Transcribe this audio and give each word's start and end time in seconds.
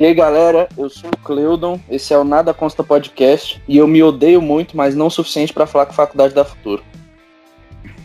E 0.00 0.06
aí, 0.06 0.14
galera, 0.14 0.68
eu 0.78 0.88
sou 0.88 1.10
o 1.10 1.16
Cleudon, 1.24 1.80
esse 1.90 2.14
é 2.14 2.18
o 2.18 2.22
Nada 2.22 2.54
Consta 2.54 2.84
Podcast, 2.84 3.60
e 3.66 3.78
eu 3.78 3.88
me 3.88 4.00
odeio 4.00 4.40
muito, 4.40 4.76
mas 4.76 4.94
não 4.94 5.08
o 5.08 5.10
suficiente 5.10 5.52
para 5.52 5.66
falar 5.66 5.86
com 5.86 5.90
a 5.90 5.96
Faculdade 5.96 6.32
da 6.32 6.44
Futuro. 6.44 6.84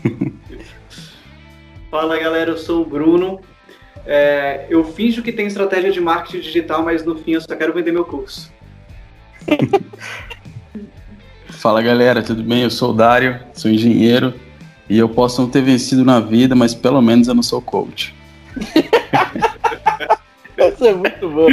Fala, 1.92 2.18
galera, 2.18 2.50
eu 2.50 2.58
sou 2.58 2.82
o 2.82 2.84
Bruno. 2.84 3.40
É, 4.04 4.66
eu 4.68 4.82
finjo 4.82 5.22
que 5.22 5.30
tem 5.30 5.46
estratégia 5.46 5.92
de 5.92 6.00
marketing 6.00 6.40
digital, 6.40 6.82
mas 6.82 7.04
no 7.04 7.14
fim 7.14 7.34
eu 7.34 7.40
só 7.40 7.54
quero 7.54 7.72
vender 7.72 7.92
meu 7.92 8.04
curso. 8.04 8.52
Fala, 11.46 11.80
galera, 11.80 12.24
tudo 12.24 12.42
bem? 12.42 12.64
Eu 12.64 12.70
sou 12.70 12.90
o 12.90 12.92
Dário, 12.92 13.38
sou 13.52 13.70
engenheiro, 13.70 14.34
e 14.90 14.98
eu 14.98 15.08
posso 15.08 15.40
não 15.40 15.48
ter 15.48 15.62
vencido 15.62 16.04
na 16.04 16.18
vida, 16.18 16.56
mas 16.56 16.74
pelo 16.74 17.00
menos 17.00 17.28
eu 17.28 17.36
não 17.36 17.42
sou 17.44 17.62
coach. 17.62 18.12
Essa 20.64 20.88
é 20.88 20.94
muito 20.94 21.30
boa. 21.30 21.50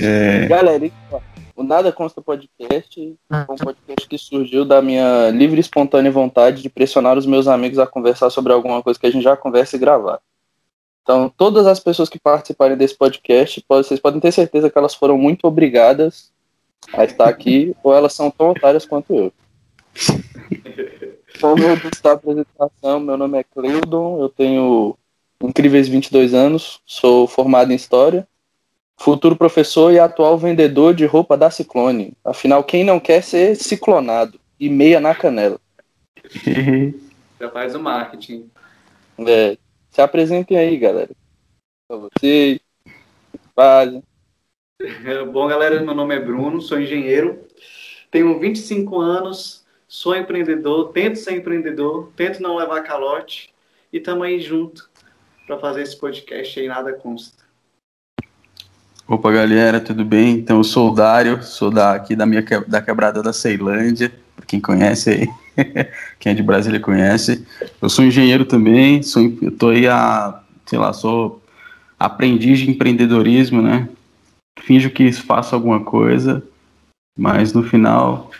É, 0.00 0.46
Galera, 0.46 0.90
o 1.54 1.62
Nada 1.62 1.92
Consta 1.92 2.22
Podcast 2.22 3.16
é 3.30 3.52
um 3.52 3.56
podcast 3.56 4.08
que 4.08 4.16
surgiu 4.16 4.64
da 4.64 4.80
minha 4.80 5.30
livre 5.30 5.56
e 5.56 5.60
espontânea 5.60 6.10
vontade 6.10 6.62
de 6.62 6.70
pressionar 6.70 7.18
os 7.18 7.26
meus 7.26 7.46
amigos 7.48 7.78
a 7.78 7.86
conversar 7.86 8.30
sobre 8.30 8.52
alguma 8.52 8.82
coisa 8.82 8.98
que 8.98 9.06
a 9.06 9.10
gente 9.10 9.24
já 9.24 9.36
conversa 9.36 9.76
e 9.76 9.78
gravar. 9.78 10.20
Então, 11.02 11.32
todas 11.36 11.66
as 11.66 11.80
pessoas 11.80 12.08
que 12.08 12.18
participarem 12.18 12.76
desse 12.76 12.96
podcast, 12.96 13.64
vocês 13.68 14.00
podem 14.00 14.20
ter 14.20 14.32
certeza 14.32 14.70
que 14.70 14.78
elas 14.78 14.94
foram 14.94 15.18
muito 15.18 15.46
obrigadas 15.46 16.30
a 16.92 17.04
estar 17.04 17.28
aqui, 17.28 17.74
ou 17.82 17.94
elas 17.94 18.12
são 18.12 18.30
tão 18.30 18.50
otárias 18.50 18.86
quanto 18.86 19.14
eu. 19.14 19.32
Como 21.40 21.62
eu 21.62 21.76
disse 21.76 22.06
apresentação, 22.06 23.00
meu 23.00 23.16
nome 23.16 23.38
é 23.38 23.44
Cleudon, 23.44 24.20
eu 24.20 24.28
tenho 24.28 24.96
incríveis 25.40 25.88
22 25.88 26.34
anos, 26.34 26.80
sou 26.84 27.26
formado 27.28 27.72
em 27.72 27.76
História, 27.76 28.26
futuro 28.96 29.36
professor 29.36 29.92
e 29.92 29.98
atual 29.98 30.36
vendedor 30.36 30.94
de 30.94 31.06
roupa 31.06 31.36
da 31.36 31.50
Ciclone. 31.50 32.12
Afinal, 32.24 32.64
quem 32.64 32.82
não 32.82 32.98
quer 32.98 33.22
ser 33.22 33.54
ciclonado? 33.54 34.40
E 34.58 34.68
meia 34.68 34.98
na 34.98 35.14
canela. 35.14 35.60
Já 37.40 37.48
faz 37.50 37.74
o 37.74 37.80
marketing. 37.80 38.50
É, 39.18 39.56
se 39.90 40.00
apresentem 40.00 40.58
aí, 40.58 40.76
galera. 40.76 41.10
Pra 41.86 41.96
vocês. 41.96 42.58
Fazem. 43.54 44.02
Bom, 45.32 45.48
galera, 45.48 45.80
meu 45.80 45.94
nome 45.94 46.14
é 46.14 46.20
Bruno, 46.20 46.60
sou 46.60 46.80
engenheiro, 46.80 47.44
tenho 48.10 48.38
25 48.38 49.00
anos, 49.00 49.64
sou 49.88 50.14
empreendedor, 50.14 50.92
tento 50.92 51.16
ser 51.16 51.32
empreendedor, 51.32 52.12
tento 52.14 52.42
não 52.42 52.56
levar 52.56 52.82
calote 52.82 53.54
e 53.90 53.98
tamo 53.98 54.22
aí 54.22 54.38
junto 54.38 54.88
para 55.46 55.58
fazer 55.58 55.82
esse 55.82 55.98
podcast 55.98 56.60
aí, 56.60 56.68
nada 56.68 56.92
consta. 56.92 57.42
Opa, 59.08 59.32
galera, 59.32 59.80
tudo 59.80 60.04
bem? 60.04 60.34
Então, 60.34 60.58
eu 60.58 60.64
sou 60.64 60.90
o 60.90 60.94
Dário, 60.94 61.42
sou 61.42 61.70
da, 61.70 61.94
aqui 61.94 62.14
da 62.14 62.26
minha 62.26 62.44
da 62.66 62.82
quebrada 62.82 63.22
da 63.22 63.32
Ceilândia, 63.32 64.12
pra 64.36 64.44
quem 64.44 64.60
conhece 64.60 65.08
aí, 65.08 65.28
quem 66.20 66.32
é 66.32 66.34
de 66.34 66.42
Brasília 66.42 66.78
conhece. 66.78 67.46
Eu 67.80 67.88
sou 67.88 68.04
engenheiro 68.04 68.44
também, 68.44 69.02
sou, 69.02 69.22
eu 69.40 69.50
tô 69.50 69.70
aí 69.70 69.88
a, 69.88 70.42
sei 70.66 70.78
lá, 70.78 70.92
sou 70.92 71.42
aprendiz 71.98 72.58
de 72.58 72.70
empreendedorismo, 72.70 73.62
né? 73.62 73.88
Finjo 74.60 74.90
que 74.90 75.10
faço 75.12 75.54
alguma 75.54 75.82
coisa, 75.82 76.44
mas 77.16 77.54
no 77.54 77.62
final, 77.62 78.30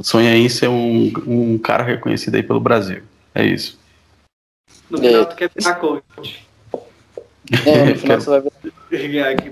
o 0.00 0.02
sonho 0.04 0.28
é 0.28 0.34
em 0.34 0.48
ser 0.48 0.68
um, 0.68 1.12
um 1.26 1.58
cara 1.58 1.84
reconhecido 1.84 2.34
aí 2.34 2.42
pelo 2.42 2.58
Brasil. 2.58 3.02
É 3.34 3.44
isso. 3.44 3.78
No 4.88 4.96
É. 4.98 5.02
final, 5.02 5.26
tu 5.26 5.36
quer 5.36 5.50
virar 5.54 5.74
coach. 5.74 6.48
É, 7.66 7.84
no, 7.84 7.96
final 8.00 8.18
você 8.20 8.30
vai 8.30 8.40
ver- 8.40 8.52
Ganhar 8.90 9.28
aqui. 9.30 9.50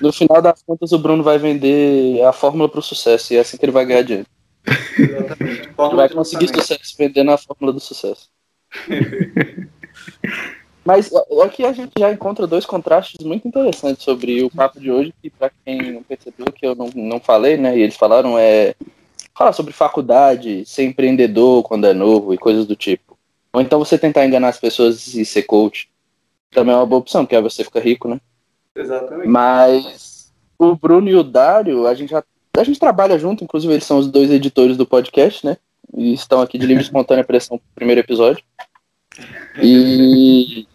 no 0.00 0.12
final 0.12 0.42
das 0.42 0.60
contas, 0.62 0.90
o 0.90 0.98
Bruno 0.98 1.22
vai 1.22 1.38
vender 1.38 2.20
a 2.24 2.32
fórmula 2.32 2.68
para 2.68 2.80
o 2.80 2.82
sucesso. 2.82 3.32
E 3.32 3.36
é 3.36 3.40
assim 3.40 3.56
que 3.56 3.64
ele 3.64 3.70
vai 3.72 3.86
ganhar 3.86 4.02
dinheiro. 4.02 4.26
Exatamente. 4.98 5.68
Ele 5.78 5.96
vai 5.96 6.08
conseguir 6.08 6.48
sucesso 6.48 6.96
vendendo 6.98 7.30
a 7.30 7.38
fórmula 7.38 7.72
do 7.72 7.80
sucesso. 7.80 8.28
Mas 10.84 11.10
aqui 11.44 11.64
a 11.64 11.72
gente 11.72 11.92
já 11.96 12.12
encontra 12.12 12.46
dois 12.46 12.66
contrastes 12.66 13.24
muito 13.24 13.46
interessantes 13.46 14.02
sobre 14.02 14.42
o 14.42 14.50
papo 14.50 14.80
de 14.80 14.90
hoje, 14.90 15.14
que 15.22 15.30
para 15.30 15.50
quem 15.64 15.92
não 15.92 16.02
percebeu, 16.02 16.46
que 16.52 16.66
eu 16.66 16.74
não, 16.74 16.90
não 16.94 17.20
falei, 17.20 17.56
né? 17.56 17.76
E 17.76 17.82
eles 17.82 17.96
falaram, 17.96 18.36
é 18.36 18.74
falar 19.34 19.52
sobre 19.52 19.72
faculdade, 19.72 20.64
ser 20.66 20.84
empreendedor 20.84 21.62
quando 21.62 21.86
é 21.86 21.94
novo 21.94 22.34
e 22.34 22.38
coisas 22.38 22.66
do 22.66 22.74
tipo. 22.74 23.16
Ou 23.52 23.60
então 23.60 23.78
você 23.78 23.96
tentar 23.96 24.26
enganar 24.26 24.48
as 24.48 24.58
pessoas 24.58 25.14
e 25.14 25.24
ser 25.24 25.42
coach. 25.42 25.88
Também 26.50 26.74
é 26.74 26.76
uma 26.76 26.86
boa 26.86 27.00
opção, 27.00 27.24
porque 27.24 27.36
aí 27.36 27.42
você 27.42 27.62
fica 27.64 27.80
rico, 27.80 28.08
né? 28.08 28.20
Exatamente. 28.74 29.28
Mas 29.28 30.32
o 30.58 30.74
Bruno 30.74 31.08
e 31.08 31.14
o 31.14 31.22
Dário, 31.22 31.86
a 31.86 31.94
gente 31.94 32.10
já 32.10 32.22
a 32.54 32.64
gente 32.64 32.78
trabalha 32.78 33.18
junto, 33.18 33.42
inclusive 33.42 33.72
eles 33.72 33.84
são 33.84 33.96
os 33.96 34.08
dois 34.08 34.30
editores 34.30 34.76
do 34.76 34.86
podcast, 34.86 35.46
né? 35.46 35.56
E 35.94 36.12
estão 36.12 36.40
aqui 36.40 36.58
de 36.58 36.66
livre 36.66 36.82
e 36.82 36.86
espontânea 36.86 37.24
pressão 37.24 37.56
pro 37.56 37.66
primeiro 37.74 38.00
episódio. 38.00 38.44
E 39.62 40.66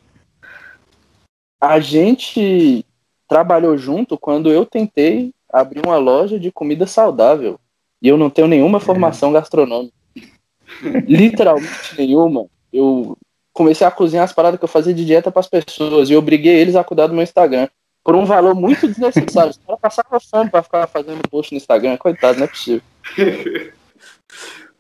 a 1.60 1.80
gente 1.80 2.86
trabalhou 3.28 3.78
junto 3.78 4.18
quando 4.18 4.52
eu 4.52 4.66
tentei 4.66 5.34
abrir 5.52 5.86
uma 5.86 5.98
loja 5.98 6.40
de 6.40 6.52
comida 6.52 6.86
saudável. 6.88 7.60
E 8.02 8.08
eu 8.08 8.18
não 8.18 8.30
tenho 8.30 8.48
nenhuma 8.48 8.80
formação 8.80 9.34
gastronômica. 9.34 9.94
Literalmente 11.08 11.98
nenhuma. 11.98 12.46
Eu 12.72 13.18
comecei 13.54 13.88
a 13.88 13.92
cozinhar 13.92 14.24
as 14.24 14.34
paradas 14.34 14.60
que 14.60 14.64
eu 14.64 14.70
fazia 14.70 14.94
de 14.94 15.04
dieta 15.04 15.32
para 15.32 15.40
as 15.40 15.48
pessoas 15.48 16.10
e 16.10 16.14
eu 16.14 16.20
obriguei 16.20 16.56
eles 16.56 16.76
a 16.76 16.84
cuidar 16.84 17.08
do 17.08 17.14
meu 17.14 17.24
Instagram 17.24 17.68
por 18.04 18.16
um 18.16 18.24
valor 18.24 18.54
muito 18.54 18.88
desnecessário. 18.88 19.50
Os 19.50 19.58
caras 19.58 19.82
passavam 19.82 20.20
fome 20.20 20.50
para 20.50 20.64
ficar 20.64 20.88
fazendo 20.88 21.28
post 21.28 21.52
no 21.52 21.58
Instagram, 21.58 21.98
coitado, 21.98 22.38
não 22.38 22.46
é 22.46 22.48
possível. 22.48 22.82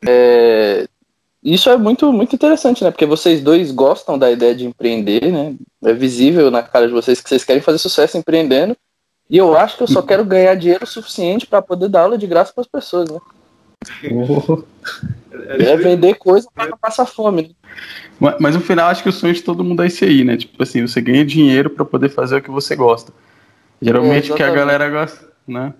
É, 0.07 0.88
Isso 1.44 1.70
é 1.70 1.78
muito, 1.78 2.12
muito 2.12 2.36
interessante, 2.36 2.84
né? 2.84 2.92
Porque 2.92 3.06
vocês 3.06 3.42
dois 3.42 3.72
gostam 3.72 4.18
da 4.18 4.31
ideia 4.31 4.56
de 4.56 4.66
empreender, 4.66 5.31
né? 5.31 5.56
É 5.84 5.94
visível 5.94 6.50
na 6.50 6.64
cara 6.64 6.88
de 6.88 6.94
vocês 6.94 7.22
que 7.22 7.30
vocês 7.30 7.44
querem 7.44 7.62
fazer 7.62 7.78
sucesso 7.78 8.18
empreendendo. 8.18 8.75
E 9.30 9.38
eu 9.38 9.58
acho 9.58 9.78
que 9.78 9.84
eu 9.84 9.88
só 9.88 10.02
quero 10.02 10.25
ganhar 10.25 10.56
dinheiro 10.56 10.86
suficiente 10.88 11.46
para 11.46 11.62
poder 11.62 11.90
dar 11.90 12.02
aula 12.02 12.18
de 12.18 12.25
graça 12.25 12.53
para 12.53 12.62
as 12.62 12.68
pessoas, 12.68 13.09
né? 13.09 13.20
É 15.50 15.78
vender 15.78 16.16
coisa 16.16 16.48
para 16.53 16.70
não 16.70 16.78
passar 16.78 17.06
fome. 17.06 17.44
Né? 17.44 17.50
Mas, 18.19 18.36
mas 18.40 18.56
no 18.56 18.62
final, 18.62 18.90
acho 18.90 19.04
que 19.04 19.09
o 19.09 19.14
sonho 19.14 19.34
de 19.34 19.44
todo 19.44 19.64
mundo 19.64 19.84
é 19.84 19.88
esse 19.88 20.04
aí, 20.04 20.24
né? 20.24 20.36
Tipo 20.36 20.62
assim, 20.64 20.81
você 20.86 21.00
ganha 21.00 21.24
dinheiro 21.24 21.69
pra 21.69 21.86
poder 21.86 22.09
fazer 22.09 22.38
o 22.38 22.42
que 22.42 22.50
você 22.50 22.75
gosta. 22.75 23.14
Geralmente 23.81 24.31
É, 24.31 24.34
o 24.34 24.36
que 24.36 24.44
a 24.44 24.50
galera 24.50 24.90
gosta, 24.90 25.28
né? 25.48 25.74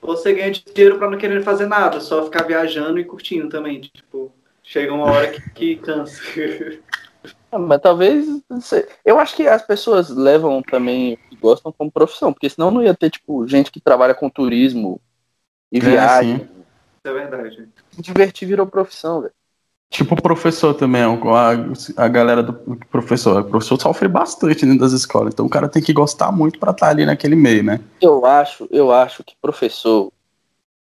Você 0.00 0.32
ganha 0.32 0.52
dinheiro 0.52 0.98
pra 0.98 1.10
não 1.10 1.18
querer 1.18 1.42
fazer 1.42 1.66
nada, 1.66 1.98
só 1.98 2.24
ficar 2.24 2.44
viajando 2.44 3.00
e 3.00 3.04
curtindo 3.04 3.48
também. 3.48 3.80
Tipo, 3.80 4.32
chega 4.64 4.92
uma 4.92 5.04
hora 5.04 5.30
que, 5.30 5.40
que 5.50 5.76
cansa. 5.76 6.20
Ah, 7.52 7.58
Mas 7.58 7.80
talvez. 7.80 8.26
não 8.50 8.60
sei. 8.60 8.86
Eu 9.04 9.18
acho 9.18 9.36
que 9.36 9.46
as 9.46 9.64
pessoas 9.64 10.10
levam 10.10 10.60
também 10.62 11.14
o 11.14 11.16
que 11.16 11.36
gostam 11.36 11.70
como 11.70 11.92
profissão, 11.92 12.32
porque 12.32 12.50
senão 12.50 12.70
não 12.70 12.82
ia 12.82 12.94
ter, 12.94 13.10
tipo, 13.10 13.46
gente 13.46 13.70
que 13.70 13.80
trabalha 13.80 14.14
com 14.14 14.28
turismo 14.28 15.00
e 15.70 15.78
É, 15.78 15.80
viagem. 15.80 16.38
sim. 16.38 16.44
Isso 16.44 17.04
é 17.04 17.12
verdade. 17.12 17.68
Divertir 17.98 18.48
virou 18.48 18.66
profissão, 18.66 19.20
velho. 19.20 19.32
Tipo 19.90 20.14
o 20.14 20.20
professor 20.22 20.74
também, 20.74 21.02
a, 21.02 22.04
a 22.04 22.08
galera 22.08 22.42
do 22.42 22.52
professor. 22.90 23.42
O 23.42 23.44
professor 23.44 23.80
sofre 23.80 24.08
bastante 24.08 24.66
dentro 24.66 24.80
das 24.80 24.92
escolas, 24.92 25.32
então 25.32 25.46
o 25.46 25.48
cara 25.48 25.68
tem 25.68 25.80
que 25.80 25.92
gostar 25.92 26.32
muito 26.32 26.58
pra 26.58 26.72
estar 26.72 26.88
ali 26.88 27.06
naquele 27.06 27.36
meio, 27.36 27.62
né? 27.62 27.78
Eu 28.00 28.26
acho, 28.26 28.66
eu 28.72 28.90
acho 28.90 29.22
que 29.22 29.36
professor 29.40 30.12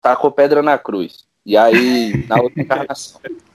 tacou 0.02 0.32
pedra 0.32 0.62
na 0.62 0.76
cruz. 0.76 1.28
E 1.46 1.56
aí, 1.56 2.26
na 2.28 2.40
outra 2.42 2.60
encarnação. 2.60 3.20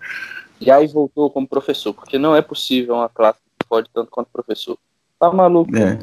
E 0.63 0.71
aí 0.71 0.87
voltou 0.87 1.29
como 1.29 1.47
professor, 1.47 1.93
porque 1.93 2.17
não 2.17 2.35
é 2.35 2.41
possível 2.41 2.95
uma 2.95 3.09
classe 3.09 3.39
que 3.59 3.67
pode 3.67 3.89
tanto 3.93 4.09
quanto 4.09 4.29
professor. 4.31 4.77
Tá 5.19 5.31
maluco, 5.31 5.75
É. 5.75 5.99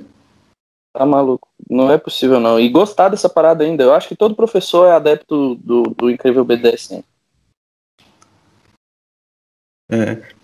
tá 0.92 1.06
maluco. 1.06 1.48
Não 1.68 1.90
é 1.90 1.96
possível, 1.96 2.38
não. 2.38 2.60
E 2.60 2.68
gostar 2.68 3.08
dessa 3.08 3.28
parada 3.28 3.64
ainda. 3.64 3.82
Eu 3.82 3.94
acho 3.94 4.08
que 4.08 4.16
todo 4.16 4.34
professor 4.34 4.86
é 4.86 4.92
adepto 4.92 5.54
do, 5.56 5.82
do 5.82 6.10
incrível 6.10 6.44
BDSM. 6.44 7.02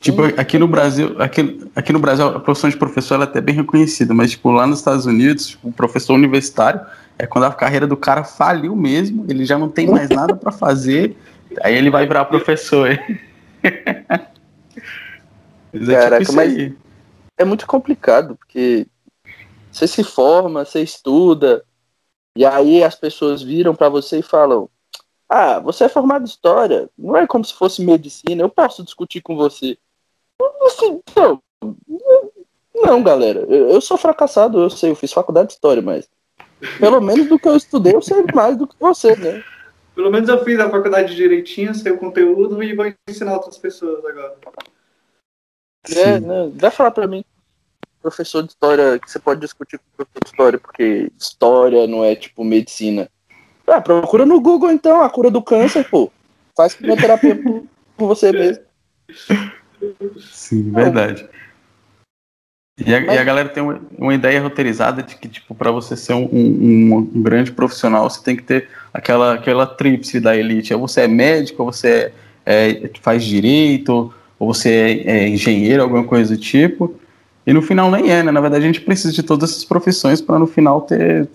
Tipo, 0.01 0.23
aqui 0.41 0.59
no 0.59 0.67
Brasil, 0.67 1.15
aqui, 1.21 1.69
aqui 1.75 1.93
no 1.93 1.99
Brasil, 1.99 2.27
a 2.27 2.41
profissão 2.41 2.69
de 2.69 2.77
professor 2.77 3.15
ela 3.15 3.25
é 3.25 3.29
até 3.29 3.41
bem 3.41 3.55
reconhecida, 3.55 4.13
mas 4.13 4.33
tipo, 4.33 4.51
lá 4.51 4.67
nos 4.67 4.79
Estados 4.79 5.07
Unidos, 5.07 5.49
tipo, 5.49 5.69
o 5.69 5.73
professor 5.73 6.15
universitário 6.15 6.81
é 7.19 7.27
quando 7.27 7.45
a 7.45 7.53
carreira 7.53 7.87
do 7.87 7.97
cara 7.97 8.25
faliu 8.25 8.75
mesmo, 8.75 9.25
ele 9.29 9.45
já 9.45 9.57
não 9.57 9.69
tem 9.69 9.89
mais 9.89 10.09
nada 10.11 10.35
pra 10.35 10.51
fazer, 10.51 11.17
aí 11.63 11.75
ele 11.77 11.91
vai 11.91 12.07
virar 12.07 12.25
professor. 12.25 12.89
Mas 15.73 15.89
é 15.89 15.95
Caraca, 15.95 16.25
tipo 16.25 16.35
mas- 16.35 16.73
é 17.39 17.45
muito 17.45 17.67
complicado, 17.67 18.37
porque 18.37 18.87
você 19.71 19.87
se 19.87 20.03
forma, 20.03 20.65
você 20.65 20.83
estuda, 20.83 21.65
e 22.37 22.45
aí 22.47 22.83
as 22.83 22.95
pessoas 22.95 23.43
viram 23.43 23.75
pra 23.75 23.89
você 23.89 24.21
e 24.21 24.23
falam: 24.23 24.71
Ah, 25.29 25.59
você 25.59 25.85
é 25.85 25.89
formado 25.89 26.23
em 26.23 26.27
história, 26.27 26.89
não 26.97 27.17
é 27.17 27.27
como 27.27 27.45
se 27.45 27.53
fosse 27.53 27.85
medicina, 27.85 28.43
eu 28.43 28.49
posso 28.49 28.83
discutir 28.83 29.21
com 29.21 29.37
você. 29.37 29.77
Assim, 30.67 31.01
não, 31.15 31.43
Não, 32.75 33.03
galera, 33.03 33.41
eu 33.41 33.81
sou 33.81 33.97
fracassado, 33.97 34.61
eu 34.61 34.71
sei, 34.71 34.91
eu 34.91 34.97
fiz 34.97 35.13
faculdade 35.13 35.49
de 35.49 35.55
história, 35.55 35.83
mas 35.83 36.09
pelo 36.79 37.01
menos 37.01 37.27
do 37.27 37.39
que 37.39 37.49
eu 37.49 37.57
estudei, 37.57 37.95
eu 37.95 38.03
sei 38.03 38.25
mais 38.35 38.57
do 38.57 38.67
que 38.67 38.77
você, 38.79 39.17
né? 39.17 39.43
Pelo 39.97 40.11
menos 40.11 40.29
eu 40.29 40.45
fiz 40.45 40.61
a 40.61 40.69
faculdade 40.69 41.17
direitinho, 41.17 41.75
sei 41.75 41.91
o 41.91 41.97
conteúdo 41.97 42.63
e 42.63 42.75
vou 42.75 42.93
ensinar 43.09 43.33
outras 43.33 43.57
pessoas 43.57 44.05
agora. 44.05 44.37
É, 45.89 46.21
né? 46.21 46.53
Vai 46.55 46.71
falar 46.71 46.91
pra 46.91 47.07
mim, 47.07 47.25
professor 48.03 48.43
de 48.43 48.51
história, 48.51 48.99
que 48.99 49.11
você 49.11 49.19
pode 49.19 49.41
discutir 49.41 49.79
com 49.79 49.85
o 49.85 49.97
professor 49.97 50.21
de 50.23 50.31
história, 50.31 50.59
porque 50.59 51.11
história 51.19 51.87
não 51.87 52.05
é 52.05 52.15
tipo 52.15 52.45
medicina. 52.45 53.09
Ah, 53.67 53.81
procura 53.81 54.27
no 54.27 54.39
Google 54.39 54.71
então, 54.71 55.01
a 55.01 55.09
cura 55.09 55.31
do 55.31 55.43
câncer, 55.43 55.89
pô. 55.89 56.13
Faz 56.55 56.75
quimioterapia 56.75 57.35
por, 57.35 57.65
por 57.97 58.07
você 58.07 58.33
mesmo. 58.33 58.65
Sim, 60.21 60.73
verdade. 60.73 61.27
E 62.79 62.95
a, 62.95 63.01
e 63.01 63.19
a, 63.19 63.25
galera 63.25 63.49
tem 63.49 63.63
uma, 63.63 63.81
uma, 63.97 64.15
ideia 64.15 64.41
roteirizada 64.41 65.03
de 65.03 65.17
que, 65.17 65.27
tipo, 65.29 65.55
para 65.55 65.71
você 65.71 65.97
ser 65.97 66.13
um, 66.13 66.29
um, 66.31 67.09
um, 67.15 67.23
grande 67.23 67.51
profissional, 67.51 68.09
você 68.09 68.23
tem 68.23 68.37
que 68.37 68.43
ter 68.43 68.69
aquela, 68.93 69.35
aquela 69.35 69.67
tríplice 69.67 70.21
da 70.21 70.37
elite. 70.37 70.75
Ou 70.75 70.87
você 70.87 71.03
é 71.03 71.09
médico, 71.09 71.63
ou 71.63 71.73
você 71.73 72.13
é, 72.45 72.71
é, 72.71 72.91
faz 73.01 73.25
direito, 73.25 74.13
ou 74.39 74.53
você 74.53 75.05
é, 75.07 75.11
é, 75.11 75.29
engenheiro, 75.29 75.83
alguma 75.83 76.05
coisa 76.05 76.37
do 76.37 76.41
tipo. 76.41 76.95
E 77.47 77.53
no 77.53 77.63
final 77.63 77.91
nem 77.91 78.11
é, 78.11 78.23
né? 78.23 78.31
Na 78.31 78.43
verdade, 78.43 78.65
a 78.65 78.67
gente 78.67 78.83
precisa 78.83 79.15
de 79.15 79.23
todas 79.23 79.53
essas 79.53 79.65
profissões 79.65 80.21
para 80.21 80.39
no 80.39 80.47
final 80.47 80.83
ter 80.83 81.27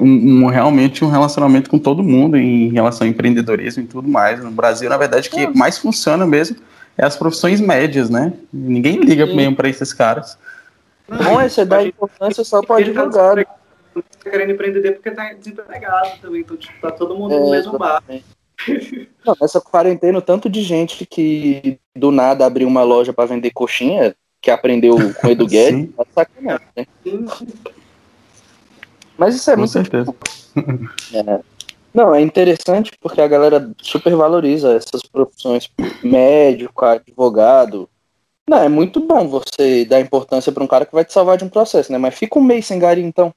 um, 0.00 0.46
realmente 0.46 1.04
um 1.04 1.10
relacionamento 1.10 1.70
com 1.70 1.78
todo 1.78 2.02
mundo 2.02 2.36
em 2.36 2.72
relação 2.72 3.06
ao 3.06 3.10
empreendedorismo 3.10 3.84
e 3.84 3.86
tudo 3.86 4.08
mais. 4.08 4.42
No 4.42 4.50
Brasil, 4.50 4.90
na 4.90 4.96
verdade, 4.96 5.30
que 5.30 5.46
mais 5.56 5.78
funciona 5.78 6.26
mesmo 6.26 6.56
é 6.96 7.04
as 7.04 7.16
profissões 7.16 7.60
médias, 7.60 8.08
né? 8.08 8.32
Ninguém 8.52 9.00
liga 9.00 9.26
Sim. 9.26 9.36
mesmo 9.36 9.56
para 9.56 9.68
esses 9.68 9.92
caras. 9.92 10.38
Não, 11.08 11.40
é 11.40 11.48
você 11.48 11.64
dá 11.64 11.82
importância 11.82 12.44
só 12.44 12.62
para 12.62 12.80
advogado. 12.80 13.44
Tá 13.44 14.30
querendo 14.30 14.52
empreender 14.52 14.92
porque 14.92 15.10
tá 15.10 15.32
desempregado 15.32 16.18
também, 16.20 16.40
então 16.40 16.56
tipo, 16.56 16.74
tá 16.80 16.90
todo 16.90 17.14
mundo 17.14 17.34
é, 17.34 17.38
no 17.38 17.50
mesmo 17.50 17.78
bar. 17.78 18.02
Não, 19.24 19.36
nessa 19.40 19.60
quarentena, 19.60 20.20
tanto 20.20 20.48
de 20.48 20.62
gente 20.62 21.04
que 21.06 21.78
do 21.94 22.10
nada 22.10 22.46
abriu 22.46 22.66
uma 22.66 22.82
loja 22.82 23.12
para 23.12 23.26
vender 23.26 23.50
coxinha, 23.50 24.14
que 24.40 24.50
aprendeu 24.50 24.96
com 25.14 25.26
o 25.26 25.30
Edu 25.30 25.46
Guedes, 25.48 25.90
tá 25.94 26.04
sacanagem, 26.14 26.66
né? 26.76 26.86
Mas 29.16 29.36
isso 29.36 29.50
é 29.50 29.54
com 29.54 29.60
muito. 29.60 29.72
certeza. 29.72 30.14
É. 31.12 31.53
Não, 31.94 32.12
é 32.12 32.20
interessante 32.20 32.90
porque 33.00 33.20
a 33.20 33.28
galera 33.28 33.70
super 33.80 34.16
valoriza 34.16 34.74
essas 34.74 35.02
profissões, 35.02 35.70
médico, 36.02 36.84
advogado. 36.84 37.88
Não, 38.48 38.58
é 38.58 38.68
muito 38.68 38.98
bom 38.98 39.28
você 39.28 39.84
dar 39.84 40.00
importância 40.00 40.50
para 40.50 40.64
um 40.64 40.66
cara 40.66 40.84
que 40.84 40.94
vai 40.94 41.04
te 41.04 41.12
salvar 41.12 41.38
de 41.38 41.44
um 41.44 41.48
processo, 41.48 41.92
né? 41.92 41.96
Mas 41.96 42.16
fica 42.16 42.36
um 42.36 42.42
mês 42.42 42.66
sem 42.66 42.80
gari, 42.80 43.00
então. 43.00 43.32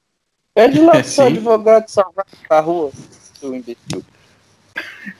Pede 0.52 0.80
lá 0.80 0.92
pro 0.92 1.04
seu 1.04 1.26
advogado 1.26 1.88
salvar 1.88 2.26
a 2.50 2.60
rua, 2.60 2.90
seu 3.38 3.54
imbecil. 3.54 4.02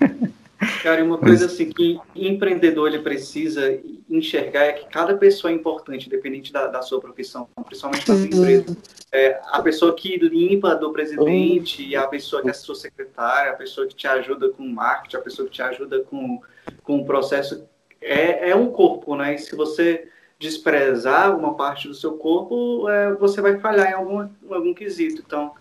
Cara, 0.83 1.05
uma 1.05 1.19
coisa 1.19 1.47
assim 1.47 1.71
que 1.71 2.01
empreendedor 2.17 2.89
ele 2.89 2.99
precisa 2.99 3.79
enxergar 4.11 4.65
é 4.65 4.73
que 4.73 4.89
cada 4.89 5.17
pessoa 5.17 5.53
é 5.53 5.55
importante, 5.55 6.09
dependente 6.09 6.53
da, 6.53 6.67
da 6.67 6.83
sua 6.83 7.01
profissão, 7.01 7.49
principalmente 7.65 8.09
na 8.09 8.17
sua 8.17 8.25
empresa. 8.25 8.77
É, 9.13 9.41
a 9.45 9.63
pessoa 9.63 9.95
que 9.95 10.17
limpa 10.17 10.75
do 10.75 10.93
presidente, 10.93 11.95
a 11.95 12.09
pessoa 12.09 12.43
que 12.43 12.51
é 12.51 12.53
sua 12.53 12.75
secretária, 12.75 13.53
a 13.53 13.57
pessoa 13.57 13.87
que 13.87 13.95
te 13.95 14.09
ajuda 14.09 14.49
com 14.49 14.67
marketing, 14.67 15.17
a 15.17 15.21
pessoa 15.21 15.47
que 15.47 15.55
te 15.55 15.63
ajuda 15.63 16.01
com, 16.01 16.41
com 16.83 16.99
o 16.99 17.05
processo, 17.07 17.65
é, 18.01 18.51
é 18.51 18.57
um 18.57 18.71
corpo, 18.71 19.15
né? 19.15 19.37
E 19.37 19.39
se 19.39 19.55
você 19.55 20.09
desprezar 20.41 21.37
uma 21.37 21.55
parte 21.55 21.87
do 21.87 21.95
seu 21.95 22.13
corpo, 22.13 22.89
é, 22.89 23.13
você 23.15 23.41
vai 23.41 23.59
falhar 23.59 23.91
em 23.91 23.95
algum, 23.95 24.23
em 24.23 24.55
algum 24.55 24.75
quesito. 24.75 25.23
Então, 25.25 25.53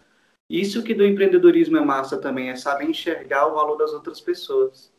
isso 0.49 0.81
que 0.81 0.93
do 0.93 1.05
empreendedorismo 1.05 1.77
é 1.77 1.81
massa 1.83 2.17
também, 2.17 2.49
é 2.49 2.55
saber 2.55 2.85
enxergar 2.85 3.47
o 3.47 3.55
valor 3.55 3.77
das 3.77 3.91
outras 3.91 4.21
pessoas. 4.21 4.89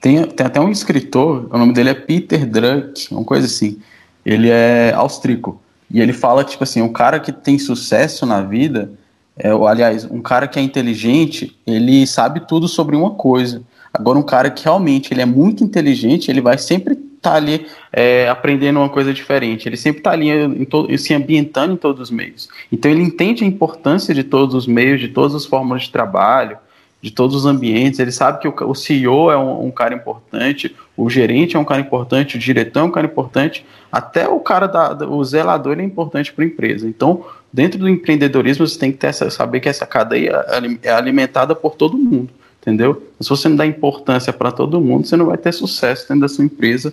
Tem, 0.00 0.24
tem 0.24 0.46
até 0.46 0.60
um 0.60 0.70
escritor, 0.70 1.48
o 1.52 1.58
nome 1.58 1.72
dele 1.72 1.90
é 1.90 1.94
Peter 1.94 2.46
Druck, 2.46 3.12
uma 3.12 3.24
coisa 3.24 3.46
assim. 3.46 3.80
Ele 4.24 4.48
é 4.48 4.92
austríaco. 4.92 5.60
E 5.90 6.00
ele 6.00 6.12
fala, 6.12 6.44
tipo 6.44 6.62
assim, 6.64 6.82
um 6.82 6.92
cara 6.92 7.18
que 7.18 7.32
tem 7.32 7.58
sucesso 7.58 8.26
na 8.26 8.40
vida, 8.40 8.92
é, 9.36 9.50
aliás, 9.50 10.04
um 10.04 10.20
cara 10.20 10.48
que 10.48 10.58
é 10.58 10.62
inteligente, 10.62 11.58
ele 11.66 12.06
sabe 12.06 12.46
tudo 12.46 12.68
sobre 12.68 12.96
uma 12.96 13.10
coisa. 13.10 13.62
Agora, 13.92 14.18
um 14.18 14.22
cara 14.22 14.50
que 14.50 14.64
realmente 14.64 15.12
ele 15.12 15.22
é 15.22 15.26
muito 15.26 15.64
inteligente, 15.64 16.30
ele 16.30 16.40
vai 16.40 16.58
sempre 16.58 16.96
tá 17.26 17.34
ali 17.34 17.66
é, 17.92 18.28
aprendendo 18.28 18.78
uma 18.78 18.88
coisa 18.88 19.12
diferente. 19.12 19.68
Ele 19.68 19.76
sempre 19.76 20.00
está 20.00 20.12
ali 20.12 20.28
em 20.30 20.96
se 20.96 21.12
ambientando 21.12 21.74
em 21.74 21.76
todos 21.76 22.02
os 22.02 22.10
meios. 22.10 22.48
Então, 22.70 22.90
ele 22.90 23.02
entende 23.02 23.42
a 23.42 23.46
importância 23.46 24.14
de 24.14 24.22
todos 24.22 24.54
os 24.54 24.66
meios, 24.66 25.00
de 25.00 25.08
todas 25.08 25.34
as 25.34 25.44
formas 25.44 25.82
de 25.82 25.90
trabalho, 25.90 26.56
de 27.02 27.10
todos 27.10 27.34
os 27.34 27.46
ambientes. 27.46 27.98
Ele 27.98 28.12
sabe 28.12 28.40
que 28.40 28.48
o, 28.48 28.54
o 28.70 28.74
CEO 28.74 29.30
é 29.30 29.36
um, 29.36 29.66
um, 29.66 29.70
cara 29.70 29.94
importante, 29.94 30.74
o 30.96 31.10
gerente 31.10 31.56
é 31.56 31.58
um 31.58 31.64
cara 31.64 31.80
importante, 31.80 32.36
o 32.36 32.38
diretor 32.38 32.80
é 32.80 32.82
um 32.84 32.90
cara 32.90 33.06
importante, 33.06 33.66
até 33.90 34.28
o 34.28 34.40
cara 34.40 34.66
da, 34.66 34.92
da 34.92 35.08
o 35.08 35.24
zelador 35.24 35.78
é 35.78 35.82
importante 35.82 36.32
para 36.32 36.44
a 36.44 36.46
empresa. 36.46 36.86
Então, 36.86 37.24
dentro 37.52 37.78
do 37.78 37.88
empreendedorismo, 37.88 38.66
você 38.66 38.78
tem 38.78 38.92
que 38.92 38.98
ter 38.98 39.08
essa, 39.08 39.30
saber 39.30 39.60
que 39.60 39.68
essa 39.68 39.86
cadeia 39.86 40.44
é 40.82 40.92
alimentada 40.92 41.54
por 41.54 41.74
todo 41.74 41.98
mundo 41.98 42.30
entendeu? 42.66 43.00
Se 43.20 43.28
você 43.28 43.48
não 43.48 43.54
dá 43.54 43.64
importância 43.64 44.32
para 44.32 44.50
todo 44.50 44.80
mundo, 44.80 45.06
você 45.06 45.16
não 45.16 45.26
vai 45.26 45.38
ter 45.38 45.52
sucesso 45.52 46.08
dentro 46.08 46.22
da 46.22 46.28
sua 46.28 46.44
empresa, 46.44 46.92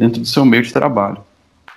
dentro 0.00 0.22
do 0.22 0.26
seu 0.26 0.46
meio 0.46 0.62
de 0.62 0.72
trabalho. 0.72 1.22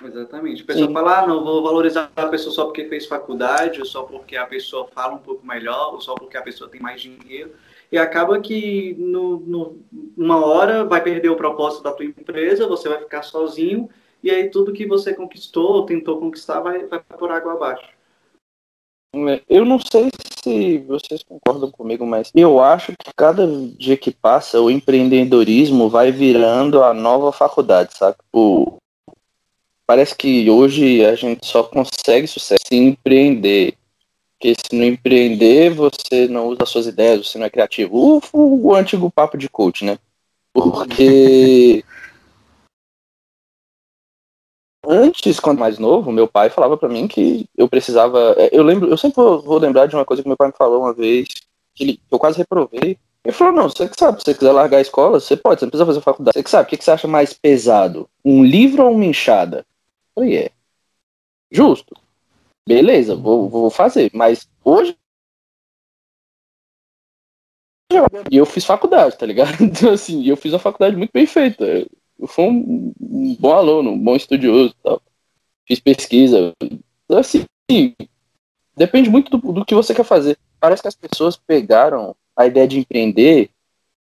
Exatamente. 0.02 0.62
A 0.62 0.66
pessoa 0.66 0.86
Sim. 0.88 0.92
fala, 0.92 1.20
ah, 1.20 1.26
não 1.26 1.44
vou 1.44 1.62
valorizar 1.62 2.10
a 2.16 2.26
pessoa 2.26 2.54
só 2.54 2.64
porque 2.64 2.86
fez 2.86 3.06
faculdade, 3.06 3.80
ou 3.80 3.86
só 3.86 4.02
porque 4.02 4.36
a 4.36 4.46
pessoa 4.46 4.88
fala 4.94 5.14
um 5.14 5.18
pouco 5.18 5.46
melhor, 5.46 5.92
ou 5.92 6.00
só 6.00 6.14
porque 6.14 6.36
a 6.36 6.42
pessoa 6.42 6.68
tem 6.68 6.80
mais 6.80 7.00
dinheiro. 7.02 7.52
E 7.92 7.98
acaba 7.98 8.40
que 8.40 8.96
no, 8.98 9.38
no, 9.40 9.78
uma 10.16 10.44
hora 10.44 10.84
vai 10.84 11.02
perder 11.02 11.28
o 11.28 11.36
propósito 11.36 11.82
da 11.82 11.92
tua 11.92 12.04
empresa, 12.04 12.66
você 12.66 12.88
vai 12.88 12.98
ficar 12.98 13.22
sozinho, 13.22 13.88
e 14.22 14.30
aí 14.30 14.48
tudo 14.48 14.72
que 14.72 14.86
você 14.86 15.14
conquistou, 15.14 15.72
ou 15.72 15.86
tentou 15.86 16.18
conquistar, 16.18 16.60
vai, 16.60 16.86
vai 16.86 17.00
por 17.00 17.30
água 17.30 17.52
abaixo. 17.52 17.88
É, 19.28 19.42
eu 19.48 19.64
não 19.64 19.78
sei 19.78 20.10
se 20.42 20.78
vocês 20.78 21.22
concordam 21.22 21.70
comigo, 21.70 22.04
mas 22.04 22.30
eu 22.34 22.60
acho 22.60 22.92
que 22.92 23.12
cada 23.16 23.46
dia 23.78 23.96
que 23.96 24.10
passa 24.10 24.60
o 24.60 24.70
empreendedorismo 24.70 25.88
vai 25.88 26.10
virando 26.10 26.82
a 26.82 26.92
nova 26.92 27.32
faculdade, 27.32 27.96
sabe? 27.96 28.16
O... 28.32 28.76
Parece 29.86 30.16
que 30.16 30.50
hoje 30.50 31.04
a 31.04 31.14
gente 31.14 31.46
só 31.46 31.62
consegue 31.62 32.26
sucesso 32.26 32.64
se 32.66 32.76
empreender. 32.76 33.74
Porque 34.38 34.54
se 34.54 34.74
não 34.76 34.84
empreender, 34.84 35.70
você 35.70 36.26
não 36.28 36.48
usa 36.48 36.66
suas 36.66 36.86
ideias, 36.86 37.28
você 37.28 37.38
não 37.38 37.46
é 37.46 37.50
criativo. 37.50 37.96
O, 37.96 38.20
o 38.32 38.74
antigo 38.74 39.10
papo 39.10 39.38
de 39.38 39.48
coach, 39.48 39.84
né? 39.84 39.98
Porque 40.52 41.84
Antes, 44.86 45.40
quando 45.40 45.58
mais 45.58 45.78
novo, 45.78 46.12
meu 46.12 46.28
pai 46.28 46.50
falava 46.50 46.76
para 46.76 46.88
mim 46.88 47.08
que 47.08 47.48
eu 47.56 47.68
precisava. 47.68 48.34
É, 48.38 48.50
eu 48.52 48.62
lembro, 48.62 48.88
eu 48.88 48.96
sempre 48.96 49.16
vou, 49.16 49.58
lembrar 49.58 49.86
de 49.86 49.94
uma 49.94 50.04
coisa 50.04 50.22
que 50.22 50.28
meu 50.28 50.36
pai 50.36 50.48
me 50.48 50.54
falou 50.56 50.80
uma 50.82 50.92
vez, 50.92 51.28
que, 51.74 51.84
ele, 51.84 52.00
eu 52.10 52.18
quase 52.18 52.38
reprovei. 52.38 52.98
Ele 53.24 53.34
falou: 53.34 53.54
não, 53.54 53.68
você 53.68 53.88
que 53.88 53.98
sabe, 53.98 54.18
se 54.18 54.24
você 54.24 54.34
quiser 54.34 54.52
largar 54.52 54.78
a 54.78 54.82
escola, 54.82 55.20
você 55.20 55.36
pode, 55.36 55.60
você 55.60 55.66
não 55.66 55.70
precisa 55.70 55.86
fazer 55.86 56.00
faculdade. 56.00 56.34
Você 56.34 56.42
que 56.42 56.50
sabe, 56.50 56.66
o 56.66 56.78
que 56.78 56.84
você 56.84 56.90
acha 56.90 57.08
mais 57.08 57.32
pesado? 57.32 58.08
Um 58.24 58.44
livro 58.44 58.84
ou 58.84 58.92
uma 58.92 59.04
enxada? 59.04 59.58
Eu 60.16 60.22
falei: 60.22 60.36
é. 60.38 60.50
Justo. 61.50 61.94
Beleza, 62.66 63.14
vou, 63.14 63.48
vou 63.48 63.70
fazer. 63.70 64.10
Mas 64.12 64.48
hoje. 64.64 64.96
E 68.30 68.36
eu 68.36 68.44
fiz 68.44 68.64
faculdade, 68.64 69.16
tá 69.16 69.24
ligado? 69.24 69.56
Então, 69.62 69.92
assim, 69.92 70.26
eu 70.26 70.36
fiz 70.36 70.52
uma 70.52 70.58
faculdade 70.58 70.96
muito 70.96 71.12
bem 71.12 71.26
feita 71.26 71.64
eu 72.18 72.26
fui 72.26 72.44
um, 72.44 73.36
bom 73.38 73.52
aluno, 73.52 73.90
um 73.92 73.98
bom 73.98 74.16
estudioso 74.16 74.74
tal. 74.82 75.02
Fiz 75.66 75.80
pesquisa. 75.80 76.52
Assim, 77.10 77.44
depende 78.76 79.10
muito 79.10 79.36
do, 79.36 79.52
do 79.52 79.64
que 79.64 79.74
você 79.74 79.94
quer 79.94 80.04
fazer. 80.04 80.38
Parece 80.60 80.82
que 80.82 80.88
as 80.88 80.94
pessoas 80.94 81.36
pegaram 81.36 82.14
a 82.36 82.46
ideia 82.46 82.66
de 82.66 82.78
empreender 82.78 83.50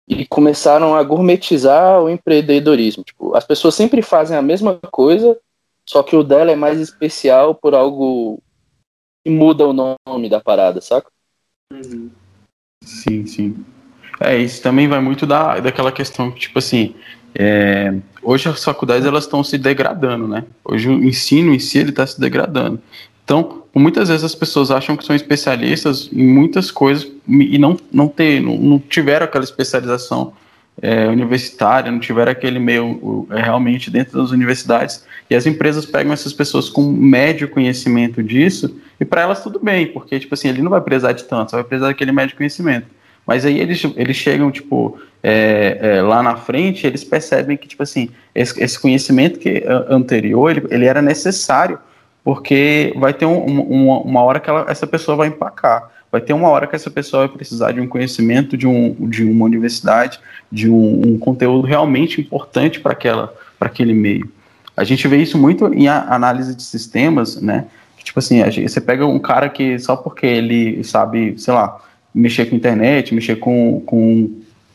e 0.06 0.26
começaram 0.26 0.94
a 0.94 1.02
gourmetizar 1.02 2.02
o 2.02 2.08
empreendedorismo. 2.08 3.04
Tipo, 3.04 3.34
as 3.34 3.44
pessoas 3.44 3.74
sempre 3.74 4.02
fazem 4.02 4.36
a 4.36 4.42
mesma 4.42 4.78
coisa, 4.90 5.38
só 5.88 6.02
que 6.02 6.16
o 6.16 6.22
dela 6.22 6.50
é 6.50 6.56
mais 6.56 6.80
especial 6.80 7.54
por 7.54 7.74
algo 7.74 8.42
que 9.24 9.30
muda 9.30 9.66
o 9.66 9.72
nome 9.72 10.28
da 10.28 10.40
parada, 10.40 10.80
saca? 10.80 11.10
Uhum. 11.72 12.10
Sim, 12.82 13.26
sim. 13.26 13.64
É, 14.20 14.36
isso 14.36 14.62
também 14.62 14.86
vai 14.86 15.00
muito 15.00 15.26
da, 15.26 15.58
daquela 15.58 15.90
questão, 15.90 16.30
tipo 16.30 16.58
assim, 16.58 16.94
é, 17.34 17.94
hoje 18.22 18.48
as 18.48 18.62
faculdades 18.62 19.06
elas 19.06 19.24
estão 19.24 19.42
se 19.42 19.58
degradando, 19.58 20.28
né? 20.28 20.44
Hoje 20.64 20.88
o 20.88 21.04
ensino 21.04 21.52
em 21.52 21.58
si 21.58 21.78
ele 21.78 21.90
está 21.90 22.06
se 22.06 22.20
degradando. 22.20 22.80
Então, 23.24 23.64
muitas 23.74 24.08
vezes 24.08 24.22
as 24.22 24.34
pessoas 24.34 24.70
acham 24.70 24.96
que 24.96 25.04
são 25.04 25.16
especialistas 25.16 26.08
em 26.12 26.26
muitas 26.26 26.70
coisas 26.70 27.10
e 27.26 27.58
não 27.58 27.76
não 27.92 28.06
ter, 28.06 28.40
não, 28.40 28.56
não 28.56 28.78
tiveram 28.78 29.24
aquela 29.24 29.44
especialização 29.44 30.32
é, 30.80 31.06
universitária, 31.08 31.90
não 31.90 32.00
tiveram 32.00 32.32
aquele 32.32 32.58
meio 32.58 33.26
é, 33.30 33.40
realmente 33.40 33.90
dentro 33.90 34.20
das 34.20 34.30
universidades, 34.30 35.04
e 35.30 35.34
as 35.34 35.46
empresas 35.46 35.86
pegam 35.86 36.12
essas 36.12 36.32
pessoas 36.32 36.68
com 36.68 36.82
médio 36.82 37.48
conhecimento 37.48 38.22
disso, 38.22 38.76
e 39.00 39.04
para 39.04 39.22
elas 39.22 39.42
tudo 39.42 39.58
bem, 39.58 39.86
porque, 39.86 40.18
tipo 40.18 40.34
assim, 40.34 40.48
ele 40.48 40.62
não 40.62 40.70
vai 40.70 40.80
precisar 40.80 41.12
de 41.12 41.24
tanto, 41.24 41.52
só 41.52 41.56
vai 41.58 41.64
precisar 41.64 41.88
daquele 41.88 42.12
médio 42.12 42.36
conhecimento. 42.36 42.86
Mas 43.26 43.44
aí 43.44 43.58
eles, 43.58 43.82
eles 43.96 44.16
chegam, 44.16 44.50
tipo, 44.50 44.98
é, 45.22 45.78
é, 45.80 46.02
lá 46.02 46.22
na 46.22 46.36
frente, 46.36 46.86
eles 46.86 47.02
percebem 47.02 47.56
que, 47.56 47.66
tipo 47.66 47.82
assim, 47.82 48.10
esse, 48.34 48.62
esse 48.62 48.78
conhecimento 48.78 49.38
que 49.38 49.64
anterior, 49.88 50.50
ele, 50.50 50.66
ele, 50.70 50.84
era 50.84 51.00
necessário, 51.00 51.78
porque 52.22 52.92
vai 52.96 53.14
ter 53.14 53.24
um, 53.24 53.38
uma, 53.44 53.98
uma 54.00 54.22
hora 54.22 54.40
que 54.40 54.50
ela, 54.50 54.66
essa 54.68 54.86
pessoa 54.86 55.16
vai 55.16 55.28
empacar. 55.28 55.90
Vai 56.12 56.20
ter 56.20 56.32
uma 56.32 56.48
hora 56.48 56.66
que 56.66 56.76
essa 56.76 56.90
pessoa 56.90 57.26
vai 57.26 57.36
precisar 57.36 57.72
de 57.72 57.80
um 57.80 57.88
conhecimento 57.88 58.56
de, 58.56 58.68
um, 58.68 58.94
de 59.08 59.24
uma 59.24 59.44
universidade, 59.44 60.20
de 60.52 60.70
um, 60.70 61.02
um 61.06 61.18
conteúdo 61.18 61.66
realmente 61.66 62.20
importante 62.20 62.78
para 62.78 62.96
aquele 63.60 63.94
meio. 63.94 64.30
A 64.76 64.84
gente 64.84 65.08
vê 65.08 65.16
isso 65.16 65.38
muito 65.38 65.72
em 65.72 65.88
análise 65.88 66.54
de 66.54 66.62
sistemas, 66.62 67.40
né? 67.40 67.66
Tipo 68.02 68.18
assim, 68.18 68.38
gente, 68.50 68.68
você 68.68 68.80
pega 68.80 69.06
um 69.06 69.18
cara 69.18 69.48
que 69.48 69.78
só 69.78 69.96
porque 69.96 70.26
ele 70.26 70.84
sabe, 70.84 71.34
sei 71.38 71.54
lá, 71.54 71.80
mexer 72.14 72.46
com 72.46 72.56
internet, 72.56 73.14
mexer 73.14 73.36
com, 73.36 73.80
com 73.84 74.30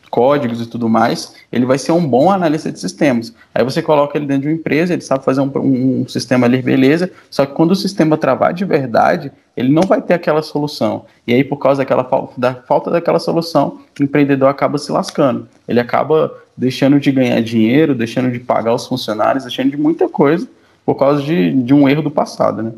códigos 0.09 0.61
e 0.61 0.65
tudo 0.65 0.89
mais, 0.89 1.35
ele 1.51 1.65
vai 1.65 1.77
ser 1.77 1.91
um 1.91 2.05
bom 2.05 2.31
analista 2.31 2.71
de 2.71 2.79
sistemas. 2.79 3.33
Aí 3.53 3.63
você 3.63 3.81
coloca 3.81 4.17
ele 4.17 4.25
dentro 4.25 4.43
de 4.43 4.47
uma 4.49 4.55
empresa, 4.55 4.93
ele 4.93 5.01
sabe 5.01 5.23
fazer 5.23 5.41
um, 5.41 5.51
um, 5.55 6.07
sistema 6.07 6.47
ali, 6.47 6.61
beleza, 6.61 7.11
só 7.29 7.45
que 7.45 7.53
quando 7.53 7.71
o 7.71 7.75
sistema 7.75 8.17
travar 8.17 8.53
de 8.53 8.65
verdade, 8.65 9.31
ele 9.55 9.71
não 9.71 9.83
vai 9.83 10.01
ter 10.01 10.13
aquela 10.13 10.41
solução. 10.41 11.05
E 11.27 11.33
aí, 11.33 11.43
por 11.43 11.57
causa 11.57 11.79
daquela 11.79 12.07
da 12.37 12.55
falta 12.55 12.89
daquela 12.89 13.19
solução, 13.19 13.79
o 13.99 14.03
empreendedor 14.03 14.49
acaba 14.49 14.77
se 14.77 14.91
lascando. 14.91 15.47
Ele 15.67 15.79
acaba 15.79 16.33
deixando 16.55 16.99
de 16.99 17.11
ganhar 17.11 17.41
dinheiro, 17.41 17.95
deixando 17.95 18.31
de 18.31 18.39
pagar 18.39 18.73
os 18.73 18.87
funcionários, 18.87 19.43
deixando 19.43 19.71
de 19.71 19.77
muita 19.77 20.09
coisa, 20.09 20.47
por 20.85 20.95
causa 20.95 21.21
de, 21.21 21.51
de 21.51 21.73
um 21.73 21.87
erro 21.87 22.01
do 22.01 22.11
passado, 22.11 22.61
né? 22.63 22.71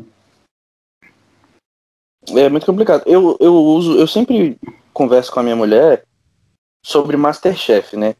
É 2.30 2.48
muito 2.48 2.66
complicado. 2.66 3.02
Eu, 3.06 3.36
eu 3.40 3.54
uso, 3.54 3.98
eu 3.98 4.06
sempre 4.06 4.56
converso 4.92 5.32
com 5.32 5.40
a 5.40 5.42
minha 5.42 5.56
mulher 5.56 6.04
sobre 6.84 7.16
Masterchef, 7.16 7.96
né? 7.96 8.14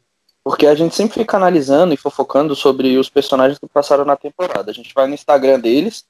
Porque 0.45 0.67
a 0.67 0.75
gente 0.75 0.95
sempre 0.95 1.21
fica 1.21 1.37
analisando 1.37 1.95
e 1.95 1.97
fofocando 1.97 2.57
sobre 2.57 2.97
os 2.97 3.09
personagens 3.09 3.59
que 3.59 3.67
passaram 3.69 4.05
na 4.05 4.17
temporada. 4.17 4.71
A 4.71 4.75
gente 4.75 4.93
vai 4.93 5.07
no 5.07 5.15
Instagram 5.15 5.61
deles, 5.61 6.05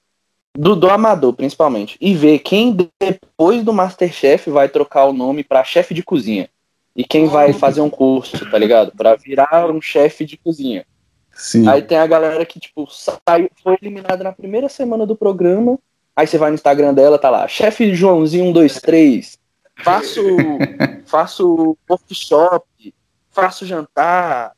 do, 0.56 0.74
do 0.74 0.88
Amador 0.88 1.34
principalmente, 1.34 1.96
e 2.00 2.14
vê 2.14 2.38
quem 2.38 2.74
depois 2.98 3.62
do 3.62 3.72
Masterchef 3.72 4.50
vai 4.50 4.68
trocar 4.68 5.06
o 5.06 5.12
nome 5.12 5.44
para 5.44 5.64
chefe 5.64 5.92
de 5.92 6.02
cozinha. 6.02 6.48
E 6.94 7.04
quem 7.04 7.26
vai 7.26 7.52
fazer 7.52 7.80
um 7.80 7.90
curso, 7.90 8.50
tá 8.50 8.58
ligado? 8.58 8.92
Para 8.92 9.16
virar 9.16 9.70
um 9.70 9.80
chefe 9.80 10.24
de 10.24 10.36
cozinha. 10.36 10.86
Sim. 11.32 11.66
Aí 11.66 11.80
tem 11.80 11.96
a 11.96 12.06
galera 12.06 12.44
que, 12.44 12.60
tipo, 12.60 12.86
saiu, 12.90 13.50
foi 13.62 13.78
eliminada 13.80 14.22
na 14.22 14.32
primeira 14.32 14.68
semana 14.68 15.06
do 15.06 15.16
programa. 15.16 15.78
Aí 16.14 16.26
você 16.26 16.36
vai 16.36 16.50
no 16.50 16.54
Instagram 16.54 16.92
dela, 16.92 17.18
tá 17.18 17.30
lá, 17.30 17.48
chefe 17.48 17.94
Joãozinho 17.94 18.52
123, 18.52 19.38
faço, 19.82 20.20
faço 21.06 21.76
workshop, 21.88 22.94
faço 23.30 23.64
jantar, 23.64 24.54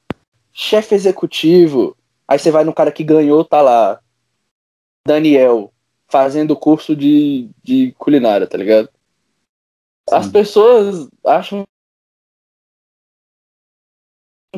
chefe 0.52 0.94
executivo. 0.94 1.96
Aí 2.26 2.38
você 2.38 2.50
vai 2.50 2.64
no 2.64 2.74
cara 2.74 2.90
que 2.90 3.04
ganhou, 3.04 3.44
tá 3.44 3.60
lá, 3.60 4.00
Daniel, 5.06 5.72
fazendo 6.08 6.56
curso 6.56 6.96
de, 6.96 7.50
de 7.62 7.92
culinária, 7.98 8.46
tá 8.46 8.56
ligado? 8.56 8.88
As 10.10 10.28
pessoas 10.28 11.08
acham. 11.24 11.64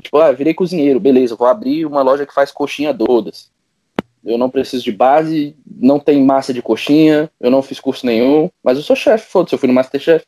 Tipo, 0.01 0.19
ah, 0.19 0.33
virei 0.33 0.53
cozinheiro, 0.53 1.01
beleza, 1.01 1.37
vou 1.37 1.47
abrir 1.47 1.87
uma 1.87 2.03
loja 2.03 2.27
que 2.27 2.35
faz 2.35 2.53
coxinha 2.53 2.97
todas. 2.97 3.51
Eu 4.27 4.37
não 4.37 4.51
preciso 4.51 4.83
de 4.83 4.93
base, 4.93 5.57
não 5.65 6.01
tem 6.01 6.23
massa 6.23 6.53
de 6.53 6.61
coxinha, 6.61 7.31
eu 7.41 7.51
não 7.51 7.63
fiz 7.63 7.79
curso 7.79 8.05
nenhum, 8.05 8.51
mas 8.63 8.77
eu 8.77 8.83
sou 8.83 8.97
chefe, 8.97 9.31
foda-se, 9.31 9.55
eu 9.55 9.59
fui 9.59 9.69
no 9.69 9.75
Masterchef. 9.75 10.25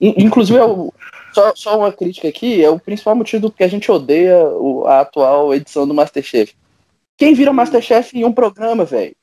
Inclusive, 0.00 0.58
é 0.58 0.66
só, 1.32 1.52
só 1.56 1.78
uma 1.78 1.90
crítica 1.90 2.28
aqui, 2.28 2.62
é 2.62 2.70
o 2.70 2.78
principal 2.78 3.16
motivo 3.16 3.50
que 3.50 3.64
a 3.64 3.68
gente 3.68 3.90
odeia 3.90 4.38
o, 4.38 4.86
a 4.86 5.00
atual 5.00 5.54
edição 5.54 5.88
do 5.88 5.94
Masterchef. 5.94 6.54
Quem 7.16 7.34
vira 7.34 7.52
Masterchef 7.52 8.16
em 8.16 8.24
um 8.24 8.32
programa, 8.32 8.84
velho? 8.84 9.16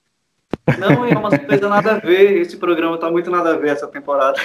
Não, 0.78 1.06
é 1.06 1.18
uma 1.18 1.38
coisa 1.38 1.70
nada 1.70 1.94
a 1.94 2.00
ver. 2.00 2.42
Esse 2.42 2.58
programa 2.58 2.98
tá 2.98 3.10
muito 3.10 3.30
nada 3.30 3.54
a 3.54 3.58
ver 3.58 3.70
essa 3.70 3.88
temporada. 3.88 4.40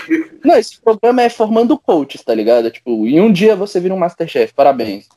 Não, 0.44 0.56
esse 0.56 0.80
programa 0.80 1.22
é 1.22 1.28
formando 1.28 1.78
coaches, 1.78 2.22
tá 2.22 2.34
ligado? 2.34 2.70
Tipo, 2.70 3.06
em 3.06 3.20
um 3.20 3.32
dia 3.32 3.56
você 3.56 3.80
vira 3.80 3.94
um 3.94 3.98
Masterchef, 3.98 4.52
parabéns. 4.54 5.08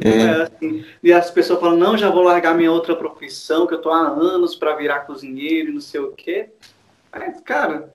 É. 0.00 0.08
É, 0.08 0.42
assim, 0.42 0.84
e 1.02 1.12
as 1.12 1.30
pessoas 1.30 1.60
falam, 1.60 1.76
não, 1.76 1.96
já 1.96 2.10
vou 2.10 2.22
largar 2.22 2.54
minha 2.54 2.72
outra 2.72 2.96
profissão, 2.96 3.66
que 3.66 3.74
eu 3.74 3.80
tô 3.80 3.90
há 3.90 4.08
anos 4.08 4.54
para 4.54 4.74
virar 4.74 5.00
cozinheiro 5.00 5.70
e 5.70 5.74
não 5.74 5.80
sei 5.80 6.00
o 6.00 6.12
quê. 6.12 6.50
Mas, 7.12 7.40
cara, 7.40 7.94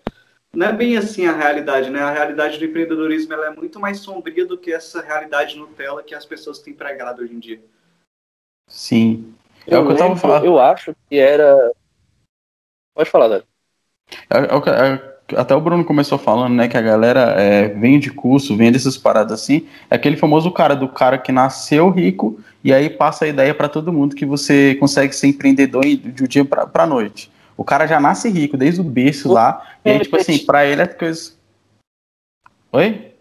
não 0.53 0.67
é 0.67 0.73
bem 0.73 0.97
assim 0.97 1.25
a 1.25 1.33
realidade, 1.33 1.89
né? 1.89 2.01
A 2.01 2.11
realidade 2.11 2.57
do 2.57 2.65
empreendedorismo 2.65 3.33
ela 3.33 3.47
é 3.47 3.49
muito 3.49 3.79
mais 3.79 3.99
sombria 3.99 4.45
do 4.45 4.57
que 4.57 4.71
essa 4.71 5.01
realidade 5.01 5.57
Nutella 5.57 6.03
que 6.03 6.15
as 6.15 6.25
pessoas 6.25 6.59
têm 6.59 6.73
pregado 6.73 7.21
hoje 7.21 7.33
em 7.33 7.39
dia. 7.39 7.61
Sim. 8.67 9.35
É 9.65 9.75
eu 9.75 9.81
o 9.81 9.87
que 9.87 9.93
eu 9.93 9.97
tava 9.97 10.15
falando. 10.15 10.45
Eu 10.45 10.59
acho 10.59 10.95
que 11.09 11.17
era. 11.17 11.71
Pode 12.95 13.09
falar, 13.09 13.27
Dário. 13.27 13.47
É, 14.29 14.37
é, 14.37 14.93
é, 14.93 15.16
até 15.35 15.53
o 15.55 15.61
Bruno 15.61 15.83
começou 15.83 16.17
falando, 16.17 16.53
né, 16.53 16.67
que 16.67 16.77
a 16.77 16.81
galera 16.81 17.35
é, 17.37 17.67
vende 17.67 18.09
curso, 18.11 18.55
vende 18.55 18.77
essas 18.77 18.97
paradas 18.97 19.41
assim. 19.41 19.67
É 19.89 19.95
aquele 19.95 20.15
famoso 20.15 20.51
cara 20.51 20.75
do 20.75 20.87
cara 20.87 21.17
que 21.17 21.31
nasceu 21.31 21.89
rico 21.89 22.39
e 22.63 22.73
aí 22.73 22.89
passa 22.89 23.25
a 23.25 23.27
ideia 23.27 23.53
para 23.53 23.67
todo 23.67 23.91
mundo 23.91 24.15
que 24.15 24.25
você 24.25 24.75
consegue 24.75 25.13
ser 25.13 25.27
empreendedor 25.27 25.83
de 25.83 26.23
um 26.23 26.27
dia 26.27 26.45
pra, 26.45 26.65
pra 26.65 26.85
noite. 26.85 27.29
O 27.57 27.63
cara 27.63 27.87
já 27.87 27.99
nasce 27.99 28.29
rico, 28.29 28.55
desde 28.55 28.79
o 28.79 28.83
berço 28.83 29.31
lá. 29.31 29.65
E 29.83 29.89
aí, 29.89 29.99
tipo 29.99 30.15
assim, 30.15 30.37
pra 30.39 30.65
ele 30.65 30.81
é 30.81 30.87
coisa. 30.87 31.31
Oi? 32.71 33.11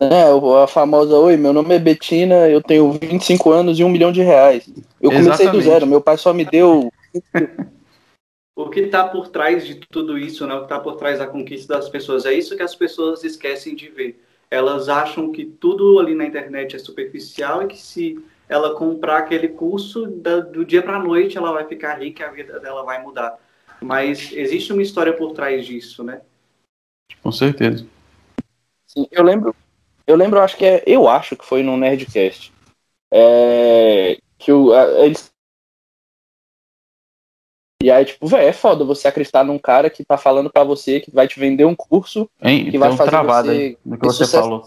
É, 0.00 0.24
a 0.62 0.66
famosa, 0.66 1.16
oi, 1.16 1.36
meu 1.36 1.52
nome 1.52 1.74
é 1.74 1.78
Betina, 1.78 2.48
eu 2.48 2.60
tenho 2.60 2.90
25 2.92 3.50
anos 3.52 3.78
e 3.78 3.84
um 3.84 3.88
milhão 3.88 4.10
de 4.10 4.22
reais. 4.22 4.66
Eu 5.00 5.10
comecei 5.10 5.32
Exatamente. 5.32 5.52
do 5.52 5.62
zero, 5.62 5.86
meu 5.86 6.00
pai 6.00 6.16
só 6.16 6.32
me 6.32 6.44
deu. 6.44 6.92
o 8.56 8.68
que 8.68 8.80
está 8.80 9.06
por 9.06 9.28
trás 9.28 9.66
de 9.66 9.74
tudo 9.74 10.16
isso, 10.16 10.46
né? 10.46 10.54
O 10.54 10.58
que 10.58 10.64
está 10.64 10.78
por 10.78 10.96
trás 10.96 11.18
da 11.18 11.26
conquista 11.26 11.74
das 11.74 11.88
pessoas? 11.88 12.24
É 12.24 12.32
isso 12.32 12.56
que 12.56 12.62
as 12.62 12.74
pessoas 12.74 13.24
esquecem 13.24 13.74
de 13.74 13.88
ver. 13.88 14.24
Elas 14.50 14.88
acham 14.88 15.32
que 15.32 15.44
tudo 15.44 15.98
ali 15.98 16.14
na 16.14 16.24
internet 16.24 16.76
é 16.76 16.78
superficial 16.78 17.62
e 17.62 17.66
que 17.66 17.78
se 17.78 18.22
ela 18.48 18.74
comprar 18.74 19.18
aquele 19.18 19.48
curso, 19.48 20.06
da, 20.06 20.40
do 20.40 20.64
dia 20.64 20.82
para 20.82 20.96
a 20.96 21.02
noite 21.02 21.36
ela 21.36 21.52
vai 21.52 21.66
ficar 21.66 21.94
rica, 21.94 22.26
a 22.26 22.30
vida 22.30 22.60
dela 22.60 22.84
vai 22.84 23.02
mudar. 23.02 23.38
Mas 23.80 24.32
existe 24.32 24.72
uma 24.72 24.82
história 24.82 25.12
por 25.12 25.32
trás 25.32 25.66
disso, 25.66 26.04
né? 26.04 26.20
Com 27.22 27.32
certeza. 27.32 27.86
Sim, 28.86 29.08
eu 29.10 29.24
lembro, 29.24 29.54
eu 30.06 30.14
lembro, 30.14 30.40
acho 30.40 30.56
que 30.56 30.64
é, 30.64 30.82
eu 30.86 31.08
acho 31.08 31.36
que 31.36 31.44
foi 31.44 31.62
no 31.62 31.76
Nerdcast, 31.76 32.52
é, 33.12 34.18
que 34.38 34.52
o, 34.52 34.72
a, 34.72 35.04
eles 35.04 35.33
e 37.84 37.90
aí, 37.90 38.02
tipo, 38.06 38.26
velho, 38.26 38.48
é 38.48 38.52
foda 38.54 38.82
você 38.82 39.06
acreditar 39.06 39.44
num 39.44 39.58
cara 39.58 39.90
que 39.90 40.02
tá 40.02 40.16
falando 40.16 40.48
para 40.48 40.64
você 40.64 41.00
que 41.00 41.10
vai 41.10 41.28
te 41.28 41.38
vender 41.38 41.66
um 41.66 41.76
curso 41.76 42.30
hein, 42.40 42.70
que 42.70 42.78
vai 42.78 42.96
fazer 42.96 43.10
travado 43.10 43.48
você... 43.48 43.78
do 43.84 43.98
que 43.98 44.06
você 44.06 44.26
falou. 44.26 44.66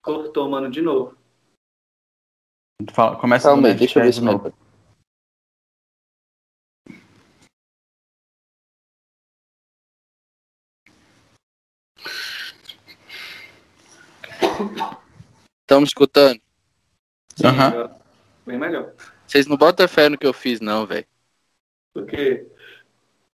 Cortou, 0.00 0.48
mano, 0.48 0.70
de 0.70 0.80
novo. 0.80 1.16
Fala, 2.92 3.16
começa 3.16 3.48
Calma 3.48 3.66
aí, 3.66 3.74
deixa 3.74 3.98
eu 3.98 4.04
ver 4.04 4.12
se 4.12 4.20
novo. 4.20 4.54
Estamos 15.62 15.90
escutando? 15.90 16.40
Aham. 17.44 17.74
Uhum. 17.74 17.94
Bem 18.46 18.56
melhor. 18.56 18.92
Vocês 19.26 19.48
não 19.48 19.56
botam 19.56 19.88
fé 19.88 20.08
no 20.08 20.16
que 20.16 20.28
eu 20.28 20.32
fiz, 20.32 20.60
não, 20.60 20.86
velho. 20.86 21.06
Por 21.92 22.06
quê? 22.06 22.46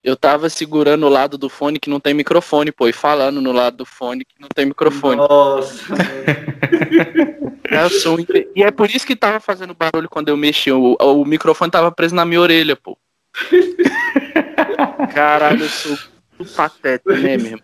Eu 0.04 0.16
tava 0.16 0.50
segurando 0.50 1.08
o 1.08 1.10
lado 1.10 1.38
do 1.38 1.50
fone 1.50 1.80
que 1.80 1.90
não 1.90 2.00
tem 2.00 2.14
microfone, 2.14 2.72
pô, 2.72 2.88
e 2.88 2.94
falando 2.94 3.42
no 3.42 3.52
lado 3.52 3.78
do 3.78 3.86
fone 3.86 4.24
que 4.24 4.40
não 4.40 4.48
tem 4.48 4.68
microfone. 4.68 5.18
Nossa. 5.18 5.94
é, 7.66 7.90
sou... 7.90 8.18
E 8.56 8.64
é 8.64 8.70
por 8.70 8.90
isso 8.90 9.08
que 9.08 9.16
tava 9.16 9.40
fazendo 9.40 9.74
barulho 9.74 10.08
quando 10.08 10.30
eu 10.30 10.38
mexi. 10.38 10.72
O, 10.72 10.96
o 11.00 11.26
microfone 11.26 11.72
tava 11.72 11.92
preso 11.92 12.14
na 12.14 12.24
minha 12.24 12.40
orelha, 12.40 12.76
pô. 12.76 12.96
Caralho, 15.14 15.64
eu 15.64 15.70
sou 15.70 15.98
patético, 16.56 17.12
né, 17.14 17.38
mesmo? 17.38 17.64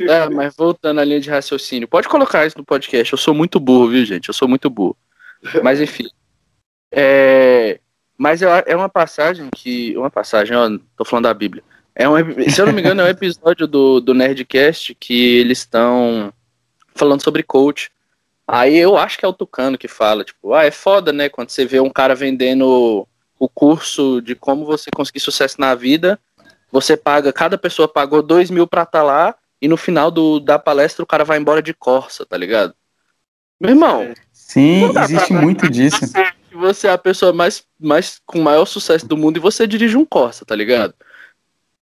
É, 0.00 0.28
mas 0.28 0.56
voltando 0.56 1.00
à 1.00 1.04
linha 1.04 1.20
de 1.20 1.30
raciocínio, 1.30 1.86
pode 1.86 2.08
colocar 2.08 2.46
isso 2.46 2.58
no 2.58 2.64
podcast. 2.64 3.12
Eu 3.12 3.18
sou 3.18 3.34
muito 3.34 3.60
burro, 3.60 3.88
viu, 3.88 4.04
gente? 4.04 4.28
Eu 4.28 4.34
sou 4.34 4.48
muito 4.48 4.68
burro. 4.68 4.96
Mas 5.62 5.80
enfim. 5.80 6.08
É, 6.90 7.78
mas 8.16 8.42
é 8.42 8.74
uma 8.74 8.88
passagem 8.88 9.48
que. 9.54 9.96
Uma 9.96 10.10
passagem, 10.10 10.56
ó, 10.56 10.70
tô 10.96 11.04
falando 11.04 11.24
da 11.24 11.34
Bíblia. 11.34 11.62
É 11.94 12.08
um, 12.08 12.16
se 12.50 12.60
eu 12.60 12.66
não 12.66 12.72
me 12.72 12.80
engano, 12.80 13.00
é 13.00 13.04
um 13.04 13.08
episódio 13.08 13.66
do, 13.66 14.00
do 14.00 14.14
Nerdcast 14.14 14.94
que 14.94 15.38
eles 15.38 15.58
estão 15.58 16.32
falando 16.94 17.22
sobre 17.22 17.42
coach. 17.42 17.90
Aí 18.46 18.76
eu 18.76 18.96
acho 18.96 19.18
que 19.18 19.24
é 19.24 19.28
o 19.28 19.32
Tucano 19.32 19.78
que 19.78 19.88
fala, 19.88 20.22
tipo, 20.22 20.54
ah, 20.54 20.64
é 20.64 20.70
foda, 20.70 21.12
né? 21.12 21.28
Quando 21.28 21.50
você 21.50 21.64
vê 21.64 21.80
um 21.80 21.90
cara 21.90 22.14
vendendo 22.14 23.08
o 23.38 23.48
curso 23.48 24.20
de 24.20 24.34
como 24.34 24.64
você 24.64 24.90
conseguir 24.94 25.20
sucesso 25.20 25.60
na 25.60 25.74
vida, 25.74 26.18
você 26.70 26.96
paga, 26.96 27.32
cada 27.32 27.58
pessoa 27.58 27.88
pagou 27.88 28.22
dois 28.22 28.50
mil 28.50 28.66
pra 28.66 28.82
estar 28.82 29.00
tá 29.00 29.04
lá, 29.04 29.34
e 29.60 29.66
no 29.66 29.76
final 29.76 30.10
do, 30.10 30.38
da 30.38 30.58
palestra 30.58 31.02
o 31.02 31.06
cara 31.06 31.24
vai 31.24 31.38
embora 31.38 31.62
de 31.62 31.74
Corsa, 31.74 32.24
tá 32.24 32.36
ligado? 32.36 32.74
Meu 33.60 33.70
irmão. 33.70 34.14
Sim, 34.32 34.90
existe 35.02 35.32
muito 35.32 35.68
disso. 35.68 35.98
Você, 36.56 36.80
você 36.80 36.86
é 36.88 36.92
a 36.92 36.98
pessoa 36.98 37.32
mais, 37.32 37.64
mais 37.78 38.20
com 38.26 38.40
maior 38.40 38.64
sucesso 38.66 39.06
do 39.06 39.16
mundo 39.16 39.36
e 39.36 39.40
você 39.40 39.66
dirige 39.66 39.96
um 39.96 40.04
Corsa, 40.04 40.44
tá 40.44 40.54
ligado? 40.54 40.94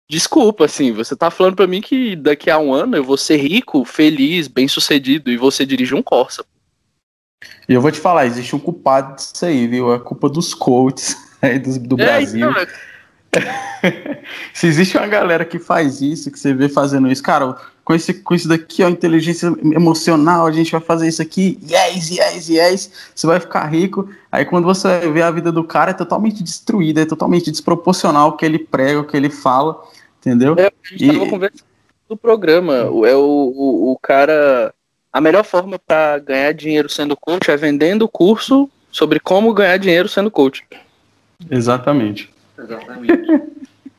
Desculpa, 0.09 0.65
assim, 0.65 0.93
você 0.93 1.17
tá 1.17 1.31
falando 1.31 1.57
pra 1.57 1.67
mim 1.67 1.81
que 1.81 2.15
daqui 2.15 2.51
a 2.51 2.59
um 2.59 2.73
ano 2.73 2.97
eu 2.97 3.05
vou 3.05 3.17
ser 3.17 3.37
rico, 3.37 3.85
feliz, 3.85 4.47
bem 4.47 4.69
sucedido 4.69 5.31
e 5.31 5.37
você 5.37 5.67
dirige 5.67 5.95
um 5.95 6.03
Corsa. 6.03 6.45
E 7.69 7.75
eu 7.75 7.81
vou 7.81 7.91
te 7.91 7.99
falar, 7.99 8.27
existe 8.27 8.55
um 8.55 8.61
culpado 8.61 9.17
disso 9.17 9.45
aí, 9.45 9.67
viu? 9.67 9.93
É 9.93 9.99
culpa 9.99 10.29
dos 10.29 10.55
coaches 10.55 11.17
aí 11.43 11.59
do, 11.59 11.79
do 11.79 12.01
é, 12.01 12.05
Brasil. 12.05 12.51
Então, 12.51 12.67
Se 14.55 14.67
existe 14.67 14.97
uma 14.97 15.07
galera 15.07 15.45
que 15.45 15.59
faz 15.59 16.01
isso, 16.01 16.31
que 16.31 16.39
você 16.39 16.55
vê 16.55 16.69
fazendo 16.69 17.11
isso, 17.11 17.23
cara, 17.23 17.57
com, 17.87 17.95
esse, 17.95 18.13
com 18.15 18.35
isso 18.35 18.49
daqui, 18.49 18.83
ó, 18.83 18.89
inteligência 18.89 19.47
emocional, 19.63 20.45
a 20.45 20.51
gente 20.51 20.73
vai 20.73 20.81
fazer 20.81 21.07
isso 21.07 21.23
aqui, 21.23 21.57
yes, 21.63 22.11
yes, 22.11 22.49
yes, 22.49 22.93
você 23.15 23.29
vai 23.29 23.39
ficar 23.39 23.65
rico. 23.67 24.11
Aí 24.31 24.45
quando 24.45 24.65
você 24.65 25.09
vê 25.13 25.23
a 25.23 25.31
vida 25.31 25.53
do 25.53 25.63
cara, 25.63 25.93
é 25.93 25.95
totalmente 25.95 26.43
destruída, 26.43 27.03
é 27.03 27.07
totalmente 27.07 27.49
desproporcional 27.49 28.31
o 28.31 28.33
que 28.33 28.45
ele 28.45 28.59
prega, 28.59 28.99
o 28.99 29.05
que 29.05 29.17
ele 29.17 29.31
fala, 29.31 29.81
entendeu? 30.19 30.57
É, 30.59 30.67
a 30.67 30.73
gente 30.91 31.05
e... 31.05 31.13
tava 31.13 31.31
conversando 31.31 31.65
do 32.09 32.17
programa, 32.17 32.75
é 32.75 33.15
o, 33.15 33.53
o, 33.55 33.93
o 33.93 33.99
cara. 34.03 34.75
A 35.13 35.21
melhor 35.21 35.45
forma 35.45 35.79
para 35.79 36.19
ganhar 36.19 36.53
dinheiro 36.53 36.89
sendo 36.89 37.17
coach 37.17 37.53
é 37.53 37.57
vendendo 37.57 38.03
o 38.03 38.09
curso 38.09 38.69
sobre 38.91 39.21
como 39.21 39.55
ganhar 39.55 39.77
dinheiro 39.77 40.09
sendo 40.09 40.29
coach. 40.29 40.65
Exatamente. 41.49 42.29
Exatamente. 42.59 43.23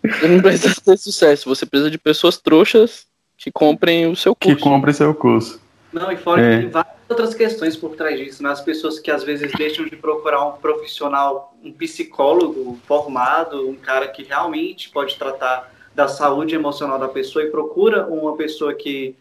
Você 0.03 0.27
não 0.27 0.41
precisa 0.41 0.75
ter 0.83 0.97
sucesso, 0.97 1.47
você 1.47 1.65
precisa 1.65 1.89
de 1.89 1.97
pessoas 1.97 2.37
trouxas 2.37 3.06
que 3.37 3.51
comprem 3.51 4.07
o 4.07 4.15
seu 4.15 4.35
curso. 4.35 4.55
Que 4.55 4.61
comprem 4.61 4.93
seu 4.93 5.13
curso. 5.13 5.61
Não, 5.93 6.11
e 6.11 6.17
fora 6.17 6.41
é. 6.41 6.55
que 6.55 6.61
tem 6.63 6.69
várias 6.69 6.95
outras 7.07 7.33
questões 7.33 7.77
por 7.77 7.95
trás 7.95 8.19
disso, 8.19 8.43
né? 8.43 8.49
As 8.49 8.61
pessoas 8.61 8.99
que 8.99 9.11
às 9.11 9.23
vezes 9.23 9.51
deixam 9.53 9.85
de 9.85 9.95
procurar 9.95 10.45
um 10.45 10.53
profissional, 10.53 11.55
um 11.63 11.71
psicólogo 11.71 12.77
formado, 12.85 13.69
um 13.69 13.75
cara 13.75 14.07
que 14.07 14.23
realmente 14.23 14.89
pode 14.89 15.15
tratar 15.15 15.71
da 15.95 16.07
saúde 16.07 16.53
emocional 16.53 16.99
da 16.99 17.07
pessoa 17.07 17.45
e 17.45 17.49
procura 17.49 18.05
uma 18.07 18.35
pessoa 18.35 18.73
que 18.73 19.15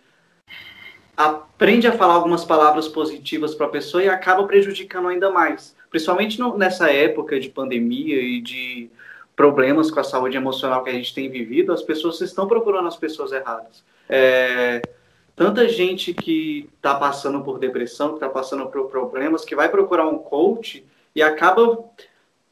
aprende 1.17 1.87
a 1.87 1.93
falar 1.93 2.15
algumas 2.15 2.45
palavras 2.45 2.89
positivas 2.89 3.55
para 3.55 3.67
a 3.67 3.71
pessoa 3.71 4.03
e 4.03 4.09
acaba 4.09 4.45
prejudicando 4.45 5.09
ainda 5.09 5.31
mais. 5.31 5.75
Principalmente 5.89 6.39
no, 6.39 6.59
nessa 6.59 6.91
época 6.91 7.41
de 7.41 7.49
pandemia 7.49 8.21
e 8.21 8.41
de 8.43 8.91
problemas 9.35 9.91
com 9.91 10.01
a 10.01 10.05
saúde 10.05 10.37
emocional 10.37 10.83
que 10.83 10.91
a 10.91 10.93
gente 10.93 11.15
tem 11.15 11.31
vivido, 11.31 11.73
as 11.73 11.83
pessoas 11.83 12.21
estão 12.21 12.47
procurando 12.47 12.89
as 12.89 12.97
pessoas 12.97 13.33
erradas. 13.33 13.83
É, 14.09 14.83
tanta 15.35 15.69
gente 15.69 16.15
que 16.15 16.69
está 16.77 16.95
passando 16.95 17.43
por 17.43 17.59
depressão, 17.59 18.11
que 18.11 18.15
está 18.15 18.29
passando 18.29 18.67
por 18.67 18.89
problemas, 18.89 19.45
que 19.45 19.57
vai 19.57 19.69
procurar 19.69 20.07
um 20.07 20.19
coach 20.19 20.85
e 21.15 21.23
acaba 21.23 21.85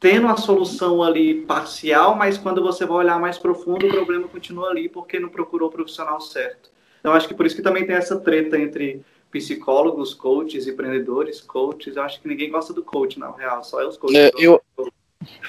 tendo 0.00 0.28
a 0.28 0.36
solução 0.36 1.02
ali 1.02 1.42
parcial, 1.42 2.14
mas 2.14 2.36
quando 2.36 2.62
você 2.62 2.84
vai 2.84 2.98
olhar 2.98 3.18
mais 3.18 3.38
profundo, 3.38 3.86
o 3.86 3.90
problema 3.90 4.28
continua 4.28 4.68
ali 4.68 4.88
porque 4.88 5.18
não 5.18 5.30
procurou 5.30 5.68
o 5.68 5.72
profissional 5.72 6.20
certo. 6.20 6.70
Então, 7.00 7.12
acho 7.12 7.28
que 7.28 7.34
por 7.34 7.46
isso 7.46 7.56
que 7.56 7.62
também 7.62 7.86
tem 7.86 7.96
essa 7.96 8.18
treta 8.18 8.58
entre 8.58 9.02
psicólogos, 9.30 10.14
coaches, 10.14 10.66
empreendedores, 10.66 11.40
coaches. 11.40 11.96
Eu 11.96 12.02
acho 12.02 12.20
que 12.20 12.28
ninguém 12.28 12.50
gosta 12.50 12.72
do 12.72 12.82
coach, 12.82 13.18
na 13.18 13.30
real, 13.32 13.64
só 13.64 13.82
é 13.82 13.86
os 13.86 13.96
coaches. 13.96 14.16
É, 14.18 14.30
eu, 14.38 14.62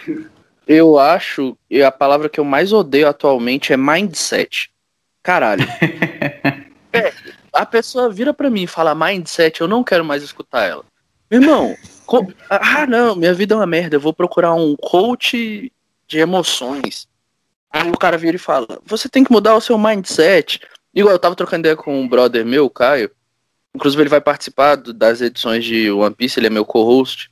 eu 0.67 0.97
acho, 0.97 1.57
e 1.69 1.83
a 1.83 1.91
palavra 1.91 2.27
que 2.27 2.39
eu 2.39 2.43
mais 2.43 2.73
odeio 2.73 3.07
atualmente 3.07 3.71
é 3.71 3.77
mindset. 3.77 4.71
Caralho. 5.25 5.67
é, 6.93 7.11
a 7.51 7.65
pessoa 7.65 8.11
vira 8.11 8.31
para 8.31 8.47
mim 8.47 8.63
e 8.63 8.67
fala 8.67 8.93
mindset, 8.93 9.59
eu 9.59 9.67
não 9.67 9.83
quero 9.83 10.05
mais 10.05 10.21
escutar 10.21 10.65
ela. 10.65 10.85
Meu 11.31 11.41
irmão, 11.41 11.75
co... 12.05 12.31
ah 12.47 12.85
não, 12.85 13.15
minha 13.15 13.33
vida 13.33 13.55
é 13.55 13.57
uma 13.57 13.65
merda, 13.65 13.95
eu 13.95 13.99
vou 13.99 14.13
procurar 14.13 14.53
um 14.53 14.75
coach 14.75 15.71
de 16.07 16.19
emoções. 16.19 17.07
Aí 17.71 17.89
o 17.89 17.97
cara 17.97 18.19
vira 18.19 18.35
e 18.35 18.39
fala, 18.39 18.79
você 18.85 19.09
tem 19.09 19.23
que 19.23 19.31
mudar 19.31 19.55
o 19.55 19.61
seu 19.61 19.79
mindset. 19.79 20.61
Igual 20.93 21.15
eu 21.15 21.19
tava 21.19 21.35
trocando 21.35 21.61
ideia 21.61 21.75
com 21.75 21.99
um 21.99 22.07
brother 22.07 22.45
meu, 22.45 22.69
Caio. 22.69 23.09
Inclusive 23.73 24.03
ele 24.03 24.09
vai 24.09 24.21
participar 24.21 24.77
das 24.77 25.21
edições 25.21 25.65
de 25.65 25.89
One 25.89 26.13
Piece, 26.13 26.39
ele 26.39 26.47
é 26.47 26.51
meu 26.51 26.65
co-host. 26.65 27.31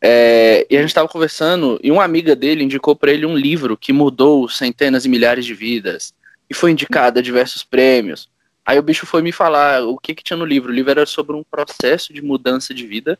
É, 0.00 0.66
e 0.70 0.76
a 0.78 0.80
gente 0.80 0.88
estava 0.88 1.08
conversando 1.08 1.78
e 1.82 1.92
uma 1.92 2.04
amiga 2.04 2.34
dele 2.34 2.64
indicou 2.64 2.96
para 2.96 3.12
ele 3.12 3.26
um 3.26 3.36
livro 3.36 3.76
que 3.76 3.92
mudou 3.92 4.48
centenas 4.48 5.04
e 5.04 5.10
milhares 5.10 5.44
de 5.44 5.52
vidas 5.52 6.14
e 6.48 6.54
foi 6.54 6.70
indicado 6.70 7.18
a 7.18 7.22
diversos 7.22 7.64
prêmios. 7.64 8.28
Aí 8.64 8.78
o 8.78 8.82
bicho 8.82 9.06
foi 9.06 9.20
me 9.20 9.32
falar 9.32 9.82
o 9.84 9.98
que, 9.98 10.14
que 10.14 10.24
tinha 10.24 10.36
no 10.36 10.44
livro. 10.44 10.70
O 10.70 10.74
livro 10.74 10.90
era 10.90 11.06
sobre 11.06 11.36
um 11.36 11.44
processo 11.44 12.12
de 12.12 12.22
mudança 12.22 12.72
de 12.72 12.86
vida, 12.86 13.18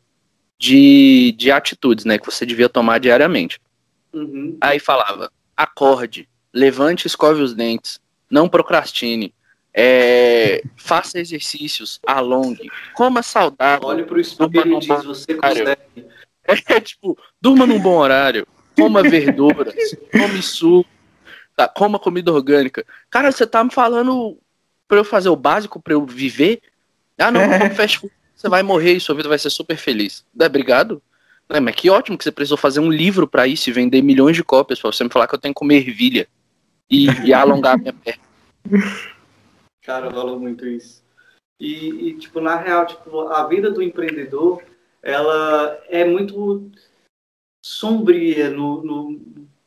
de, 0.58 1.34
de 1.36 1.50
atitudes, 1.50 2.04
né, 2.04 2.18
que 2.18 2.26
você 2.26 2.46
devia 2.46 2.68
tomar 2.68 2.98
diariamente. 2.98 3.60
Uhum. 4.12 4.56
Aí 4.60 4.78
falava: 4.78 5.30
acorde, 5.56 6.28
levante, 6.52 7.06
escove 7.06 7.42
os 7.42 7.54
dentes, 7.54 8.00
não 8.30 8.48
procrastine, 8.48 9.34
é, 9.74 10.62
faça 10.76 11.18
exercícios, 11.18 12.00
alongue, 12.06 12.70
coma 12.94 13.22
saudável. 13.22 13.88
Olhe 13.88 14.04
para 14.04 14.16
o 14.16 14.20
espelho 14.20 14.76
e 14.76 14.78
diz: 14.78 15.04
você 15.04 15.34
consegue. 15.34 15.78
É 16.46 16.78
tipo, 16.78 17.16
durma 17.40 17.66
num 17.66 17.80
bom 17.80 17.96
horário, 17.96 18.46
coma 18.76 19.00
verduras, 19.08 19.74
come 20.12 20.42
suco, 20.42 20.90
tá, 21.56 21.68
coma 21.68 21.98
comida 21.98 22.32
orgânica. 22.32 22.84
Cara, 23.10 23.30
você 23.30 23.46
tá 23.46 23.62
me 23.62 23.72
falando 23.72 24.38
pra 24.88 24.98
eu 24.98 25.04
fazer 25.04 25.28
o 25.28 25.36
básico, 25.36 25.80
pra 25.80 25.94
eu 25.94 26.04
viver? 26.04 26.60
Ah, 27.18 27.30
não, 27.30 27.40
come 27.58 27.70
fast 27.70 27.98
food. 27.98 28.12
Você 28.34 28.48
vai 28.48 28.62
morrer 28.62 28.94
e 28.94 29.00
sua 29.00 29.14
vida 29.14 29.28
vai 29.28 29.38
ser 29.38 29.50
super 29.50 29.76
feliz. 29.76 30.24
É, 30.38 30.46
obrigado. 30.46 31.02
É, 31.48 31.60
mas 31.60 31.74
que 31.74 31.90
ótimo 31.90 32.18
que 32.18 32.24
você 32.24 32.32
precisou 32.32 32.58
fazer 32.58 32.80
um 32.80 32.90
livro 32.90 33.28
para 33.28 33.46
isso 33.46 33.68
e 33.68 33.72
vender 33.72 34.02
milhões 34.02 34.36
de 34.36 34.42
cópias 34.42 34.80
pra 34.80 34.90
você 34.90 35.04
me 35.04 35.10
falar 35.10 35.26
que 35.26 35.34
eu 35.34 35.38
tenho 35.38 35.54
que 35.54 35.58
comer 35.58 35.76
ervilha 35.76 36.26
e, 36.90 37.06
e 37.24 37.32
alongar 37.32 37.74
a 37.74 37.78
minha 37.78 37.92
perna. 37.92 38.22
Cara, 39.82 40.08
rola 40.08 40.38
muito 40.38 40.66
isso. 40.66 41.02
E, 41.60 42.08
e, 42.08 42.18
tipo, 42.18 42.40
na 42.40 42.56
real, 42.56 42.86
tipo, 42.86 43.28
a 43.28 43.46
vida 43.46 43.70
do 43.70 43.82
empreendedor 43.82 44.62
ela 45.02 45.78
é 45.88 46.04
muito 46.04 46.70
sombria 47.64 48.48
no, 48.48 48.82
no, 48.82 49.20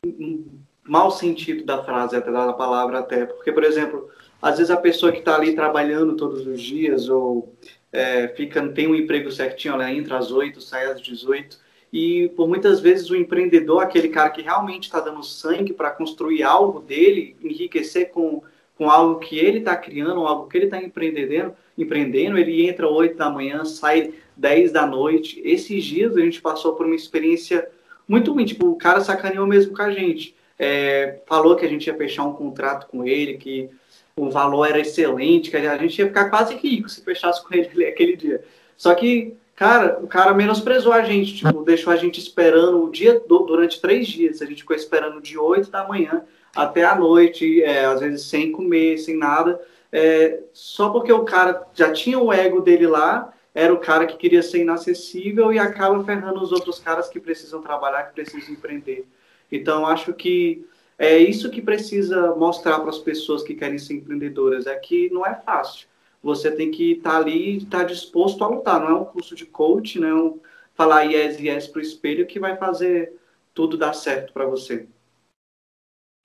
no 0.04 0.57
mau 0.88 1.10
sentido 1.10 1.64
da 1.64 1.82
frase, 1.84 2.16
até 2.16 2.32
da 2.32 2.52
palavra 2.52 3.00
até. 3.00 3.26
Porque, 3.26 3.52
por 3.52 3.62
exemplo, 3.62 4.08
às 4.40 4.56
vezes 4.56 4.70
a 4.70 4.76
pessoa 4.76 5.12
que 5.12 5.18
está 5.18 5.36
ali 5.36 5.54
trabalhando 5.54 6.16
todos 6.16 6.46
os 6.46 6.60
dias 6.60 7.08
ou 7.08 7.54
é, 7.92 8.28
fica, 8.28 8.66
tem 8.68 8.88
um 8.88 8.94
emprego 8.94 9.30
certinho, 9.30 9.74
ela 9.74 9.92
entra 9.92 10.18
às 10.18 10.30
8, 10.30 10.60
sai 10.60 10.86
às 10.86 11.00
18, 11.00 11.58
e 11.92 12.28
por 12.36 12.48
muitas 12.48 12.80
vezes 12.80 13.08
o 13.10 13.16
empreendedor, 13.16 13.82
aquele 13.82 14.08
cara 14.08 14.30
que 14.30 14.42
realmente 14.42 14.84
está 14.84 15.00
dando 15.00 15.22
sangue 15.22 15.72
para 15.72 15.90
construir 15.90 16.42
algo 16.42 16.80
dele, 16.80 17.36
enriquecer 17.42 18.10
com, 18.10 18.42
com 18.76 18.90
algo 18.90 19.18
que 19.20 19.38
ele 19.38 19.58
está 19.58 19.74
criando, 19.76 20.26
algo 20.26 20.48
que 20.48 20.58
ele 20.58 20.66
está 20.66 20.82
empreendendo, 20.82 21.54
empreendendo, 21.76 22.38
ele 22.38 22.68
entra 22.68 22.88
8 22.88 23.16
da 23.16 23.30
manhã, 23.30 23.64
sai 23.64 24.12
10 24.36 24.72
da 24.72 24.86
noite. 24.86 25.40
Esses 25.44 25.82
dias 25.84 26.16
a 26.16 26.20
gente 26.20 26.42
passou 26.42 26.74
por 26.74 26.84
uma 26.84 26.94
experiência 26.94 27.66
muito 28.06 28.32
ruim, 28.32 28.44
tipo, 28.44 28.68
o 28.68 28.76
cara 28.76 29.00
sacaneou 29.00 29.46
mesmo 29.46 29.74
com 29.74 29.82
a 29.82 29.90
gente. 29.90 30.34
É, 30.58 31.20
falou 31.26 31.54
que 31.54 31.64
a 31.64 31.68
gente 31.68 31.86
ia 31.86 31.94
fechar 31.94 32.24
um 32.24 32.32
contrato 32.32 32.88
com 32.88 33.04
ele, 33.06 33.38
que 33.38 33.70
o 34.16 34.30
valor 34.30 34.66
era 34.66 34.80
excelente, 34.80 35.50
que 35.50 35.56
a 35.56 35.76
gente 35.76 35.98
ia 35.98 36.06
ficar 36.06 36.28
quase 36.28 36.54
rico 36.56 36.88
se 36.88 37.02
fechasse 37.02 37.42
com 37.44 37.54
ele 37.54 37.84
aquele 37.86 38.16
dia. 38.16 38.42
Só 38.76 38.94
que, 38.94 39.36
cara, 39.54 39.98
o 40.02 40.06
cara 40.06 40.34
menosprezou 40.34 40.92
a 40.92 41.02
gente, 41.02 41.36
tipo, 41.36 41.62
deixou 41.62 41.92
a 41.92 41.96
gente 41.96 42.18
esperando 42.18 42.82
o 42.82 42.90
dia 42.90 43.22
durante 43.28 43.80
três 43.80 44.08
dias. 44.08 44.42
A 44.42 44.46
gente 44.46 44.62
ficou 44.62 44.76
esperando 44.76 45.20
de 45.20 45.38
8 45.38 45.70
da 45.70 45.86
manhã 45.86 46.24
até 46.54 46.84
a 46.84 46.94
noite, 46.94 47.62
é, 47.62 47.84
às 47.84 48.00
vezes 48.00 48.22
sem 48.26 48.50
comer, 48.50 48.98
sem 48.98 49.16
nada, 49.16 49.60
é, 49.92 50.40
só 50.52 50.90
porque 50.90 51.12
o 51.12 51.24
cara 51.24 51.62
já 51.74 51.92
tinha 51.92 52.18
o 52.18 52.32
ego 52.32 52.60
dele 52.60 52.86
lá 52.86 53.32
era 53.58 53.74
o 53.74 53.78
cara 53.78 54.06
que 54.06 54.16
queria 54.16 54.40
ser 54.40 54.60
inacessível 54.60 55.52
e 55.52 55.58
acaba 55.58 56.04
ferrando 56.04 56.40
os 56.40 56.52
outros 56.52 56.78
caras 56.78 57.08
que 57.08 57.18
precisam 57.18 57.60
trabalhar, 57.60 58.04
que 58.04 58.14
precisam 58.14 58.54
empreender. 58.54 59.04
Então, 59.50 59.86
acho 59.86 60.12
que 60.12 60.66
é 60.98 61.16
isso 61.16 61.50
que 61.50 61.62
precisa 61.62 62.34
mostrar 62.34 62.80
para 62.80 62.90
as 62.90 62.98
pessoas 62.98 63.42
que 63.42 63.54
querem 63.54 63.78
ser 63.78 63.94
empreendedoras, 63.94 64.66
é 64.66 64.76
que 64.76 65.08
não 65.10 65.24
é 65.24 65.34
fácil. 65.34 65.86
Você 66.22 66.50
tem 66.50 66.70
que 66.70 66.92
estar 66.92 67.10
tá 67.10 67.16
ali 67.18 67.50
e 67.50 67.56
estar 67.58 67.78
tá 67.78 67.84
disposto 67.84 68.42
a 68.42 68.48
lutar. 68.48 68.80
Não 68.80 68.88
é 68.88 68.94
um 68.94 69.04
curso 69.04 69.34
de 69.34 69.46
coach, 69.46 70.00
não 70.00 70.08
é 70.08 70.14
um 70.14 70.40
falar 70.74 71.02
yes, 71.02 71.38
yes 71.38 71.66
para 71.66 71.78
o 71.78 71.82
espelho 71.82 72.26
que 72.26 72.40
vai 72.40 72.56
fazer 72.56 73.12
tudo 73.54 73.76
dar 73.76 73.92
certo 73.92 74.32
para 74.32 74.46
você. 74.46 74.86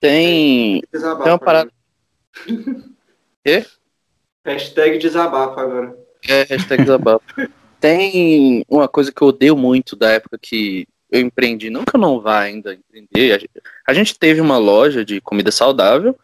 Tem, 0.00 0.82
tem 0.82 1.00
uma 1.00 1.38
parada... 1.38 1.70
Quê? 3.44 3.64
Hashtag 4.44 4.98
desabafo 4.98 5.58
agora. 5.58 5.98
É, 6.28 6.42
hashtag 6.44 6.82
desabafo. 6.82 7.24
Tem 7.80 8.64
uma 8.66 8.88
coisa 8.88 9.12
que 9.12 9.20
eu 9.20 9.28
odeio 9.28 9.56
muito 9.56 9.94
da 9.94 10.10
época 10.10 10.38
que 10.40 10.86
eu 11.10 11.20
empreendi, 11.20 11.70
não 11.70 11.84
que 11.84 11.94
eu 11.94 12.00
não 12.00 12.20
vá 12.20 12.40
ainda 12.40 12.74
empreender. 12.74 13.32
A 13.34 13.38
gente, 13.38 13.50
a 13.86 13.94
gente 13.94 14.18
teve 14.18 14.40
uma 14.40 14.58
loja 14.58 15.04
de 15.04 15.20
comida 15.20 15.50
saudável 15.50 16.18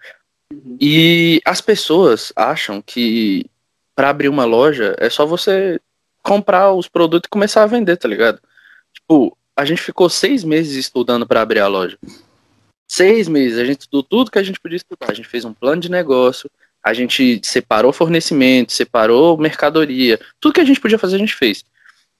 uhum. 0.52 0.76
e 0.80 1.40
as 1.44 1.60
pessoas 1.60 2.32
acham 2.34 2.82
que 2.82 3.46
para 3.94 4.08
abrir 4.08 4.28
uma 4.28 4.44
loja 4.44 4.94
é 4.98 5.10
só 5.10 5.26
você 5.26 5.80
comprar 6.22 6.72
os 6.72 6.88
produtos 6.88 7.26
e 7.26 7.30
começar 7.30 7.62
a 7.62 7.66
vender, 7.66 7.96
tá 7.96 8.08
ligado? 8.08 8.40
Tipo, 8.92 9.36
a 9.56 9.64
gente 9.64 9.82
ficou 9.82 10.08
seis 10.08 10.42
meses 10.42 10.76
estudando 10.76 11.26
para 11.26 11.42
abrir 11.42 11.60
a 11.60 11.68
loja. 11.68 11.98
Seis 12.88 13.28
meses, 13.28 13.58
a 13.58 13.64
gente 13.64 13.82
estudou 13.82 14.02
tudo 14.02 14.30
que 14.30 14.38
a 14.38 14.42
gente 14.42 14.58
podia 14.58 14.76
estudar. 14.76 15.10
A 15.10 15.14
gente 15.14 15.28
fez 15.28 15.44
um 15.44 15.54
plano 15.54 15.80
de 15.80 15.90
negócio, 15.90 16.50
a 16.82 16.92
gente 16.92 17.40
separou 17.44 17.92
fornecimento, 17.92 18.72
separou 18.72 19.36
mercadoria, 19.36 20.18
tudo 20.40 20.54
que 20.54 20.60
a 20.60 20.64
gente 20.64 20.80
podia 20.80 20.98
fazer 20.98 21.16
a 21.16 21.18
gente 21.18 21.34
fez. 21.34 21.64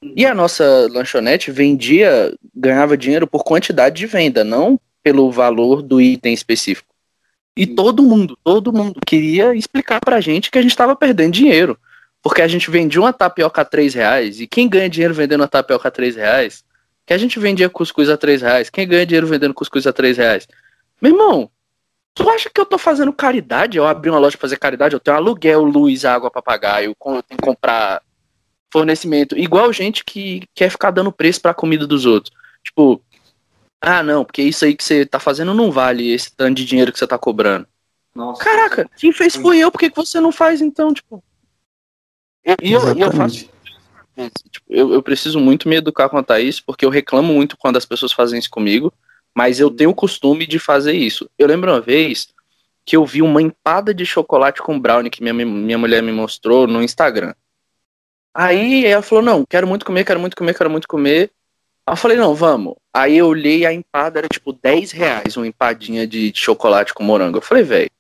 E 0.03 0.25
a 0.25 0.35
nossa 0.35 0.89
lanchonete 0.91 1.51
vendia, 1.51 2.35
ganhava 2.55 2.97
dinheiro 2.97 3.27
por 3.27 3.45
quantidade 3.45 3.97
de 3.97 4.07
venda, 4.07 4.43
não 4.43 4.81
pelo 5.03 5.31
valor 5.31 5.83
do 5.83 6.01
item 6.01 6.33
específico. 6.33 6.89
E 7.57 7.67
todo 7.67 8.03
mundo, 8.03 8.39
todo 8.43 8.73
mundo 8.73 9.01
queria 9.07 9.55
explicar 9.55 10.01
pra 10.01 10.21
gente 10.21 10.51
que 10.51 10.59
a 10.59 10.63
gente 10.63 10.71
estava 10.71 10.97
perdendo 10.97 11.33
dinheiro. 11.33 11.79
Porque 12.23 12.43
a 12.43 12.49
gente 12.49 12.71
vendia 12.71 13.01
uma 13.01 13.13
tapioca 13.13 13.63
a 13.63 13.65
3 13.65 13.95
reais, 13.95 14.41
e 14.41 14.47
quem 14.47 14.69
ganha 14.69 14.89
dinheiro 14.89 15.15
vendendo 15.15 15.41
uma 15.41 15.49
tapioca 15.49 15.89
a 15.89 15.91
3 15.91 16.17
reais? 16.17 16.65
Que 17.07 17.15
a 17.15 17.19
gente 17.19 17.39
vendia 17.39 17.69
cuscuz 17.69 18.09
a 18.09 18.17
3 18.17 18.43
reais, 18.43 18.71
quem 18.71 18.87
ganha 18.87 19.07
dinheiro 19.07 19.27
vendendo 19.27 19.55
cuscuz 19.55 19.87
a 19.87 19.93
3 19.93 20.17
reais? 20.17 20.49
Meu 21.01 21.13
irmão, 21.13 21.51
Tu 22.15 22.29
acha 22.29 22.51
que 22.51 22.61
eu 22.61 22.67
tô 22.67 22.77
fazendo 22.77 23.13
caridade? 23.13 23.79
Eu 23.79 23.87
abri 23.87 24.11
uma 24.11 24.19
loja 24.19 24.37
pra 24.37 24.43
fazer 24.43 24.59
caridade, 24.59 24.95
eu 24.95 25.01
tenho 25.01 25.17
aluguel, 25.17 25.63
luz, 25.63 26.05
água 26.05 26.31
pra 26.31 26.43
pagar, 26.43 26.83
eu 26.83 26.95
tenho 27.03 27.23
que 27.29 27.37
comprar 27.47 28.03
fornecimento. 28.73 29.37
Igual 29.37 29.73
gente 29.73 30.05
que 30.05 30.43
quer 30.55 30.71
ficar 30.71 30.91
dando 30.91 31.13
preço 31.13 31.41
pra 31.41 31.55
comida 31.55 31.87
dos 31.87 32.07
outros. 32.07 32.35
Tipo, 32.63 33.03
ah, 33.81 34.03
não, 34.03 34.25
porque 34.25 34.43
isso 34.43 34.65
aí 34.65 34.75
que 34.75 34.85
você 34.85 35.07
tá 35.07 35.19
fazendo 35.19 35.55
não 35.55 35.71
vale 35.71 36.11
esse 36.11 36.35
tanto 36.35 36.57
de 36.57 36.65
dinheiro 36.65 36.93
que 36.93 36.99
você 36.99 37.07
tá 37.07 37.19
cobrando. 37.19 37.67
Nossa. 38.15 38.43
Caraca, 38.43 38.91
quem 38.97 39.13
fez 39.13 39.37
foi 39.37 39.59
eu, 39.59 39.71
por 39.71 39.79
que 39.79 39.91
você 39.95 40.21
não 40.21 40.33
faz 40.33 40.61
então? 40.61 40.93
Tipo. 40.93 41.23
E 42.63 42.73
eu, 42.73 42.81
eu, 42.97 43.13
faço. 43.13 43.49
Tipo, 44.51 44.67
eu, 44.69 44.93
eu 44.93 45.03
preciso 45.03 45.39
muito 45.39 45.69
me 45.69 45.77
educar 45.77 46.09
quanto 46.09 46.31
a 46.33 46.41
isso, 46.41 46.63
porque 46.67 46.85
eu 46.85 46.91
reclamo 46.91 47.33
muito 47.33 47.57
quando 47.57 47.77
as 47.77 47.87
pessoas 47.87 48.13
fazem 48.13 48.39
isso 48.39 48.51
comigo. 48.51 48.93
Mas 49.35 49.61
eu 49.61 49.71
tenho 49.71 49.91
o 49.91 49.95
costume 49.95 50.47
de 50.47 50.59
fazer 50.59 50.93
isso. 50.93 51.31
Eu 51.39 51.47
lembro 51.47 51.71
uma 51.71 51.81
vez 51.81 52.29
que 52.85 52.97
eu 52.97 53.07
vi 53.07 53.23
uma 53.23 53.41
empada 53.41 53.95
de 53.95 54.05
chocolate 54.05 54.61
com 54.61 54.79
brownie 54.79 55.11
que 55.11 55.23
minha, 55.23 55.33
minha 55.33 55.79
mulher 55.79 56.03
me 56.03 56.11
mostrou 56.11 56.67
no 56.67 56.83
Instagram. 56.83 57.33
Aí 58.35 58.87
ela 58.87 59.03
falou, 59.03 59.25
não, 59.25 59.45
quero 59.45 59.67
muito 59.67 59.85
comer, 59.85 60.05
quero 60.05 60.21
muito 60.21 60.37
comer, 60.37 60.55
quero 60.55 60.71
muito 60.71 60.89
comer. 60.89 61.31
Aí 61.87 61.93
eu 61.93 61.97
falei, 61.97 62.17
não, 62.17 62.35
vamos. 62.35 62.77
Aí 62.95 63.17
eu 63.19 63.27
olhei 63.27 63.67
a 63.67 63.73
empada, 63.73 64.21
era 64.21 64.29
tipo 64.29 64.53
10 64.53 64.93
reais 64.93 65.37
uma 65.37 65.47
empadinha 65.47 66.07
de, 66.07 66.31
de 66.31 66.39
chocolate 66.39 66.95
com 66.95 67.03
morango. 67.03 67.39
Eu 67.39 67.43
falei, 67.43 67.65
velho, 67.65 67.91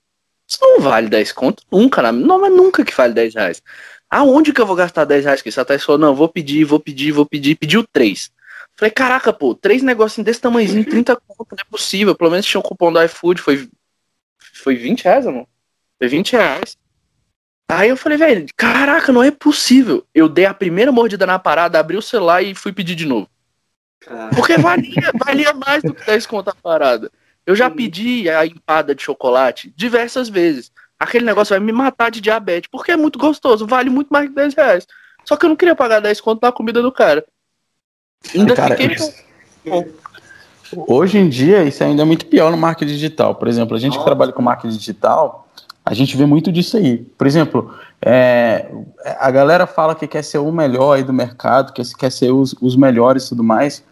isso 0.46 0.58
não 0.60 0.80
vale 0.80 1.08
10 1.08 1.32
conto 1.32 1.62
nunca, 1.70 2.12
não, 2.12 2.40
mas 2.40 2.52
nunca 2.52 2.84
que 2.84 2.94
vale 2.94 3.12
10 3.14 3.34
reais. 3.34 3.62
Aonde 4.10 4.52
que 4.52 4.60
eu 4.60 4.66
vou 4.66 4.74
gastar 4.74 5.04
10 5.04 5.24
reais? 5.24 5.42
Que 5.42 5.52
Thaís 5.52 5.84
falou, 5.84 5.98
não, 6.00 6.14
vou 6.14 6.28
pedir, 6.28 6.64
vou 6.64 6.80
pedir, 6.80 7.12
vou 7.12 7.24
pedir. 7.24 7.54
Pediu 7.54 7.84
3. 7.92 8.30
Falei, 8.76 8.90
caraca, 8.90 9.32
pô, 9.32 9.54
três 9.54 9.82
negocinhos 9.82 10.24
desse 10.24 10.40
tamanhozinho, 10.40 10.84
30 10.84 11.14
conto, 11.14 11.52
não 11.52 11.58
é 11.60 11.64
possível. 11.70 12.14
Pelo 12.14 12.30
menos 12.30 12.46
tinha 12.46 12.58
um 12.58 12.62
cupom 12.62 12.92
do 12.92 13.02
iFood, 13.02 13.40
foi, 13.40 13.68
foi 14.38 14.74
20 14.74 15.04
reais, 15.04 15.26
amor? 15.26 15.46
Foi 15.98 16.08
20 16.08 16.32
reais. 16.32 16.76
Aí 17.70 17.88
eu 17.88 17.96
falei, 17.96 18.18
velho, 18.18 18.46
caraca, 18.56 19.12
não 19.12 19.22
é 19.22 19.30
possível. 19.30 20.04
Eu 20.12 20.28
dei 20.28 20.44
a 20.44 20.52
primeira 20.52 20.90
mordida 20.90 21.24
na 21.24 21.38
parada, 21.38 21.78
abri 21.78 21.96
o 21.96 22.02
celular 22.02 22.42
e 22.42 22.54
fui 22.54 22.72
pedir 22.72 22.96
de 22.96 23.06
novo. 23.06 23.28
Caraca. 24.00 24.34
Porque 24.34 24.58
valia, 24.58 25.12
valia 25.24 25.52
mais 25.52 25.82
do 25.82 25.94
que 25.94 26.04
10 26.04 26.26
conto 26.26 26.50
a 26.50 26.54
parada. 26.54 27.10
Eu 27.46 27.54
já 27.54 27.70
pedi 27.70 28.28
a 28.28 28.44
empada 28.44 28.94
de 28.94 29.02
chocolate 29.02 29.72
diversas 29.76 30.28
vezes. 30.28 30.72
Aquele 30.98 31.24
negócio 31.24 31.54
vai 31.54 31.60
me 31.60 31.72
matar 31.72 32.10
de 32.10 32.20
diabetes, 32.20 32.68
porque 32.70 32.92
é 32.92 32.96
muito 32.96 33.18
gostoso, 33.18 33.66
vale 33.66 33.88
muito 33.88 34.08
mais 34.08 34.28
que 34.28 34.34
10 34.34 34.54
reais. 34.54 34.86
Só 35.24 35.36
que 35.36 35.46
eu 35.46 35.48
não 35.48 35.56
queria 35.56 35.76
pagar 35.76 36.00
10 36.00 36.20
conto 36.20 36.42
na 36.42 36.50
comida 36.50 36.82
do 36.82 36.90
cara. 36.90 37.24
Ainda 38.34 38.54
cara, 38.54 38.76
fiquei. 38.76 38.96
Hoje 40.86 41.18
em 41.18 41.28
dia, 41.28 41.62
isso 41.62 41.82
ainda 41.82 42.02
é 42.02 42.04
muito 42.04 42.26
pior 42.26 42.50
no 42.50 42.56
marketing 42.56 42.92
digital. 42.92 43.34
Por 43.34 43.48
exemplo, 43.48 43.76
a 43.76 43.80
gente 43.80 43.92
Nossa. 43.92 44.00
que 44.00 44.06
trabalha 44.06 44.32
com 44.32 44.42
marketing 44.42 44.76
digital, 44.76 45.48
a 45.90 45.94
gente 45.94 46.16
vê 46.16 46.24
muito 46.24 46.52
disso 46.52 46.76
aí. 46.76 46.98
Por 47.18 47.26
exemplo, 47.26 47.74
é, 48.00 48.70
a 49.18 49.28
galera 49.28 49.66
fala 49.66 49.92
que 49.92 50.06
quer 50.06 50.22
ser 50.22 50.38
o 50.38 50.52
melhor 50.52 50.92
aí 50.92 51.02
do 51.02 51.12
mercado, 51.12 51.72
que 51.72 51.82
quer 51.96 52.12
ser 52.12 52.30
os, 52.30 52.54
os 52.60 52.76
melhores 52.76 53.24
e 53.24 53.30
tudo 53.30 53.42
mais. 53.42 53.82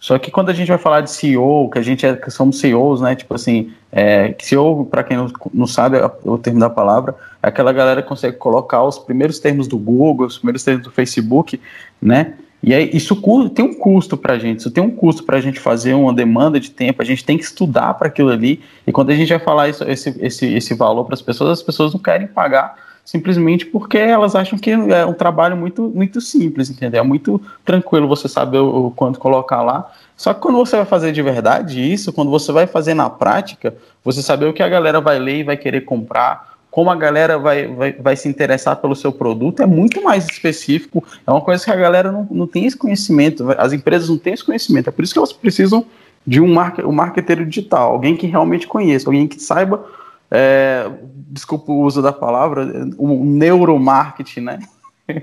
Só 0.00 0.18
que 0.18 0.32
quando 0.32 0.50
a 0.50 0.52
gente 0.52 0.66
vai 0.66 0.78
falar 0.78 1.02
de 1.02 1.12
CEO, 1.12 1.70
que 1.70 1.78
a 1.78 1.82
gente 1.82 2.04
é, 2.04 2.16
que 2.16 2.28
somos 2.28 2.58
CEOs, 2.58 3.00
né? 3.00 3.14
Tipo 3.14 3.36
assim, 3.36 3.72
é, 3.92 4.34
CEO, 4.40 4.84
para 4.86 5.04
quem 5.04 5.16
não, 5.16 5.30
não 5.54 5.66
sabe 5.68 5.96
é 5.96 6.10
o 6.24 6.36
termo 6.36 6.58
da 6.58 6.68
palavra, 6.68 7.14
é 7.40 7.46
aquela 7.46 7.72
galera 7.72 8.02
que 8.02 8.08
consegue 8.08 8.36
colocar 8.36 8.82
os 8.82 8.98
primeiros 8.98 9.38
termos 9.38 9.68
do 9.68 9.78
Google, 9.78 10.26
os 10.26 10.38
primeiros 10.38 10.64
termos 10.64 10.82
do 10.82 10.90
Facebook, 10.90 11.60
né? 12.02 12.34
E 12.66 12.72
aí, 12.72 12.90
isso 12.94 13.14
tem 13.50 13.62
um 13.62 13.74
custo 13.74 14.16
para 14.16 14.34
a 14.34 14.38
gente, 14.38 14.60
isso 14.60 14.70
tem 14.70 14.82
um 14.82 14.90
custo 14.90 15.22
para 15.22 15.36
a 15.36 15.40
gente 15.40 15.60
fazer 15.60 15.92
uma 15.92 16.14
demanda 16.14 16.58
de 16.58 16.70
tempo, 16.70 17.02
a 17.02 17.04
gente 17.04 17.22
tem 17.22 17.36
que 17.36 17.44
estudar 17.44 17.92
para 17.92 18.08
aquilo 18.08 18.30
ali, 18.30 18.58
e 18.86 18.92
quando 18.92 19.10
a 19.10 19.14
gente 19.14 19.28
vai 19.28 19.38
falar 19.38 19.68
isso, 19.68 19.84
esse, 19.84 20.16
esse, 20.18 20.46
esse 20.46 20.72
valor 20.72 21.04
para 21.04 21.12
as 21.12 21.20
pessoas, 21.20 21.50
as 21.50 21.62
pessoas 21.62 21.92
não 21.92 22.00
querem 22.00 22.26
pagar 22.26 22.76
simplesmente 23.04 23.66
porque 23.66 23.98
elas 23.98 24.34
acham 24.34 24.58
que 24.58 24.70
é 24.70 25.04
um 25.04 25.12
trabalho 25.12 25.56
muito, 25.56 25.82
muito 25.94 26.22
simples, 26.22 26.70
entendeu? 26.70 27.00
É 27.00 27.04
muito 27.04 27.38
tranquilo 27.62 28.08
você 28.08 28.28
saber 28.28 28.58
o, 28.58 28.86
o 28.86 28.90
quanto 28.90 29.18
colocar 29.18 29.60
lá. 29.60 29.92
Só 30.16 30.32
que 30.32 30.40
quando 30.40 30.56
você 30.56 30.76
vai 30.76 30.86
fazer 30.86 31.12
de 31.12 31.20
verdade 31.20 31.92
isso, 31.92 32.14
quando 32.14 32.30
você 32.30 32.50
vai 32.50 32.66
fazer 32.66 32.94
na 32.94 33.10
prática, 33.10 33.74
você 34.02 34.22
saber 34.22 34.46
o 34.46 34.54
que 34.54 34.62
a 34.62 34.68
galera 34.68 35.02
vai 35.02 35.18
ler 35.18 35.40
e 35.40 35.42
vai 35.42 35.56
querer 35.56 35.82
comprar, 35.82 36.53
como 36.74 36.90
a 36.90 36.96
galera 36.96 37.38
vai, 37.38 37.68
vai, 37.68 37.92
vai 37.92 38.16
se 38.16 38.28
interessar 38.28 38.74
pelo 38.74 38.96
seu 38.96 39.12
produto 39.12 39.62
é 39.62 39.66
muito 39.66 40.02
mais 40.02 40.24
específico. 40.28 41.04
É 41.24 41.30
uma 41.30 41.40
coisa 41.40 41.64
que 41.64 41.70
a 41.70 41.76
galera 41.76 42.10
não, 42.10 42.26
não 42.28 42.48
tem 42.48 42.66
esse 42.66 42.76
conhecimento, 42.76 43.48
as 43.56 43.72
empresas 43.72 44.08
não 44.08 44.18
têm 44.18 44.34
esse 44.34 44.42
conhecimento. 44.42 44.88
É 44.88 44.90
por 44.90 45.04
isso 45.04 45.12
que 45.12 45.18
elas 45.20 45.32
precisam 45.32 45.86
de 46.26 46.40
um, 46.40 46.52
mar, 46.52 46.74
um 46.84 46.90
marketeiro 46.90 47.46
digital, 47.46 47.92
alguém 47.92 48.16
que 48.16 48.26
realmente 48.26 48.66
conheça, 48.66 49.08
alguém 49.08 49.28
que 49.28 49.40
saiba, 49.40 49.86
é, 50.28 50.90
desculpa 51.28 51.70
o 51.70 51.80
uso 51.80 52.02
da 52.02 52.12
palavra, 52.12 52.68
o 52.98 53.24
neuromarketing, 53.24 54.40
né? 54.40 54.58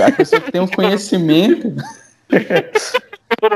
A 0.00 0.12
pessoa 0.12 0.40
que 0.40 0.52
tem 0.52 0.60
um 0.60 0.68
conhecimento. 0.68 1.74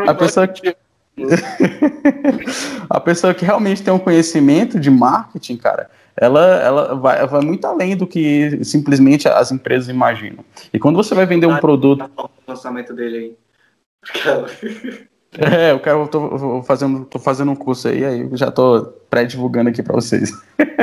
a 0.08 0.14
pessoa 0.14 0.48
que. 0.48 0.74
a 2.90 2.98
pessoa 2.98 3.32
que 3.32 3.44
realmente 3.44 3.80
tem 3.80 3.94
um 3.94 3.98
conhecimento 4.00 4.80
de 4.80 4.90
marketing, 4.90 5.56
cara, 5.56 5.88
ela, 6.20 6.44
ela 6.56 6.94
vai, 6.94 7.26
vai 7.26 7.40
muito 7.40 7.66
além 7.66 7.96
do 7.96 8.06
que 8.06 8.64
simplesmente 8.64 9.28
as 9.28 9.52
empresas 9.52 9.88
imaginam. 9.88 10.44
E 10.72 10.78
quando 10.78 10.96
você 10.96 11.14
vai 11.14 11.26
vender 11.26 11.46
um 11.46 11.58
produto. 11.58 12.10
O 12.16 12.30
lançamento 12.46 12.92
dele 12.92 13.36
aí. 14.14 15.08
É, 15.36 15.72
eu 15.72 15.78
quero, 15.78 16.00
eu 16.00 16.08
tô 16.08 16.62
fazendo, 16.62 17.04
tô 17.04 17.18
fazendo 17.18 17.50
um 17.50 17.54
curso 17.54 17.86
aí, 17.86 18.02
aí 18.02 18.28
já 18.32 18.50
tô 18.50 18.94
pré-divulgando 19.10 19.68
aqui 19.68 19.82
para 19.82 19.94
vocês. 19.94 20.32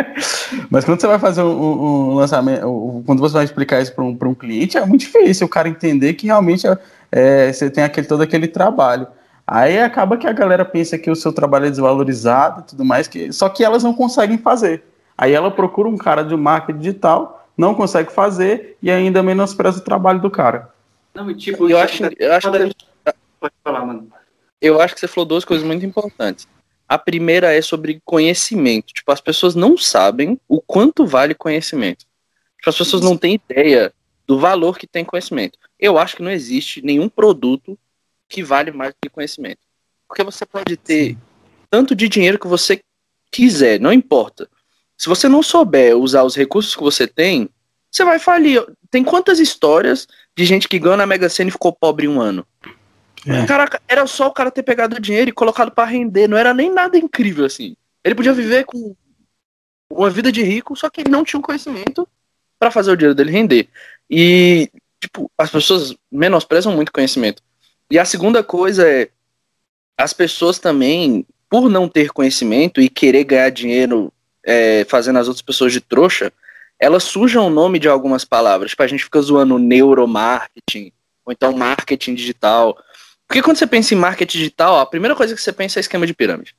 Mas 0.69 0.85
quando 0.85 1.01
você 1.01 1.07
vai 1.07 1.17
fazer 1.17 1.41
um, 1.41 2.11
um 2.11 2.13
lançamento, 2.13 3.03
quando 3.07 3.19
você 3.19 3.33
vai 3.33 3.43
explicar 3.43 3.81
isso 3.81 3.93
para 3.93 4.03
um, 4.03 4.15
um 4.21 4.35
cliente, 4.35 4.77
é 4.77 4.85
muito 4.85 5.01
difícil 5.01 5.47
o 5.47 5.49
cara 5.49 5.67
entender 5.67 6.13
que 6.13 6.27
realmente 6.27 6.67
é, 6.67 6.77
é, 7.11 7.51
você 7.51 7.71
tem 7.71 7.83
aquele, 7.83 8.05
todo 8.05 8.21
aquele 8.21 8.47
trabalho. 8.47 9.07
Aí 9.47 9.79
acaba 9.79 10.15
que 10.15 10.27
a 10.27 10.31
galera 10.31 10.63
pensa 10.63 10.97
que 10.97 11.09
o 11.09 11.15
seu 11.15 11.33
trabalho 11.33 11.65
é 11.65 11.69
desvalorizado 11.71 12.61
e 12.61 12.63
tudo 12.65 12.85
mais, 12.85 13.07
que, 13.07 13.33
só 13.33 13.49
que 13.49 13.63
elas 13.63 13.83
não 13.83 13.93
conseguem 13.93 14.37
fazer. 14.37 14.83
Aí 15.17 15.33
ela 15.33 15.49
procura 15.49 15.87
um 15.87 15.97
cara 15.97 16.23
de 16.23 16.35
marketing 16.35 16.79
digital, 16.79 17.47
não 17.57 17.73
consegue 17.73 18.11
fazer 18.11 18.77
e 18.81 18.91
ainda 18.91 19.23
menospreza 19.23 19.79
o 19.79 19.83
trabalho 19.83 20.21
do 20.21 20.29
cara. 20.29 20.73
Não, 21.13 21.31
e 21.31 21.35
tipo, 21.35 21.69
eu 21.69 21.77
acho, 21.77 22.03
eu 22.17 22.33
acho 22.33 22.51
que 22.51 22.75
pode 23.39 23.53
falar, 23.63 23.85
mano. 23.85 24.09
Eu 24.59 24.81
acho 24.81 24.93
que 24.93 24.99
você 24.99 25.07
falou 25.07 25.25
duas 25.25 25.45
coisas 25.45 25.65
muito 25.65 25.85
importantes. 25.85 26.47
A 26.87 26.97
primeira 26.97 27.53
é 27.53 27.61
sobre 27.61 28.01
conhecimento. 28.03 28.93
Tipo, 28.93 29.11
as 29.11 29.21
pessoas 29.21 29.55
não 29.55 29.77
sabem 29.77 30.39
o 30.47 30.61
quanto 30.61 31.05
vale 31.05 31.33
conhecimento. 31.33 32.05
Tipo, 32.57 32.69
as 32.69 32.77
pessoas 32.77 33.01
não 33.01 33.17
têm 33.17 33.35
ideia 33.35 33.93
do 34.27 34.39
valor 34.39 34.77
que 34.77 34.87
tem 34.87 35.05
conhecimento. 35.05 35.57
Eu 35.79 35.97
acho 35.97 36.17
que 36.17 36.23
não 36.23 36.31
existe 36.31 36.81
nenhum 36.81 37.07
produto 37.07 37.77
que 38.27 38.43
vale 38.43 38.71
mais 38.71 38.91
do 38.91 38.97
que 39.01 39.09
conhecimento. 39.09 39.59
Porque 40.07 40.23
você 40.23 40.45
pode 40.45 40.75
ter 40.77 41.11
Sim. 41.11 41.17
tanto 41.69 41.95
de 41.95 42.07
dinheiro 42.09 42.39
que 42.39 42.47
você 42.47 42.81
quiser, 43.31 43.79
não 43.79 43.93
importa. 43.93 44.49
Se 44.97 45.09
você 45.09 45.27
não 45.27 45.43
souber 45.43 45.97
usar 45.97 46.23
os 46.23 46.35
recursos 46.35 46.75
que 46.75 46.81
você 46.81 47.07
tem, 47.07 47.49
você 47.91 48.03
vai 48.03 48.19
falir. 48.19 48.65
Tem 48.89 49.03
quantas 49.03 49.39
histórias 49.39 50.07
de 50.35 50.45
gente 50.45 50.67
que 50.67 50.79
ganhou 50.79 50.97
na 50.97 51.05
Mega 51.05 51.29
Sena 51.29 51.49
e 51.49 51.51
ficou 51.51 51.73
pobre 51.73 52.07
um 52.07 52.19
ano? 52.21 52.45
É. 53.25 53.45
Caraca, 53.45 53.81
era 53.87 54.05
só 54.05 54.27
o 54.27 54.33
cara 54.33 54.51
ter 54.51 54.63
pegado 54.63 54.95
o 54.95 54.99
dinheiro 54.99 55.29
e 55.29 55.33
colocado 55.33 55.71
para 55.71 55.89
render, 55.89 56.27
não 56.27 56.37
era 56.37 56.53
nem 56.53 56.71
nada 56.71 56.97
incrível 56.97 57.45
assim. 57.45 57.75
Ele 58.03 58.13
podia 58.13 58.33
viver 58.33 58.65
com 58.65 58.95
uma 59.89 60.09
vida 60.09 60.31
de 60.31 60.43
rico, 60.43 60.75
só 60.75 60.89
que 60.89 61.01
ele 61.01 61.09
não 61.09 61.23
tinha 61.23 61.39
um 61.39 61.43
conhecimento 61.43 62.07
para 62.59 62.69
fazer 62.69 62.91
o 62.91 62.95
dinheiro 62.95 63.15
dele 63.15 63.31
render. 63.31 63.69
E 64.09 64.69
tipo, 64.99 65.31
as 65.37 65.49
pessoas 65.49 65.95
menosprezam 66.11 66.73
muito 66.73 66.91
conhecimento. 66.91 67.41
E 67.89 67.97
a 67.97 68.05
segunda 68.05 68.43
coisa 68.43 68.87
é, 68.87 69.09
as 69.97 70.13
pessoas 70.13 70.59
também, 70.59 71.25
por 71.49 71.69
não 71.69 71.87
ter 71.87 72.11
conhecimento 72.11 72.81
e 72.81 72.89
querer 72.89 73.23
ganhar 73.23 73.49
dinheiro 73.49 74.11
é, 74.45 74.85
fazendo 74.87 75.17
as 75.17 75.27
outras 75.27 75.41
pessoas 75.41 75.73
de 75.73 75.81
trouxa, 75.81 76.31
elas 76.79 77.03
sujam 77.03 77.47
o 77.47 77.49
nome 77.49 77.79
de 77.79 77.89
algumas 77.89 78.23
palavras. 78.23 78.71
Tipo, 78.71 78.83
a 78.83 78.87
gente 78.87 79.03
fica 79.03 79.21
zoando 79.21 79.57
neuromarketing, 79.57 80.91
ou 81.25 81.33
então 81.33 81.51
marketing 81.51 82.13
digital. 82.13 82.77
Porque 83.27 83.41
quando 83.41 83.57
você 83.57 83.65
pensa 83.65 83.93
em 83.93 83.97
marketing 83.97 84.37
digital, 84.37 84.79
a 84.79 84.85
primeira 84.85 85.15
coisa 85.15 85.33
que 85.33 85.41
você 85.41 85.51
pensa 85.51 85.79
é 85.79 85.81
esquema 85.81 86.05
de 86.05 86.13
pirâmide. 86.13 86.55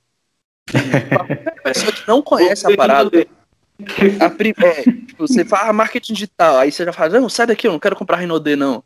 a 0.74 1.62
pessoa 1.62 1.92
que 1.92 2.06
não 2.08 2.20
conhece 2.20 2.66
a 2.66 2.76
parada. 2.76 3.10
A 3.18 4.26
é, 4.66 4.82
tipo, 4.82 5.26
você 5.26 5.44
fala 5.44 5.68
ah, 5.68 5.72
marketing 5.72 6.14
digital, 6.14 6.58
aí 6.58 6.72
você 6.72 6.84
já 6.84 6.92
fala, 6.92 7.20
não, 7.20 7.28
sai 7.28 7.46
daqui, 7.46 7.68
eu 7.68 7.72
não 7.72 7.78
quero 7.78 7.94
comprar 7.94 8.16
Rinode, 8.16 8.56
não. 8.56 8.82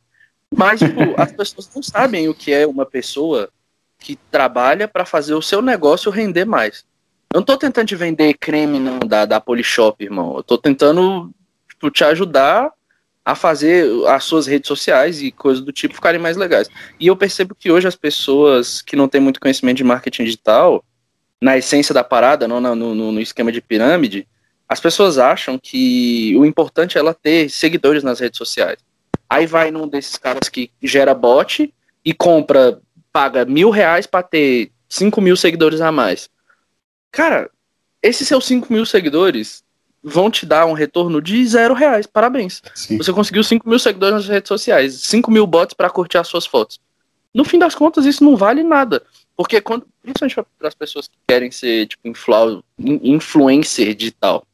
Mas, 0.52 0.80
tipo, 0.80 1.00
as 1.16 1.30
pessoas 1.30 1.70
não 1.72 1.82
sabem 1.82 2.28
o 2.28 2.34
que 2.34 2.52
é 2.52 2.66
uma 2.66 2.84
pessoa 2.84 3.48
que 4.00 4.16
trabalha 4.30 4.88
para 4.88 5.04
fazer 5.04 5.34
o 5.34 5.42
seu 5.42 5.62
negócio 5.62 6.10
render 6.10 6.44
mais. 6.44 6.84
Não 7.32 7.42
tô 7.42 7.56
tentando 7.56 7.86
te 7.86 7.94
vender 7.94 8.34
creme 8.34 8.80
não, 8.80 8.98
da, 8.98 9.24
da 9.24 9.40
Polishop, 9.40 10.02
irmão. 10.02 10.36
Eu 10.36 10.42
tô 10.42 10.58
tentando 10.58 11.30
tipo, 11.68 11.90
te 11.90 12.02
ajudar 12.02 12.72
a 13.24 13.34
fazer 13.36 13.88
as 14.08 14.24
suas 14.24 14.46
redes 14.46 14.66
sociais 14.66 15.22
e 15.22 15.30
coisas 15.30 15.62
do 15.62 15.72
tipo 15.72 15.94
ficarem 15.94 16.20
mais 16.20 16.36
legais. 16.36 16.68
E 16.98 17.06
eu 17.06 17.16
percebo 17.16 17.54
que 17.54 17.70
hoje 17.70 17.86
as 17.86 17.94
pessoas 17.94 18.82
que 18.82 18.96
não 18.96 19.08
têm 19.08 19.20
muito 19.20 19.40
conhecimento 19.40 19.76
de 19.76 19.84
marketing 19.84 20.24
digital, 20.24 20.84
na 21.40 21.56
essência 21.56 21.94
da 21.94 22.02
parada, 22.02 22.48
não 22.48 22.60
no, 22.60 22.74
no, 22.74 23.12
no 23.12 23.20
esquema 23.20 23.52
de 23.52 23.60
pirâmide, 23.60 24.26
as 24.68 24.80
pessoas 24.80 25.16
acham 25.16 25.58
que 25.58 26.34
o 26.36 26.44
importante 26.44 26.98
é 26.98 27.00
ela 27.00 27.14
ter 27.14 27.48
seguidores 27.48 28.02
nas 28.02 28.18
redes 28.18 28.38
sociais. 28.38 28.78
Aí 29.28 29.46
vai 29.46 29.70
num 29.70 29.86
desses 29.86 30.16
caras 30.16 30.48
que 30.48 30.70
gera 30.82 31.14
bot 31.14 31.72
e 32.04 32.12
compra, 32.12 32.80
paga 33.12 33.44
mil 33.44 33.70
reais 33.70 34.06
para 34.06 34.24
ter 34.24 34.72
cinco 34.88 35.20
mil 35.20 35.36
seguidores 35.36 35.80
a 35.80 35.92
mais. 35.92 36.28
Cara, 37.10 37.50
esses 38.02 38.26
seus 38.26 38.44
cinco 38.46 38.72
mil 38.72 38.86
seguidores 38.86 39.62
vão 40.02 40.30
te 40.30 40.46
dar 40.46 40.66
um 40.66 40.72
retorno 40.72 41.20
de 41.20 41.46
zero 41.46 41.74
reais. 41.74 42.06
Parabéns. 42.06 42.62
Sim. 42.74 42.96
Você 42.96 43.12
conseguiu 43.12 43.44
5 43.44 43.68
mil 43.68 43.78
seguidores 43.78 44.14
nas 44.14 44.28
redes 44.28 44.48
sociais, 44.48 44.94
5 45.02 45.30
mil 45.30 45.46
bots 45.46 45.74
para 45.74 45.90
curtir 45.90 46.18
as 46.18 46.28
suas 46.28 46.46
fotos. 46.46 46.80
No 47.32 47.44
fim 47.44 47.58
das 47.58 47.74
contas, 47.74 48.06
isso 48.06 48.24
não 48.24 48.36
vale 48.36 48.62
nada. 48.62 49.02
Porque, 49.36 49.60
quando, 49.60 49.86
principalmente 50.02 50.34
para 50.58 50.68
as 50.68 50.74
pessoas 50.74 51.06
que 51.06 51.16
querem 51.28 51.50
ser 51.50 51.86
tipo, 51.86 52.08
influ, 52.08 52.64
influencer 52.78 53.94
digital, 53.94 54.44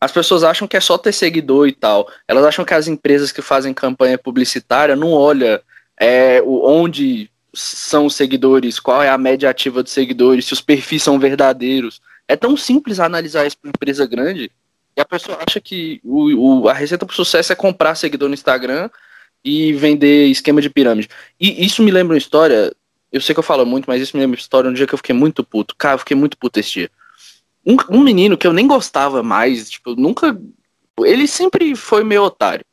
as 0.00 0.12
pessoas 0.12 0.44
acham 0.44 0.68
que 0.68 0.76
é 0.76 0.80
só 0.80 0.98
ter 0.98 1.12
seguidor 1.12 1.66
e 1.66 1.72
tal. 1.72 2.08
Elas 2.28 2.44
acham 2.44 2.64
que 2.64 2.74
as 2.74 2.86
empresas 2.86 3.32
que 3.32 3.40
fazem 3.40 3.72
campanha 3.72 4.18
publicitária 4.18 4.94
não 4.94 5.12
olham 5.12 5.58
é, 5.98 6.42
onde 6.42 7.30
são 7.54 8.06
os 8.06 8.14
seguidores, 8.14 8.80
qual 8.80 9.02
é 9.02 9.08
a 9.08 9.18
média 9.18 9.48
ativa 9.48 9.82
dos 9.82 9.92
seguidores, 9.92 10.46
se 10.46 10.52
os 10.52 10.60
perfis 10.60 11.02
são 11.02 11.18
verdadeiros. 11.18 12.00
É 12.26 12.36
tão 12.36 12.56
simples 12.56 13.00
analisar 13.00 13.46
isso 13.46 13.58
para 13.58 13.68
uma 13.68 13.72
empresa 13.74 14.06
grande 14.06 14.50
e 14.96 15.00
a 15.00 15.04
pessoa 15.04 15.38
acha 15.46 15.60
que 15.60 16.00
o, 16.04 16.62
o, 16.62 16.68
a 16.68 16.72
receita 16.72 17.04
para 17.04 17.12
o 17.12 17.16
sucesso 17.16 17.52
é 17.52 17.56
comprar 17.56 17.94
seguidor 17.94 18.28
no 18.28 18.34
Instagram 18.34 18.88
e 19.44 19.72
vender 19.72 20.26
esquema 20.28 20.62
de 20.62 20.70
pirâmide. 20.70 21.08
E 21.38 21.64
isso 21.64 21.82
me 21.82 21.90
lembra 21.90 22.14
uma 22.14 22.18
história, 22.18 22.72
eu 23.12 23.20
sei 23.20 23.34
que 23.34 23.38
eu 23.38 23.44
falo 23.44 23.66
muito, 23.66 23.86
mas 23.86 24.00
isso 24.00 24.16
me 24.16 24.22
lembra 24.22 24.36
uma 24.36 24.40
história 24.40 24.70
um 24.70 24.72
dia 24.72 24.86
que 24.86 24.94
eu 24.94 24.98
fiquei 24.98 25.14
muito 25.14 25.42
puto. 25.42 25.74
Cara, 25.76 25.96
eu 25.96 25.98
fiquei 25.98 26.16
muito 26.16 26.38
puto 26.38 26.60
esse 26.60 26.70
dia. 26.70 26.90
Um, 27.66 27.76
um 27.90 28.00
menino 28.00 28.38
que 28.38 28.46
eu 28.46 28.52
nem 28.52 28.66
gostava 28.66 29.22
mais, 29.22 29.68
tipo, 29.68 29.96
nunca. 29.96 30.38
Ele 31.00 31.26
sempre 31.26 31.74
foi 31.74 32.04
meio 32.04 32.22
otário. 32.22 32.64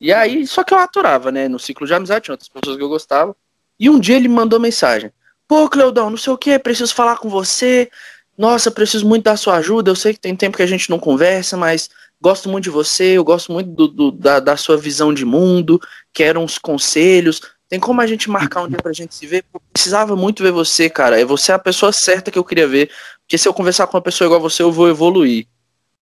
E 0.00 0.12
aí, 0.12 0.46
só 0.46 0.64
que 0.64 0.74
eu 0.74 0.78
aturava, 0.78 1.30
né? 1.30 1.48
No 1.48 1.60
ciclo 1.60 1.86
de 1.86 1.94
amizade, 1.94 2.24
tinha 2.24 2.32
outras 2.32 2.48
pessoas 2.48 2.76
que 2.76 2.82
eu 2.82 2.88
gostava. 2.88 3.36
E 3.82 3.90
um 3.90 3.98
dia 3.98 4.14
ele 4.14 4.28
me 4.28 4.34
mandou 4.36 4.60
mensagem. 4.60 5.10
Pô, 5.48 5.68
Cleudão, 5.68 6.08
não 6.08 6.16
sei 6.16 6.32
o 6.32 6.38
que, 6.38 6.56
preciso 6.56 6.94
falar 6.94 7.16
com 7.16 7.28
você. 7.28 7.90
Nossa, 8.38 8.70
preciso 8.70 9.04
muito 9.04 9.24
da 9.24 9.36
sua 9.36 9.56
ajuda. 9.56 9.90
Eu 9.90 9.96
sei 9.96 10.14
que 10.14 10.20
tem 10.20 10.36
tempo 10.36 10.56
que 10.56 10.62
a 10.62 10.66
gente 10.66 10.88
não 10.88 11.00
conversa, 11.00 11.56
mas 11.56 11.90
gosto 12.20 12.48
muito 12.48 12.62
de 12.62 12.70
você, 12.70 13.18
eu 13.18 13.24
gosto 13.24 13.50
muito 13.50 13.70
do, 13.70 13.88
do, 13.88 14.12
da, 14.12 14.38
da, 14.38 14.56
sua 14.56 14.76
visão 14.76 15.12
de 15.12 15.24
mundo, 15.24 15.80
quero 16.12 16.38
uns 16.38 16.58
conselhos. 16.58 17.40
Tem 17.68 17.80
como 17.80 18.00
a 18.00 18.06
gente 18.06 18.30
marcar 18.30 18.62
um 18.62 18.68
dia 18.68 18.78
pra 18.78 18.92
gente 18.92 19.16
se 19.16 19.26
ver? 19.26 19.44
Eu 19.52 19.60
precisava 19.72 20.14
muito 20.14 20.44
ver 20.44 20.52
você, 20.52 20.88
cara. 20.88 21.20
É 21.20 21.24
você 21.24 21.50
a 21.50 21.58
pessoa 21.58 21.92
certa 21.92 22.30
que 22.30 22.38
eu 22.38 22.44
queria 22.44 22.68
ver. 22.68 22.88
Porque 23.22 23.36
se 23.36 23.48
eu 23.48 23.52
conversar 23.52 23.88
com 23.88 23.96
uma 23.96 24.02
pessoa 24.02 24.26
igual 24.26 24.38
a 24.38 24.42
você, 24.42 24.62
eu 24.62 24.70
vou 24.70 24.88
evoluir. 24.88 25.48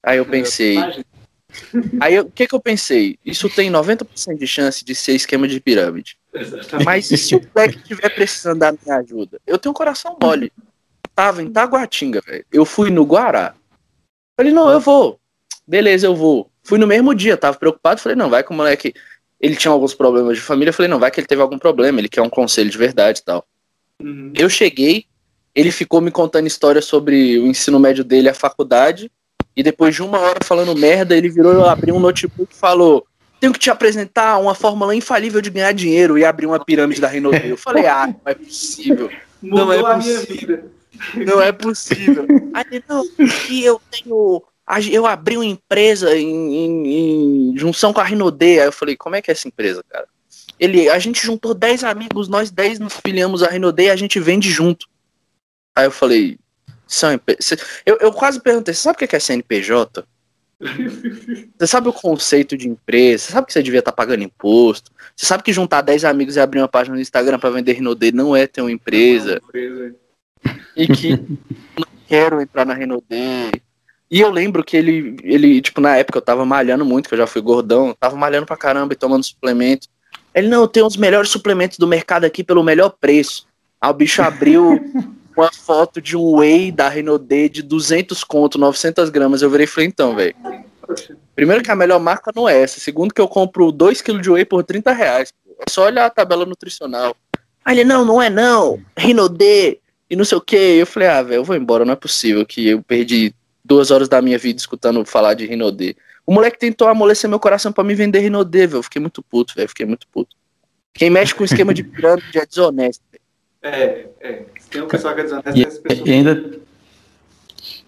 Aí 0.02 0.18
eu 0.18 0.26
pensei. 0.26 0.76
Aí 1.98 2.20
o 2.20 2.26
que, 2.26 2.46
que 2.46 2.54
eu 2.54 2.60
pensei? 2.60 3.18
Isso 3.24 3.48
tem 3.48 3.70
90% 3.70 4.36
de 4.36 4.46
chance 4.46 4.84
de 4.84 4.94
ser 4.94 5.14
esquema 5.14 5.48
de 5.48 5.58
pirâmide. 5.60 6.18
Exatamente. 6.34 6.84
Mas 6.84 7.06
se 7.06 7.36
o 7.36 7.40
Black 7.54 7.76
estiver 7.76 8.08
precisando 8.10 8.58
da 8.58 8.72
minha 8.72 8.96
ajuda? 8.96 9.40
Eu 9.46 9.58
tenho 9.58 9.70
um 9.70 9.74
coração 9.74 10.16
mole 10.20 10.52
tava 11.14 11.42
em 11.42 11.50
Taguatinga, 11.50 12.20
velho. 12.20 12.44
Eu 12.52 12.64
fui 12.64 12.90
no 12.90 13.04
Guará. 13.04 13.54
Falei, 14.36 14.52
não, 14.52 14.70
eu 14.70 14.80
vou. 14.80 15.20
Beleza, 15.66 16.06
eu 16.06 16.16
vou. 16.16 16.50
Fui 16.62 16.78
no 16.78 16.86
mesmo 16.86 17.14
dia, 17.14 17.36
tava 17.36 17.56
preocupado. 17.56 18.00
Falei, 18.00 18.16
não, 18.16 18.28
vai 18.28 18.42
com 18.42 18.52
o 18.52 18.56
moleque. 18.56 18.92
Ele 19.40 19.54
tinha 19.54 19.70
alguns 19.70 19.94
problemas 19.94 20.36
de 20.36 20.42
família. 20.42 20.72
Falei, 20.72 20.90
não, 20.90 20.98
vai 20.98 21.10
que 21.10 21.20
ele 21.20 21.26
teve 21.26 21.40
algum 21.40 21.58
problema. 21.58 22.00
Ele 22.00 22.08
quer 22.08 22.22
um 22.22 22.30
conselho 22.30 22.68
de 22.68 22.76
verdade 22.76 23.20
e 23.20 23.22
tal. 23.22 23.46
Uhum. 24.02 24.32
Eu 24.34 24.50
cheguei, 24.50 25.06
ele 25.54 25.70
ficou 25.70 26.00
me 26.00 26.10
contando 26.10 26.46
histórias 26.46 26.84
sobre 26.84 27.38
o 27.38 27.46
ensino 27.46 27.78
médio 27.78 28.02
dele, 28.02 28.28
a 28.28 28.34
faculdade. 28.34 29.10
E 29.56 29.62
depois 29.62 29.94
de 29.94 30.02
uma 30.02 30.18
hora 30.18 30.40
falando 30.42 30.74
merda, 30.74 31.16
ele 31.16 31.28
virou, 31.28 31.64
abriu 31.64 31.94
um 31.94 32.00
notebook 32.00 32.52
e 32.52 32.58
falou: 32.58 33.06
Tenho 33.44 33.52
que 33.52 33.58
te 33.58 33.70
apresentar 33.70 34.38
uma 34.38 34.54
fórmula 34.54 34.96
infalível 34.96 35.38
de 35.42 35.50
ganhar 35.50 35.72
dinheiro 35.72 36.16
e 36.16 36.24
abrir 36.24 36.46
uma 36.46 36.64
pirâmide 36.64 36.98
da 36.98 37.08
Renault. 37.08 37.46
Eu 37.46 37.58
falei: 37.58 37.86
Ah, 37.86 38.06
não 38.06 38.16
é 38.24 38.34
possível. 38.34 39.10
Mudou 39.42 39.66
não 39.66 39.72
é 39.74 39.92
a 39.92 39.98
minha 39.98 40.20
vida. 40.20 40.64
Não 41.14 41.42
é 41.42 41.52
possível. 41.52 42.26
Aí, 42.54 42.82
não, 42.88 43.06
que 43.46 43.62
eu 43.62 43.78
tenho. 43.90 44.42
Eu 44.90 45.04
abri 45.04 45.36
uma 45.36 45.44
empresa 45.44 46.16
em, 46.16 46.54
em, 46.54 47.52
em 47.52 47.58
junção 47.58 47.92
com 47.92 48.00
a 48.00 48.04
Rinode. 48.04 48.58
Aí 48.58 48.66
eu 48.66 48.72
falei, 48.72 48.96
como 48.96 49.14
é 49.14 49.20
que 49.20 49.30
é 49.30 49.32
essa 49.32 49.46
empresa, 49.46 49.84
cara? 49.90 50.06
Ele, 50.58 50.88
a 50.88 50.98
gente 50.98 51.22
juntou 51.22 51.52
10 51.52 51.84
amigos, 51.84 52.28
nós 52.28 52.50
10 52.50 52.78
nos 52.78 52.94
filiamos 52.94 53.42
a 53.42 53.48
Rinode 53.48 53.82
e 53.82 53.90
a 53.90 53.96
gente 53.96 54.18
vende 54.18 54.50
junto. 54.50 54.86
Aí 55.76 55.84
eu 55.84 55.90
falei, 55.90 56.38
são 56.86 57.10
eu, 57.84 57.98
eu 58.00 58.10
quase 58.10 58.40
perguntei, 58.40 58.72
sabe 58.72 59.04
o 59.04 59.06
que 59.06 59.14
é 59.14 59.20
CNPJ? 59.20 60.02
Você 61.58 61.66
sabe 61.66 61.88
o 61.88 61.92
conceito 61.92 62.56
de 62.56 62.68
empresa? 62.68 63.24
Você 63.24 63.32
sabe 63.32 63.46
que 63.46 63.52
você 63.52 63.62
devia 63.62 63.80
estar 63.80 63.92
tá 63.92 63.96
pagando 63.96 64.22
imposto? 64.22 64.90
Você 65.14 65.26
sabe 65.26 65.42
que 65.42 65.52
juntar 65.52 65.80
10 65.80 66.04
amigos 66.04 66.36
e 66.36 66.40
abrir 66.40 66.60
uma 66.60 66.68
página 66.68 66.96
no 66.96 67.02
Instagram 67.02 67.38
para 67.38 67.50
vender 67.50 67.72
Rinode 67.74 68.12
não 68.12 68.34
é 68.34 68.46
ter 68.46 68.60
uma 68.60 68.72
empresa? 68.72 69.26
Não 69.26 69.34
é 69.34 69.40
uma 69.40 69.48
empresa 69.48 70.04
e 70.76 70.86
que 70.86 71.10
não 71.16 71.86
quero 72.06 72.40
entrar 72.40 72.64
na 72.64 72.74
Renault 72.74 73.04
D. 73.08 73.16
E 74.10 74.20
eu 74.20 74.30
lembro 74.30 74.62
que 74.62 74.76
ele, 74.76 75.16
ele, 75.22 75.60
tipo, 75.60 75.80
na 75.80 75.96
época 75.96 76.18
eu 76.18 76.22
tava 76.22 76.44
malhando 76.44 76.84
muito, 76.84 77.08
que 77.08 77.14
eu 77.14 77.18
já 77.18 77.26
fui 77.26 77.40
gordão, 77.40 77.94
tava 77.98 78.16
malhando 78.16 78.46
pra 78.46 78.56
caramba 78.56 78.92
e 78.92 78.96
tomando 78.96 79.24
suplemento. 79.24 79.88
Ele, 80.34 80.48
não, 80.48 80.68
tenho 80.68 80.86
os 80.86 80.96
melhores 80.96 81.30
suplementos 81.30 81.78
do 81.78 81.86
mercado 81.86 82.24
aqui 82.24 82.44
pelo 82.44 82.62
melhor 82.62 82.90
preço. 82.90 83.46
Aí 83.80 83.90
o 83.90 83.94
bicho 83.94 84.22
abriu 84.22 84.80
uma 85.36 85.52
foto 85.52 86.00
de 86.00 86.16
um 86.16 86.36
whey 86.36 86.70
da 86.70 86.88
Renault 86.88 87.24
D 87.24 87.48
de 87.48 87.62
200 87.62 88.22
conto, 88.24 88.58
900 88.58 89.10
gramas. 89.10 89.42
Eu 89.42 89.50
virei 89.50 89.64
e 89.64 89.68
falei, 89.68 89.88
então, 89.88 90.14
velho. 90.14 90.34
Primeiro 91.34 91.62
que 91.62 91.70
a 91.70 91.76
melhor 91.76 91.98
marca 91.98 92.30
não 92.34 92.48
é 92.48 92.60
essa. 92.60 92.78
Segundo 92.78 93.12
que 93.12 93.20
eu 93.20 93.28
compro 93.28 93.72
2 93.72 94.00
kg 94.02 94.20
de 94.20 94.30
whey 94.30 94.44
por 94.44 94.62
30 94.62 94.92
reais. 94.92 95.32
É 95.58 95.70
só 95.70 95.84
olhar 95.84 96.06
a 96.06 96.10
tabela 96.10 96.46
nutricional. 96.46 97.16
Aí 97.64 97.78
ele, 97.78 97.84
não, 97.84 98.04
não 98.04 98.20
é 98.20 98.28
não. 98.28 98.80
D, 99.30 99.80
e 100.08 100.16
não 100.16 100.24
sei 100.24 100.38
o 100.38 100.40
que. 100.40 100.56
Eu 100.56 100.86
falei, 100.86 101.08
ah, 101.08 101.22
velho, 101.22 101.40
eu 101.40 101.44
vou 101.44 101.56
embora, 101.56 101.84
não 101.84 101.92
é 101.92 101.96
possível 101.96 102.44
que 102.44 102.68
eu 102.68 102.82
perdi 102.82 103.34
duas 103.64 103.90
horas 103.90 104.08
da 104.08 104.20
minha 104.20 104.38
vida 104.38 104.58
escutando 104.58 105.04
falar 105.04 105.34
de 105.34 105.46
Rinodê. 105.46 105.96
O 106.26 106.32
moleque 106.32 106.58
tentou 106.58 106.88
amolecer 106.88 107.28
meu 107.28 107.40
coração 107.40 107.72
para 107.72 107.84
me 107.84 107.94
vender 107.94 108.20
Rinodê, 108.20 108.66
velho. 108.66 108.82
Fiquei 108.82 109.00
muito 109.00 109.22
puto, 109.22 109.54
velho. 109.54 109.68
Fiquei 109.68 109.86
muito 109.86 110.06
puto. 110.08 110.36
Quem 110.92 111.10
mexe 111.10 111.34
com 111.34 111.44
esquema 111.44 111.74
de 111.74 111.82
pirâmide 111.82 112.38
é 112.38 112.46
desonesto. 112.46 113.02
É, 113.64 114.06
é. 114.20 114.42
Tem 114.70 114.82
um 114.82 114.86
pessoal 114.86 115.14
que 115.14 115.22
é 115.22 115.24
desonesto, 115.24 115.82
e, 115.90 116.08
e 116.10 116.12
ainda 116.12 116.60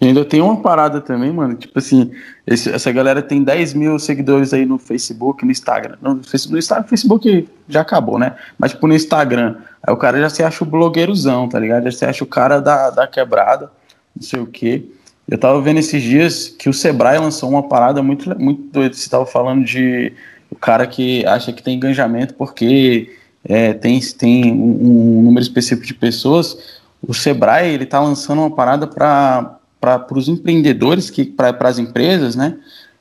e 0.01 0.07
ainda 0.07 0.25
tem 0.25 0.41
uma 0.41 0.61
parada 0.61 1.01
também, 1.01 1.31
mano. 1.33 1.55
Tipo 1.55 1.79
assim, 1.79 2.11
esse, 2.47 2.71
essa 2.71 2.93
galera 2.93 3.23
tem 3.23 3.43
10 3.43 3.75
mil 3.75 3.99
seguidores 3.99 4.53
aí 4.53 4.67
no 4.67 4.79
Facebook, 4.79 5.45
no 5.45 5.51
Instagram. 5.51 5.97
No, 6.01 6.15
no 6.15 6.59
Instagram, 6.59 6.87
Facebook 6.87 7.49
já 7.69 7.81
acabou, 7.81 8.19
né? 8.19 8.37
Mas 8.59 8.73
tipo 8.73 8.87
no 8.87 8.95
Instagram. 8.95 9.57
Aí 9.83 9.93
o 9.93 9.97
cara 9.97 10.19
já 10.21 10.29
se 10.29 10.43
acha 10.43 10.65
o 10.65 10.67
blogueirozão, 10.67 11.49
tá 11.49 11.59
ligado? 11.59 11.85
Já 11.85 11.93
se 11.93 12.05
acha 12.05 12.25
o 12.25 12.27
cara 12.27 12.61
da, 12.61 12.91
da 12.91 13.07
quebrada, 13.07 13.71
não 14.15 14.23
sei 14.23 14.41
o 14.41 14.47
quê. 14.47 14.85
Eu 15.29 15.39
tava 15.39 15.61
vendo 15.61 15.79
esses 15.79 16.03
dias 16.03 16.49
que 16.49 16.69
o 16.69 16.75
Sebrae 16.75 17.19
lançou 17.19 17.49
uma 17.49 17.63
parada 17.63 18.03
muito, 18.03 18.39
muito 18.39 18.63
doida. 18.71 18.95
Você 18.95 19.09
tava 19.09 19.27
falando 19.27 19.65
de 19.65 20.13
o 20.51 20.57
cara 20.57 20.87
que 20.87 21.25
acha 21.27 21.53
que 21.53 21.63
tem 21.63 21.77
engajamento 21.77 22.35
porque 22.35 23.17
é, 23.49 23.73
tem, 23.73 24.01
tem 24.01 24.53
um, 24.53 25.19
um 25.19 25.23
número 25.23 25.43
específico 25.43 25.87
de 25.87 25.95
pessoas. 25.95 26.79
O 27.07 27.15
Sebrae 27.15 27.73
ele 27.73 27.87
tá 27.87 28.01
lançando 28.01 28.41
uma 28.41 28.51
parada 28.51 28.87
para 28.87 29.55
para 29.79 30.19
os 30.19 30.27
empreendedores, 30.27 31.11
que 31.11 31.25
para 31.25 31.55
as 31.61 31.79
empresas, 31.79 32.35
né? 32.35 32.57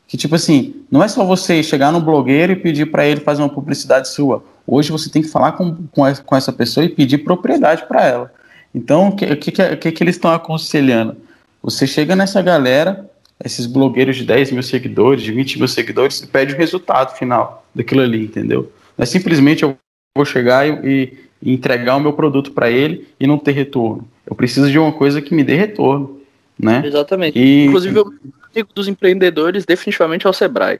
que 0.08 0.18
tipo 0.18 0.36
assim, 0.36 0.76
não 0.90 1.04
é 1.04 1.08
só 1.08 1.26
você 1.26 1.64
chegar 1.64 1.92
no 1.92 2.00
blogueiro 2.00 2.54
e 2.54 2.56
pedir 2.56 2.86
para 2.86 3.06
ele 3.06 3.22
fazer 3.22 3.42
uma 3.42 3.50
publicidade 3.50 4.08
sua. 4.10 4.44
Hoje 4.68 4.92
você 4.92 5.10
tem 5.10 5.22
que 5.22 5.28
falar 5.28 5.54
com, 5.54 5.76
com, 5.92 6.36
essa 6.36 6.54
pessoa 6.54 6.86
e 6.86 6.90
pedir 6.90 7.20
propriedade 7.20 7.86
para 7.88 8.06
ela. 8.06 8.34
Então, 8.74 9.10
o 9.10 9.16
que, 9.16 9.36
que, 9.36 9.52
que, 9.52 9.92
que 9.92 10.04
eles 10.04 10.16
estão 10.16 10.32
aconselhando? 10.32 11.18
Você 11.62 11.88
chega 11.88 12.16
nessa 12.16 12.42
galera, 12.42 13.10
esses 13.44 13.66
blogueiros 13.66 14.16
de 14.18 14.26
10 14.26 14.52
mil 14.52 14.64
seguidores, 14.64 15.24
de 15.24 15.32
20 15.32 15.60
mil 15.60 15.68
seguidores, 15.68 16.20
e 16.22 16.28
pede 16.28 16.54
o 16.54 16.58
resultado 16.58 17.18
final 17.18 17.66
daquilo 17.74 18.02
ali, 18.02 18.26
entendeu? 18.26 18.72
Não 18.98 19.04
é 19.04 19.06
simplesmente 19.06 19.64
eu 19.64 19.76
vou 20.16 20.26
chegar 20.26 20.66
e, 20.68 21.28
e 21.42 21.52
entregar 21.52 21.98
o 21.98 22.00
meu 22.00 22.14
produto 22.14 22.52
para 22.52 22.72
ele 22.72 23.08
e 23.20 23.28
não 23.28 23.38
ter 23.38 23.52
retorno. 23.52 24.08
Eu 24.26 24.36
preciso 24.36 24.72
de 24.72 24.80
uma 24.80 24.94
coisa 24.94 25.22
que 25.22 25.36
me 25.36 25.44
dê 25.44 25.56
retorno, 25.56 26.22
né? 26.58 26.82
Exatamente. 26.86 27.38
E... 27.38 27.66
Inclusive, 27.66 28.00
o 28.00 28.14
amigo 28.52 28.70
dos 28.74 28.88
empreendedores 28.88 29.66
definitivamente 29.66 30.26
é 30.26 30.30
o 30.30 30.34
Sebrae. 30.34 30.80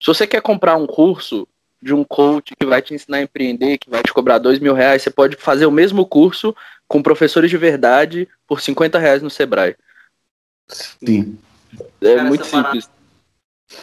Se 0.00 0.06
você 0.06 0.26
quer 0.26 0.40
comprar 0.40 0.76
um 0.76 0.86
curso 0.86 1.46
de 1.82 1.92
um 1.92 2.04
coach 2.04 2.54
que 2.58 2.64
vai 2.64 2.80
te 2.80 2.94
ensinar 2.94 3.18
a 3.18 3.22
empreender, 3.22 3.78
que 3.78 3.90
vai 3.90 4.02
te 4.02 4.12
cobrar 4.12 4.38
dois 4.38 4.58
mil 4.58 4.72
reais, 4.72 5.02
você 5.02 5.10
pode 5.10 5.36
fazer 5.36 5.66
o 5.66 5.70
mesmo 5.70 6.06
curso 6.06 6.54
com 6.86 7.02
professores 7.02 7.50
de 7.50 7.56
verdade 7.56 8.28
por 8.46 8.60
50 8.60 8.98
reais 8.98 9.22
no 9.22 9.30
Sebrae. 9.30 9.76
Sim. 10.68 11.38
É 12.00 12.16
Cara, 12.16 12.28
muito 12.28 12.44
simples. 12.44 12.88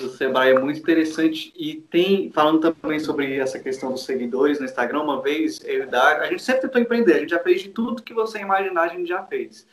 O 0.02 0.10
Sebrae 0.10 0.52
é 0.52 0.60
muito 0.60 0.80
interessante 0.80 1.54
e 1.56 1.76
tem, 1.76 2.30
falando 2.32 2.74
também 2.74 3.00
sobre 3.00 3.38
essa 3.38 3.58
questão 3.58 3.92
dos 3.92 4.04
seguidores 4.04 4.60
no 4.60 4.66
Instagram, 4.66 5.02
uma 5.02 5.22
vez, 5.22 5.62
eu 5.64 5.86
e 5.86 5.96
a 5.96 6.26
gente 6.26 6.44
sempre 6.44 6.64
tentou 6.64 6.82
empreender, 6.82 7.14
a 7.14 7.20
gente 7.20 7.30
já 7.30 7.40
fez 7.40 7.62
de 7.62 7.70
tudo 7.70 8.04
que 8.04 8.14
você 8.14 8.40
imaginar, 8.40 8.84
a 8.84 8.88
gente 8.90 9.08
já 9.08 9.24
fez. 9.24 9.66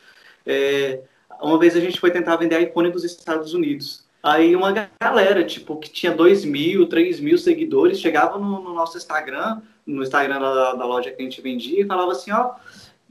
É, 0.45 1.01
uma 1.41 1.59
vez 1.59 1.75
a 1.75 1.79
gente 1.79 1.99
foi 1.99 2.11
tentar 2.11 2.37
vender 2.37 2.61
iPhone 2.61 2.89
dos 2.89 3.03
Estados 3.03 3.53
Unidos. 3.53 4.05
Aí 4.23 4.55
uma 4.55 4.73
galera, 4.99 5.43
tipo, 5.43 5.77
que 5.77 5.89
tinha 5.89 6.11
2 6.11 6.45
mil, 6.45 6.87
3 6.87 7.19
mil 7.19 7.37
seguidores, 7.37 7.99
chegava 7.99 8.39
no, 8.39 8.59
no 8.59 8.73
nosso 8.73 8.97
Instagram, 8.97 9.61
no 9.85 10.01
Instagram 10.01 10.39
da, 10.39 10.73
da, 10.73 10.85
loja 10.85 11.11
que 11.11 11.21
a 11.21 11.25
gente 11.25 11.41
vendia, 11.41 11.81
e 11.81 11.85
falava 11.85 12.11
assim, 12.11 12.31
ó, 12.31 12.55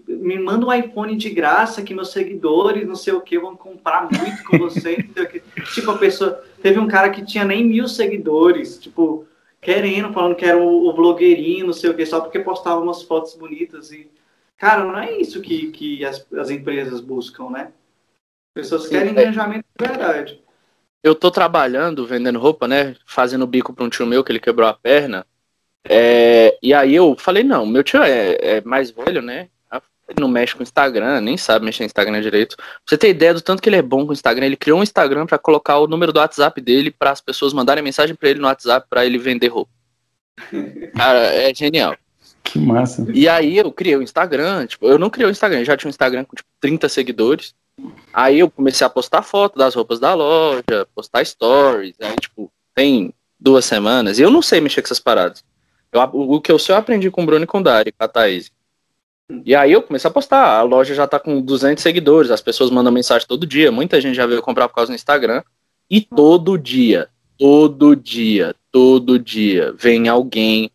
me 0.09 0.39
manda 0.39 0.67
um 0.67 0.73
iPhone 0.73 1.15
de 1.17 1.31
graça 1.31 1.83
que 1.83 1.95
meus 1.95 2.11
seguidores, 2.11 2.87
não 2.87 2.97
sei 2.97 3.13
o 3.13 3.21
que, 3.21 3.39
vão 3.39 3.55
comprar 3.57 4.09
muito 4.11 4.43
com 4.45 4.59
você. 4.59 4.97
Tipo, 5.73 5.91
a 5.91 5.99
pessoa... 5.99 6.43
Teve 6.63 6.79
um 6.79 6.89
cara 6.89 7.11
que 7.11 7.25
tinha 7.25 7.45
nem 7.45 7.65
mil 7.65 7.87
seguidores, 7.87 8.79
tipo, 8.79 9.27
querendo, 9.61 10.13
falando 10.13 10.35
que 10.35 10.45
era 10.45 10.59
o, 10.59 10.89
o 10.89 10.93
blogueirinho, 10.93 11.67
não 11.67 11.73
sei 11.73 11.91
o 11.91 11.95
que, 11.95 12.07
só 12.07 12.21
porque 12.21 12.41
postava 12.41 12.81
umas 12.81 13.03
fotos 13.03 13.35
bonitas 13.35 13.93
e... 13.93 14.11
Cara, 14.57 14.85
não 14.85 14.99
é 14.99 15.19
isso 15.19 15.43
que, 15.43 15.71
que 15.73 16.05
as, 16.05 16.25
as 16.35 16.49
empresas 16.49 17.01
buscam, 17.01 17.51
né? 17.51 17.73
Pessoas 18.55 18.87
querem 18.87 19.09
é. 19.09 19.11
engajamento 19.11 19.65
de 19.79 19.87
verdade. 19.87 20.43
Eu 21.03 21.15
tô 21.15 21.31
trabalhando, 21.31 22.07
vendendo 22.07 22.39
roupa, 22.39 22.67
né? 22.67 22.97
Fazendo 23.05 23.47
bico 23.47 23.75
para 23.75 23.85
um 23.85 23.91
tio 23.91 24.07
meu 24.07 24.25
que 24.25 24.33
ele 24.33 24.41
quebrou 24.41 24.67
a 24.67 24.73
perna. 24.73 25.27
É, 25.87 26.57
e 26.63 26.73
aí 26.73 26.95
eu 26.95 27.15
falei, 27.19 27.43
não, 27.43 27.67
meu 27.67 27.83
tio 27.83 28.03
é, 28.03 28.39
é, 28.41 28.61
mais 28.63 28.91
velho, 28.91 29.21
né? 29.21 29.51
Ele 30.09 30.21
não 30.21 30.29
mexe 30.29 30.55
com 30.55 30.63
Instagram, 30.63 31.21
nem 31.21 31.37
sabe 31.37 31.65
mexer 31.65 31.83
no 31.83 31.87
Instagram 31.87 32.21
direito. 32.21 32.57
Pra 32.57 32.67
você 32.87 32.99
ter 32.99 33.09
ideia 33.09 33.33
do 33.33 33.41
tanto 33.41 33.63
que 33.63 33.69
ele 33.69 33.77
é 33.77 33.83
bom 33.83 34.05
com 34.05 34.11
o 34.11 34.13
Instagram, 34.13 34.47
ele 34.47 34.57
criou 34.57 34.79
um 34.79 34.83
Instagram 34.83 35.27
para 35.27 35.39
colocar 35.39 35.79
o 35.79 35.87
número 35.87 36.13
do 36.13 36.19
WhatsApp 36.19 36.61
dele 36.61 36.91
para 36.91 37.11
as 37.11 37.21
pessoas 37.21 37.53
mandarem 37.53 37.83
mensagem 37.83 38.15
para 38.15 38.29
ele 38.29 38.41
no 38.41 38.47
WhatsApp 38.47 38.87
para 38.89 39.07
ele 39.07 39.19
vender 39.19 39.49
roupa. 39.49 39.71
Cara, 40.95 41.21
é 41.21 41.55
genial. 41.55 41.97
Que 42.43 42.59
massa. 42.59 43.07
E 43.13 43.27
aí 43.27 43.57
eu 43.57 43.73
criei 43.73 43.97
o 43.97 44.03
Instagram, 44.03 44.67
tipo, 44.67 44.87
eu 44.87 44.99
não 44.99 45.09
criei 45.09 45.29
o 45.29 45.31
Instagram, 45.31 45.61
eu 45.61 45.65
já 45.65 45.77
tinha 45.77 45.89
um 45.89 45.91
Instagram 45.91 46.25
com 46.25 46.37
tipo 46.37 46.49
30 46.61 46.89
seguidores. 46.89 47.55
Aí 48.13 48.39
eu 48.39 48.51
comecei 48.51 48.87
a 48.87 48.91
postar 48.91 49.23
foto 49.23 49.59
das 49.59 49.75
roupas 49.75 49.99
da 49.99 50.15
loja, 50.15 50.87
postar 50.95 51.25
stories, 51.25 51.97
aí 52.01 52.15
tipo, 52.17 52.53
tem 52.75 53.13
duas 53.41 53.65
semanas, 53.65 54.19
e 54.19 54.23
eu 54.23 54.31
não 54.31 54.43
sei 54.43 54.61
mexer 54.61 54.83
com 54.83 54.87
essas 54.87 55.01
paradas. 55.01 55.43
Eu, 55.91 56.01
o 56.13 56.41
que 56.41 56.53
eu 56.53 56.59
eu 56.69 56.77
aprendi 56.77 57.11
com 57.11 57.23
o 57.23 57.27
Bruno 57.27 57.45
e 57.45 57.47
com 57.47 57.59
o 57.59 57.63
Dari, 57.63 57.93
com 57.93 58.05
a 58.05 58.09
Thaís. 58.09 58.51
E 59.45 59.55
aí 59.55 59.73
eu 59.73 59.83
comecei 59.83 60.09
a 60.09 60.13
postar, 60.13 60.59
a 60.59 60.63
loja 60.63 60.95
já 60.95 61.07
tá 61.07 61.19
com 61.19 61.41
200 61.41 61.83
seguidores, 61.83 62.31
as 62.31 62.43
pessoas 62.43 62.71
mandam 62.71 62.93
mensagem 62.93 63.27
todo 63.27 63.47
dia, 63.47 63.73
muita 63.73 64.01
gente 64.01 64.15
já 64.15 64.27
veio 64.27 64.43
comprar 64.43 64.69
por 64.69 64.75
causa 64.75 64.93
do 64.93 64.95
Instagram, 64.95 65.43
e 65.91 66.03
todo 66.03 66.59
dia, 66.59 67.09
todo 67.39 67.97
dia, 67.97 68.55
todo 68.71 69.19
dia, 69.19 69.73
vem 69.79 70.09
alguém 70.09 70.71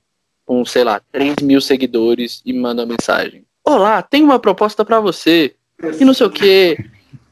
com, 0.45 0.65
sei 0.65 0.83
lá, 0.83 0.99
3 1.11 1.35
mil 1.43 1.61
seguidores 1.61 2.41
e 2.43 2.51
manda 2.51 2.87
mensagem. 2.87 3.45
Olá, 3.63 4.01
tem 4.01 4.23
uma 4.23 4.39
proposta 4.39 4.83
para 4.83 4.99
você, 4.99 5.55
e 5.99 6.03
não 6.03 6.13
sei 6.13 6.25
o 6.25 6.31
que. 6.31 6.77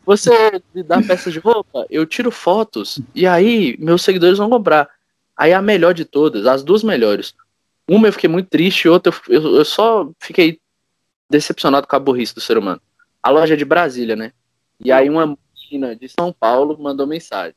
Você 0.06 0.62
dá 0.86 1.02
peça 1.02 1.32
de 1.32 1.40
roupa, 1.40 1.86
eu 1.90 2.06
tiro 2.06 2.30
fotos, 2.30 3.00
e 3.16 3.26
aí 3.26 3.76
meus 3.80 4.04
seguidores 4.04 4.38
vão 4.38 4.50
comprar. 4.50 4.88
Aí 5.36 5.52
a 5.52 5.62
melhor 5.64 5.96
de 5.96 6.06
todas, 6.06 6.46
as 6.46 6.64
duas 6.64 6.84
melhores. 6.84 7.34
Uma 7.90 8.08
eu 8.08 8.14
fiquei 8.14 8.30
muito 8.30 8.50
triste, 8.50 8.88
outra 8.88 9.12
eu, 9.28 9.58
eu 9.58 9.66
só 9.66 10.10
fiquei 10.20 10.60
decepcionado 11.30 11.88
com 11.88 11.96
a 11.96 12.00
burrice 12.00 12.34
do 12.34 12.42
ser 12.42 12.58
humano. 12.58 12.82
A 13.22 13.30
loja 13.30 13.54
é 13.54 13.58
de 13.58 13.66
Brasília, 13.66 14.16
né? 14.16 14.32
E 14.84 14.92
aí 14.92 15.10
uma 15.10 15.38
menina 15.54 15.96
de 15.96 16.08
São 16.08 16.32
Paulo 16.32 16.78
mandou 16.80 17.06
mensagem. 17.08 17.56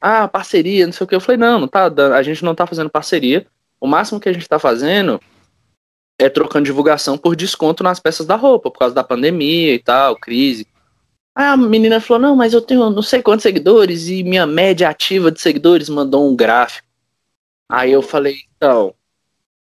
Ah, 0.00 0.28
parceria, 0.28 0.86
não 0.86 0.92
sei 0.92 1.04
o 1.04 1.08
que. 1.08 1.14
Eu 1.14 1.20
falei, 1.20 1.38
não, 1.38 1.58
não 1.60 1.68
tá 1.68 1.88
dando, 1.88 2.12
a 2.12 2.22
gente 2.22 2.44
não 2.44 2.54
tá 2.54 2.66
fazendo 2.66 2.90
parceria. 2.90 3.46
O 3.80 3.86
máximo 3.86 4.20
que 4.20 4.28
a 4.28 4.32
gente 4.32 4.48
tá 4.48 4.58
fazendo 4.58 5.20
é 6.18 6.28
trocando 6.28 6.66
divulgação 6.66 7.18
por 7.18 7.34
desconto 7.34 7.82
nas 7.82 7.98
peças 7.98 8.26
da 8.26 8.36
roupa, 8.36 8.70
por 8.70 8.78
causa 8.78 8.94
da 8.94 9.02
pandemia 9.02 9.74
e 9.74 9.78
tal, 9.78 10.16
crise. 10.16 10.66
Aí 11.34 11.46
a 11.46 11.56
menina 11.56 12.00
falou, 12.00 12.22
não, 12.22 12.36
mas 12.36 12.52
eu 12.52 12.60
tenho 12.60 12.88
não 12.90 13.02
sei 13.02 13.20
quantos 13.20 13.42
seguidores 13.42 14.06
e 14.08 14.22
minha 14.22 14.46
média 14.46 14.88
ativa 14.88 15.32
de 15.32 15.40
seguidores 15.40 15.88
mandou 15.88 16.30
um 16.30 16.36
gráfico. 16.36 16.86
Aí 17.68 17.90
eu 17.90 18.02
falei, 18.02 18.36
então, 18.56 18.94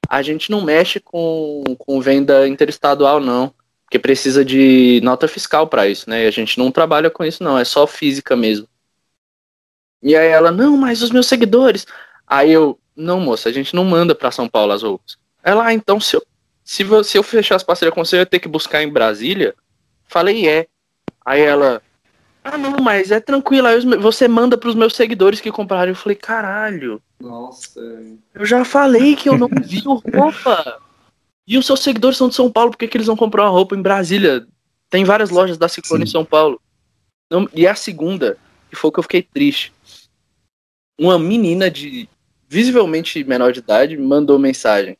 a 0.09 0.21
gente 0.21 0.51
não 0.51 0.61
mexe 0.61 0.99
com, 0.99 1.63
com 1.77 2.01
venda 2.01 2.47
interestadual, 2.47 3.19
não. 3.19 3.53
Porque 3.83 3.99
precisa 3.99 4.43
de 4.43 4.99
nota 5.03 5.27
fiscal 5.27 5.67
para 5.67 5.87
isso, 5.87 6.09
né? 6.09 6.23
E 6.23 6.27
a 6.27 6.31
gente 6.31 6.57
não 6.57 6.71
trabalha 6.71 7.09
com 7.09 7.23
isso, 7.23 7.43
não. 7.43 7.57
É 7.57 7.63
só 7.63 7.85
física 7.85 8.35
mesmo. 8.35 8.67
E 10.01 10.15
aí 10.15 10.27
ela, 10.27 10.51
não, 10.51 10.75
mas 10.77 11.01
os 11.01 11.11
meus 11.11 11.27
seguidores. 11.27 11.85
Aí 12.27 12.51
eu, 12.51 12.79
não, 12.95 13.19
moça, 13.19 13.49
a 13.49 13.51
gente 13.51 13.75
não 13.75 13.85
manda 13.85 14.15
para 14.15 14.31
São 14.31 14.47
Paulo 14.47 14.71
as 14.71 14.83
roupas. 14.83 15.17
Ela, 15.43 15.65
ah, 15.67 15.73
então 15.73 15.99
se 15.99 16.15
eu, 16.15 16.23
se, 16.63 16.83
se 17.03 17.17
eu 17.17 17.23
fechar 17.23 17.55
as 17.55 17.63
parcerias 17.63 17.93
com 17.93 18.03
você, 18.03 18.15
eu 18.15 18.19
ia 18.19 18.25
ter 18.25 18.39
que 18.39 18.47
buscar 18.47 18.81
em 18.81 18.89
Brasília? 18.89 19.53
Falei, 20.07 20.47
é. 20.47 20.67
Aí 21.23 21.41
ela, 21.41 21.81
ah, 22.45 22.59
não, 22.59 22.77
mas 22.79 23.09
é 23.09 23.19
tranquilo. 23.19 23.67
Aí 23.67 23.79
você 23.97 24.27
manda 24.27 24.55
pros 24.55 24.75
meus 24.75 24.95
seguidores 24.95 25.41
que 25.41 25.51
compraram. 25.51 25.91
Eu 25.91 25.95
falei, 25.95 26.15
caralho. 26.15 27.01
Nossa. 27.19 27.81
Eu 28.35 28.45
já 28.45 28.63
falei 28.63 29.15
que 29.15 29.27
eu 29.27 29.35
não 29.35 29.49
vi 29.63 29.79
roupa. 29.79 30.79
E 31.47 31.57
os 31.57 31.65
seus 31.65 31.79
seguidores 31.79 32.17
são 32.17 32.29
de 32.29 32.35
São 32.35 32.51
Paulo, 32.51 32.71
por 32.71 32.77
que, 32.77 32.87
que 32.87 32.97
eles 32.97 33.07
vão 33.07 33.15
comprar 33.15 33.43
uma 33.43 33.49
roupa 33.49 33.75
em 33.75 33.81
Brasília? 33.81 34.45
Tem 34.91 35.03
várias 35.03 35.31
lojas 35.31 35.57
da 35.57 35.67
Ciclone 35.67 36.03
em 36.03 36.07
São 36.07 36.23
Paulo. 36.23 36.61
e 37.53 37.67
a 37.67 37.73
segunda, 37.73 38.37
que 38.69 38.75
foi 38.75 38.91
que 38.91 38.99
eu 38.99 39.03
fiquei 39.03 39.23
triste. 39.23 39.73
Uma 40.99 41.17
menina 41.17 41.69
de 41.69 42.07
visivelmente 42.47 43.23
menor 43.23 43.51
de 43.51 43.59
idade 43.59 43.97
me 43.97 44.05
mandou 44.05 44.37
mensagem. 44.37 44.97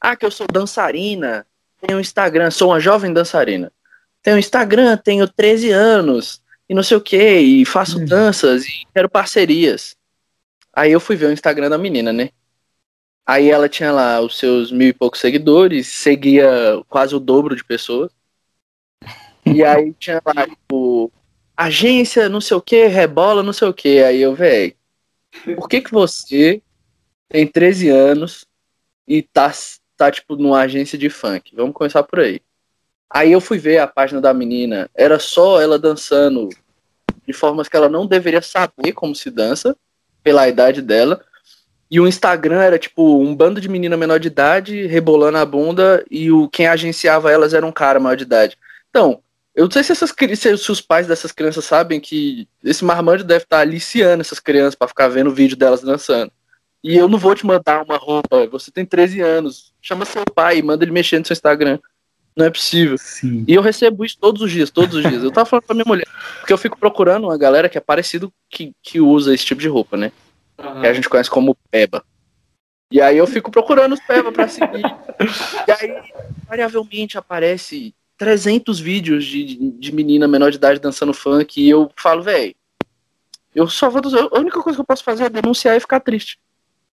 Ah, 0.00 0.16
que 0.16 0.26
eu 0.26 0.30
sou 0.32 0.48
dançarina, 0.48 1.46
tenho 1.80 2.00
Instagram, 2.00 2.50
sou 2.50 2.70
uma 2.70 2.80
jovem 2.80 3.12
dançarina. 3.12 3.72
Tenho 4.20 4.38
Instagram, 4.38 4.96
tenho 4.96 5.28
13 5.28 5.70
anos, 5.70 6.42
e 6.68 6.74
não 6.74 6.82
sei 6.82 6.96
o 6.96 7.00
que, 7.00 7.16
e 7.16 7.64
faço 7.64 7.98
uhum. 7.98 8.04
danças 8.04 8.66
e 8.66 8.86
quero 8.94 9.08
parcerias. 9.08 9.96
Aí 10.72 10.92
eu 10.92 11.00
fui 11.00 11.16
ver 11.16 11.26
o 11.26 11.32
Instagram 11.32 11.70
da 11.70 11.78
menina, 11.78 12.12
né? 12.12 12.30
Aí 13.26 13.50
ela 13.50 13.68
tinha 13.68 13.92
lá 13.92 14.20
os 14.20 14.38
seus 14.38 14.70
mil 14.70 14.88
e 14.88 14.92
poucos 14.92 15.20
seguidores, 15.20 15.86
seguia 15.88 16.48
quase 16.88 17.14
o 17.14 17.20
dobro 17.20 17.56
de 17.56 17.64
pessoas. 17.64 18.12
E 19.44 19.62
aí 19.64 19.92
tinha 19.98 20.22
lá, 20.24 20.46
tipo, 20.46 21.12
agência, 21.56 22.28
não 22.28 22.40
sei 22.40 22.56
o 22.56 22.62
que, 22.62 22.86
rebola, 22.86 23.42
não 23.42 23.52
sei 23.52 23.68
o 23.68 23.74
que. 23.74 24.02
Aí 24.02 24.20
eu, 24.20 24.34
velho, 24.34 24.74
por 25.56 25.68
que 25.68 25.80
que 25.80 25.92
você 25.92 26.62
tem 27.28 27.46
13 27.46 27.88
anos 27.90 28.46
e 29.06 29.22
tá, 29.22 29.52
tá, 29.96 30.10
tipo, 30.10 30.36
numa 30.36 30.60
agência 30.60 30.96
de 30.96 31.10
funk? 31.10 31.54
Vamos 31.54 31.74
começar 31.74 32.02
por 32.02 32.20
aí. 32.20 32.40
Aí 33.10 33.32
eu 33.32 33.40
fui 33.40 33.58
ver 33.58 33.78
a 33.78 33.86
página 33.86 34.20
da 34.20 34.34
menina, 34.34 34.90
era 34.94 35.18
só 35.18 35.60
ela 35.60 35.78
dançando 35.78 36.48
de 37.26 37.32
formas 37.32 37.68
que 37.68 37.76
ela 37.76 37.88
não 37.88 38.06
deveria 38.06 38.42
saber 38.42 38.92
como 38.92 39.14
se 39.14 39.30
dança, 39.30 39.76
pela 40.22 40.48
idade 40.48 40.82
dela. 40.82 41.22
E 41.90 41.98
o 42.00 42.06
Instagram 42.06 42.60
era 42.60 42.78
tipo 42.78 43.20
um 43.20 43.34
bando 43.34 43.60
de 43.60 43.68
menina 43.68 43.96
menor 43.96 44.20
de 44.20 44.28
idade 44.28 44.86
rebolando 44.86 45.38
a 45.38 45.44
bunda 45.44 46.04
e 46.10 46.30
o 46.30 46.48
quem 46.48 46.66
agenciava 46.66 47.30
elas 47.30 47.54
era 47.54 47.64
um 47.64 47.72
cara 47.72 47.98
maior 47.98 48.14
de 48.14 48.24
idade. 48.24 48.58
Então, 48.90 49.22
eu 49.54 49.64
não 49.64 49.70
sei 49.70 49.82
se, 49.82 49.92
essas, 49.92 50.14
se 50.60 50.70
os 50.70 50.80
pais 50.80 51.06
dessas 51.06 51.32
crianças 51.32 51.64
sabem 51.64 51.98
que 51.98 52.46
esse 52.62 52.84
marmanjo 52.84 53.24
deve 53.24 53.44
estar 53.44 53.60
aliciando 53.60 54.20
essas 54.20 54.38
crianças 54.38 54.74
para 54.74 54.88
ficar 54.88 55.08
vendo 55.08 55.30
o 55.30 55.34
vídeo 55.34 55.56
delas 55.56 55.80
dançando. 55.80 56.30
E 56.84 56.96
eu 56.96 57.08
não 57.08 57.18
vou 57.18 57.34
te 57.34 57.44
mandar 57.44 57.82
uma 57.82 57.96
roupa, 57.96 58.46
você 58.46 58.70
tem 58.70 58.86
13 58.86 59.20
anos, 59.20 59.72
chama 59.82 60.04
seu 60.04 60.24
pai 60.24 60.58
e 60.58 60.62
manda 60.62 60.84
ele 60.84 60.92
mexer 60.92 61.18
no 61.18 61.26
seu 61.26 61.34
Instagram. 61.34 61.78
Não 62.38 62.46
é 62.46 62.50
possível. 62.50 62.96
Sim. 62.96 63.44
E 63.48 63.52
eu 63.52 63.60
recebo 63.60 64.04
isso 64.04 64.16
todos 64.18 64.40
os 64.40 64.50
dias, 64.50 64.70
todos 64.70 64.94
os 64.94 65.02
dias. 65.02 65.22
Eu 65.22 65.32
tava 65.32 65.44
falando 65.44 65.64
pra 65.64 65.74
minha 65.74 65.84
mulher, 65.84 66.06
porque 66.38 66.52
eu 66.52 66.58
fico 66.58 66.78
procurando 66.78 67.24
uma 67.24 67.36
galera 67.36 67.68
que 67.68 67.76
é 67.76 67.80
parecido 67.80 68.32
que, 68.48 68.72
que 68.80 69.00
usa 69.00 69.34
esse 69.34 69.44
tipo 69.44 69.60
de 69.60 69.68
roupa, 69.68 69.96
né? 69.96 70.12
uhum. 70.58 70.80
que 70.80 70.86
a 70.86 70.92
gente 70.92 71.08
conhece 71.08 71.30
como 71.30 71.56
Peba. 71.70 72.04
E 72.90 73.00
aí 73.00 73.18
eu 73.18 73.26
fico 73.26 73.50
procurando 73.50 73.92
os 73.92 74.00
Peba 74.00 74.32
pra 74.32 74.48
seguir. 74.48 74.82
e 75.66 75.70
aí, 75.70 76.12
variavelmente, 76.46 77.18
aparece 77.18 77.94
300 78.16 78.80
vídeos 78.80 79.24
de, 79.24 79.70
de 79.72 79.92
menina 79.92 80.26
menor 80.26 80.50
de 80.50 80.56
idade 80.56 80.80
dançando 80.80 81.12
funk 81.12 81.60
e 81.60 81.68
eu 81.68 81.90
falo, 81.96 82.22
velho, 82.22 82.54
eu 83.54 83.68
só 83.68 83.88
vou. 83.90 84.00
A 84.32 84.38
única 84.38 84.62
coisa 84.62 84.76
que 84.76 84.80
eu 84.80 84.86
posso 84.86 85.04
fazer 85.04 85.24
é 85.24 85.30
denunciar 85.30 85.76
e 85.76 85.80
ficar 85.80 86.00
triste. 86.00 86.38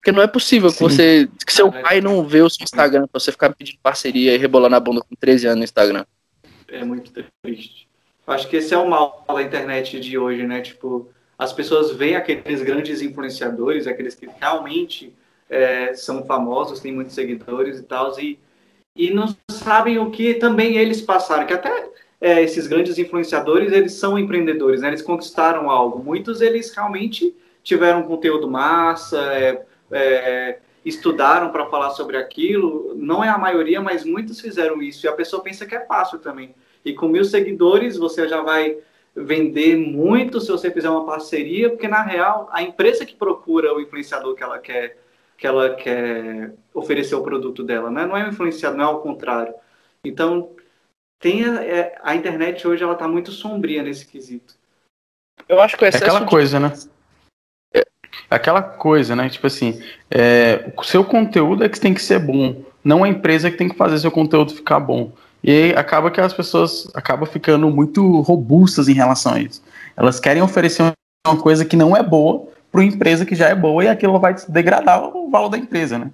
Porque 0.01 0.12
não 0.12 0.22
é 0.22 0.26
possível 0.26 0.72
que 0.72 0.80
você. 0.80 1.28
que 1.44 1.53
seu 1.53 1.70
pai 1.70 2.01
não 2.01 2.24
vê 2.24 2.40
o 2.40 2.49
seu 2.49 2.64
Instagram 2.64 3.07
pra 3.09 3.20
você 3.20 3.32
ficar 3.32 3.53
pedindo 3.53 3.78
parceria 3.82 4.34
e 4.34 4.38
rebolando 4.38 4.76
a 4.76 4.80
bunda 4.80 5.01
com 5.01 5.14
13 5.16 5.46
anos 5.49 5.59
no 5.59 5.64
Instagram. 5.64 6.05
É 6.68 6.84
muito 6.84 7.12
triste. 7.42 7.88
Acho 8.26 8.49
que 8.49 8.57
esse 8.57 8.74
é 8.74 8.78
o 8.78 8.88
mal 8.88 9.24
da 9.26 9.42
internet 9.42 9.99
de 9.99 10.18
hoje, 10.18 10.46
né? 10.46 10.61
Tipo, 10.61 11.11
as 11.38 11.53
pessoas 11.53 11.92
veem 11.92 12.14
aqueles 12.14 12.62
grandes 12.62 13.01
influenciadores, 13.01 13.86
aqueles 13.86 14.14
que 14.14 14.28
realmente 14.40 15.14
é, 15.49 15.94
são 15.94 16.24
famosos, 16.24 16.80
têm 16.80 16.92
muitos 16.92 17.14
seguidores 17.14 17.78
e 17.78 17.82
tal, 17.82 18.18
e, 18.20 18.38
e 18.94 19.11
não 19.11 19.34
sabem 19.51 19.99
o 19.99 20.11
que 20.11 20.34
também 20.34 20.76
eles 20.76 21.01
passaram, 21.01 21.46
que 21.46 21.55
até 21.55 21.88
é, 22.20 22.42
esses 22.42 22.66
grandes 22.66 22.99
influenciadores, 22.99 23.72
eles 23.72 23.94
são 23.94 24.18
empreendedores, 24.18 24.80
né? 24.80 24.88
Eles 24.88 25.03
conquistaram 25.03 25.70
algo. 25.70 26.03
Muitos, 26.03 26.40
eles 26.40 26.74
realmente 26.74 27.34
tiveram 27.62 28.03
conteúdo 28.03 28.51
massa, 28.51 29.18
é, 29.34 29.64
é, 29.91 30.59
estudaram 30.84 31.51
para 31.51 31.66
falar 31.66 31.91
sobre 31.91 32.16
aquilo. 32.16 32.95
Não 32.97 33.22
é 33.22 33.28
a 33.28 33.39
maioria, 33.39 33.80
mas 33.80 34.05
muitos 34.05 34.41
fizeram 34.41 34.82
isso. 34.82 35.07
E 35.07 35.09
a 35.09 35.12
pessoa 35.12 35.43
pensa 35.43 35.66
que 35.66 35.74
é 35.74 35.84
fácil 35.84 36.18
também. 36.18 36.55
E 36.84 36.93
com 36.93 37.09
mil 37.09 37.24
seguidores, 37.24 37.97
você 37.97 38.28
já 38.28 38.43
vai 38.43 38.78
vender 39.14 39.76
muito 39.76 40.41
se 40.41 40.51
você 40.51 40.70
fizer 40.70 40.89
uma 40.89 41.05
parceria, 41.05 41.70
porque 41.70 41.89
na 41.89 42.03
real, 42.03 42.49
a 42.53 42.62
empresa 42.62 43.05
que 43.05 43.16
procura 43.16 43.74
o 43.74 43.80
influenciador 43.80 44.34
que 44.34 44.43
ela 44.43 44.59
quer 44.59 44.97
que 45.36 45.47
ela 45.47 45.76
quer 45.76 46.53
oferecer 46.74 47.14
o 47.14 47.22
produto 47.22 47.62
dela, 47.62 47.93
né? 47.93 48.05
Não 48.05 48.16
é 48.16 48.24
o 48.24 48.28
influenciador, 48.28 48.76
não 48.76 48.84
é 48.84 48.89
ao 48.89 49.01
contrário. 49.01 49.55
Então, 50.05 50.51
tem 51.20 51.45
a, 51.45 51.64
é, 51.64 51.97
a 52.03 52.16
internet 52.16 52.66
hoje 52.66 52.82
ela 52.82 52.97
tá 52.97 53.07
muito 53.07 53.30
sombria 53.30 53.80
nesse 53.80 54.05
quesito. 54.05 54.55
Eu 55.49 55.61
acho 55.61 55.76
que 55.76 55.84
é 55.84 55.89
aquela 55.89 56.26
coisa, 56.26 56.59
né? 56.59 56.72
Aquela 58.31 58.62
coisa, 58.62 59.16
né? 59.16 59.29
Tipo 59.29 59.47
assim, 59.47 59.81
é, 60.11 60.70
o 60.76 60.83
seu 60.83 61.05
conteúdo 61.05 61.64
é 61.64 61.68
que 61.68 61.81
tem 61.81 61.95
que 61.95 62.03
ser 62.03 62.18
bom, 62.18 62.62
não 62.85 63.05
a 63.05 63.09
empresa 63.09 63.51
que 63.51 63.57
tem 63.57 63.68
que 63.68 63.76
fazer 63.76 63.99
seu 63.99 64.11
conteúdo 64.11 64.55
ficar 64.55 64.81
bom. 64.81 65.12
E 65.43 65.51
aí 65.51 65.72
acaba 65.74 66.11
que 66.11 66.20
as 66.20 66.33
pessoas 66.33 66.91
acabam 66.95 67.26
ficando 67.26 67.70
muito 67.70 68.20
robustas 68.20 68.89
em 68.89 68.93
relação 68.93 69.35
a 69.35 69.41
isso. 69.41 69.62
Elas 69.97 70.18
querem 70.18 70.43
oferecer 70.43 70.93
uma 71.26 71.37
coisa 71.37 71.64
que 71.64 71.76
não 71.76 71.97
é 71.97 72.03
boa 72.03 72.49
para 72.70 72.81
uma 72.81 72.87
empresa 72.87 73.24
que 73.24 73.35
já 73.35 73.49
é 73.49 73.55
boa 73.55 73.85
e 73.85 73.89
aquilo 73.89 74.18
vai 74.18 74.35
degradar 74.49 75.03
o 75.05 75.31
valor 75.31 75.49
da 75.49 75.59
empresa, 75.59 75.99
né? 75.99 76.11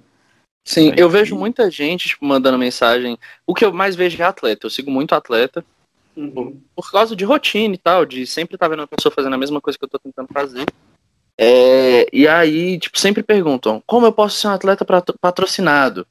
Sim, 0.63 0.93
eu 0.97 1.09
vejo 1.09 1.35
muita 1.35 1.69
gente 1.69 2.09
tipo, 2.09 2.25
mandando 2.25 2.57
mensagem. 2.57 3.17
O 3.45 3.53
que 3.53 3.63
eu 3.63 3.71
mais 3.71 3.95
vejo 3.95 4.21
é 4.21 4.25
atleta. 4.25 4.65
Eu 4.65 4.71
sigo 4.71 4.89
muito 4.89 5.13
atleta. 5.13 5.63
Uhum. 6.17 6.59
Por 6.75 6.91
causa 6.91 7.15
de 7.15 7.25
rotina 7.25 7.75
e 7.75 7.77
tal, 7.77 8.05
de 8.05 8.25
sempre 8.25 8.55
estar 8.55 8.65
tá 8.65 8.69
vendo 8.69 8.79
uma 8.79 8.87
pessoa 8.87 9.13
fazendo 9.13 9.33
a 9.33 9.37
mesma 9.37 9.61
coisa 9.61 9.77
que 9.77 9.83
eu 9.83 9.87
estou 9.87 9.99
tentando 9.99 10.29
fazer. 10.33 10.65
É, 11.37 12.07
e 12.13 12.27
aí, 12.27 12.79
tipo, 12.79 12.97
sempre 12.97 13.21
perguntam: 13.23 13.83
como 13.85 14.05
eu 14.05 14.11
posso 14.11 14.39
ser 14.39 14.47
um 14.47 14.51
atleta 14.51 14.85
patrocinado? 15.19 16.07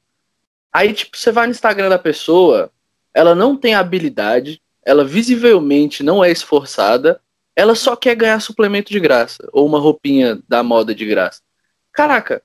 Aí, 0.73 0.93
tipo, 0.93 1.17
você 1.17 1.31
vai 1.31 1.47
no 1.47 1.53
Instagram 1.53 1.89
da 1.89 1.99
pessoa, 1.99 2.71
ela 3.13 3.35
não 3.35 3.57
tem 3.57 3.75
habilidade, 3.75 4.61
ela 4.85 5.05
visivelmente 5.05 6.03
não 6.03 6.23
é 6.23 6.31
esforçada, 6.31 7.21
ela 7.57 7.75
só 7.75 7.95
quer 7.95 8.17
ganhar 8.17 8.41
suplemento 8.41 8.93
de 8.93 8.99
graça, 8.99 9.49
ou 9.53 9.67
uma 9.67 9.79
roupinha 9.79 10.41
da 10.49 10.63
moda 10.63 10.95
de 10.95 11.07
graça. 11.07 11.41
Caraca, 11.93 12.43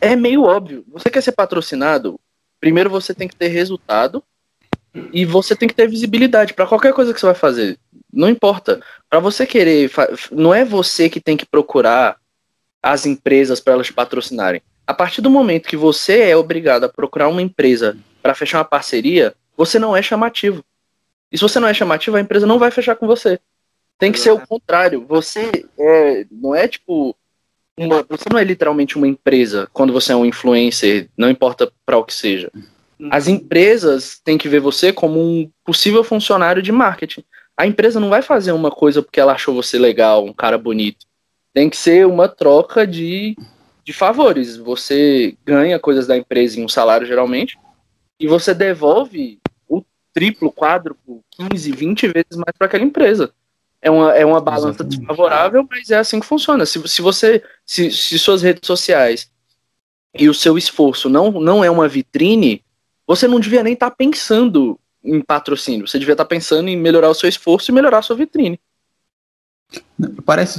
é 0.00 0.14
meio 0.14 0.42
óbvio. 0.42 0.84
Você 0.88 1.08
quer 1.10 1.22
ser 1.22 1.32
patrocinado, 1.32 2.20
primeiro 2.60 2.90
você 2.90 3.14
tem 3.14 3.26
que 3.26 3.34
ter 3.34 3.48
resultado 3.48 4.22
e 5.12 5.24
você 5.24 5.56
tem 5.56 5.68
que 5.68 5.74
ter 5.74 5.88
visibilidade 5.88 6.52
para 6.52 6.66
qualquer 6.66 6.92
coisa 6.92 7.14
que 7.14 7.20
você 7.20 7.26
vai 7.26 7.34
fazer. 7.34 7.78
Não 8.12 8.28
importa. 8.28 8.80
Para 9.08 9.20
você 9.20 9.46
querer, 9.46 9.90
não 10.30 10.52
é 10.52 10.64
você 10.64 11.08
que 11.08 11.20
tem 11.20 11.36
que 11.36 11.46
procurar 11.46 12.19
as 12.82 13.06
empresas 13.06 13.60
para 13.60 13.74
elas 13.74 13.86
te 13.86 13.92
patrocinarem. 13.92 14.62
A 14.86 14.94
partir 14.94 15.20
do 15.20 15.30
momento 15.30 15.68
que 15.68 15.76
você 15.76 16.20
é 16.22 16.36
obrigado 16.36 16.84
a 16.84 16.88
procurar 16.88 17.28
uma 17.28 17.42
empresa 17.42 17.96
para 18.22 18.34
fechar 18.34 18.58
uma 18.58 18.64
parceria, 18.64 19.34
você 19.56 19.78
não 19.78 19.96
é 19.96 20.02
chamativo. 20.02 20.64
E 21.30 21.38
se 21.38 21.42
você 21.42 21.60
não 21.60 21.68
é 21.68 21.74
chamativo, 21.74 22.16
a 22.16 22.20
empresa 22.20 22.46
não 22.46 22.58
vai 22.58 22.70
fechar 22.70 22.96
com 22.96 23.06
você. 23.06 23.38
Tem 23.98 24.10
que 24.10 24.18
ser 24.18 24.30
o 24.30 24.40
contrário. 24.40 25.04
Você 25.06 25.66
é, 25.78 26.26
não 26.30 26.54
é 26.54 26.66
tipo 26.66 27.14
uma, 27.78 28.04
você 28.08 28.24
não 28.30 28.38
é 28.38 28.44
literalmente 28.44 28.96
uma 28.96 29.06
empresa 29.06 29.68
quando 29.72 29.92
você 29.92 30.12
é 30.12 30.16
um 30.16 30.26
influencer, 30.26 31.08
não 31.16 31.30
importa 31.30 31.70
para 31.86 31.98
o 31.98 32.04
que 32.04 32.12
seja. 32.12 32.50
Uhum. 32.54 33.08
As 33.10 33.28
empresas 33.28 34.20
têm 34.22 34.36
que 34.36 34.48
ver 34.48 34.60
você 34.60 34.92
como 34.92 35.20
um 35.20 35.50
possível 35.64 36.04
funcionário 36.04 36.62
de 36.62 36.72
marketing. 36.72 37.24
A 37.56 37.66
empresa 37.66 38.00
não 38.00 38.10
vai 38.10 38.22
fazer 38.22 38.52
uma 38.52 38.70
coisa 38.70 39.02
porque 39.02 39.20
ela 39.20 39.32
achou 39.32 39.54
você 39.54 39.78
legal, 39.78 40.24
um 40.24 40.32
cara 40.32 40.58
bonito. 40.58 41.06
Tem 41.52 41.68
que 41.68 41.76
ser 41.76 42.06
uma 42.06 42.28
troca 42.28 42.86
de, 42.86 43.36
de 43.84 43.92
favores. 43.92 44.56
Você 44.56 45.36
ganha 45.44 45.78
coisas 45.78 46.06
da 46.06 46.16
empresa 46.16 46.60
em 46.60 46.64
um 46.64 46.68
salário, 46.68 47.06
geralmente, 47.06 47.58
e 48.18 48.26
você 48.26 48.54
devolve 48.54 49.40
o 49.68 49.82
triplo, 50.12 50.52
quádruplo, 50.52 51.24
15, 51.30 51.72
20 51.72 52.08
vezes 52.08 52.36
mais 52.36 52.56
para 52.56 52.66
aquela 52.66 52.84
empresa 52.84 53.32
é 53.82 53.90
uma, 53.90 54.14
é 54.14 54.24
uma 54.24 54.40
balança 54.40 54.68
Exatamente. 54.68 54.98
desfavorável, 54.98 55.66
mas 55.68 55.90
é 55.90 55.98
assim 55.98 56.20
que 56.20 56.26
funciona. 56.26 56.66
Se, 56.66 56.86
se 56.86 57.00
você, 57.00 57.42
se, 57.64 57.90
se 57.90 58.18
suas 58.18 58.42
redes 58.42 58.66
sociais 58.66 59.30
e 60.14 60.28
o 60.28 60.34
seu 60.34 60.58
esforço 60.58 61.08
não, 61.08 61.30
não 61.30 61.64
é 61.64 61.70
uma 61.70 61.88
vitrine, 61.88 62.62
você 63.06 63.26
não 63.26 63.40
devia 63.40 63.62
nem 63.62 63.72
estar 63.72 63.90
tá 63.90 63.96
pensando 63.96 64.78
em 65.02 65.20
patrocínio. 65.20 65.88
Você 65.88 65.98
devia 65.98 66.12
estar 66.12 66.24
tá 66.24 66.28
pensando 66.28 66.68
em 66.68 66.76
melhorar 66.76 67.08
o 67.08 67.14
seu 67.14 67.28
esforço 67.28 67.70
e 67.70 67.74
melhorar 67.74 67.98
a 67.98 68.02
sua 68.02 68.16
vitrine. 68.16 68.60
Parece 70.24 70.58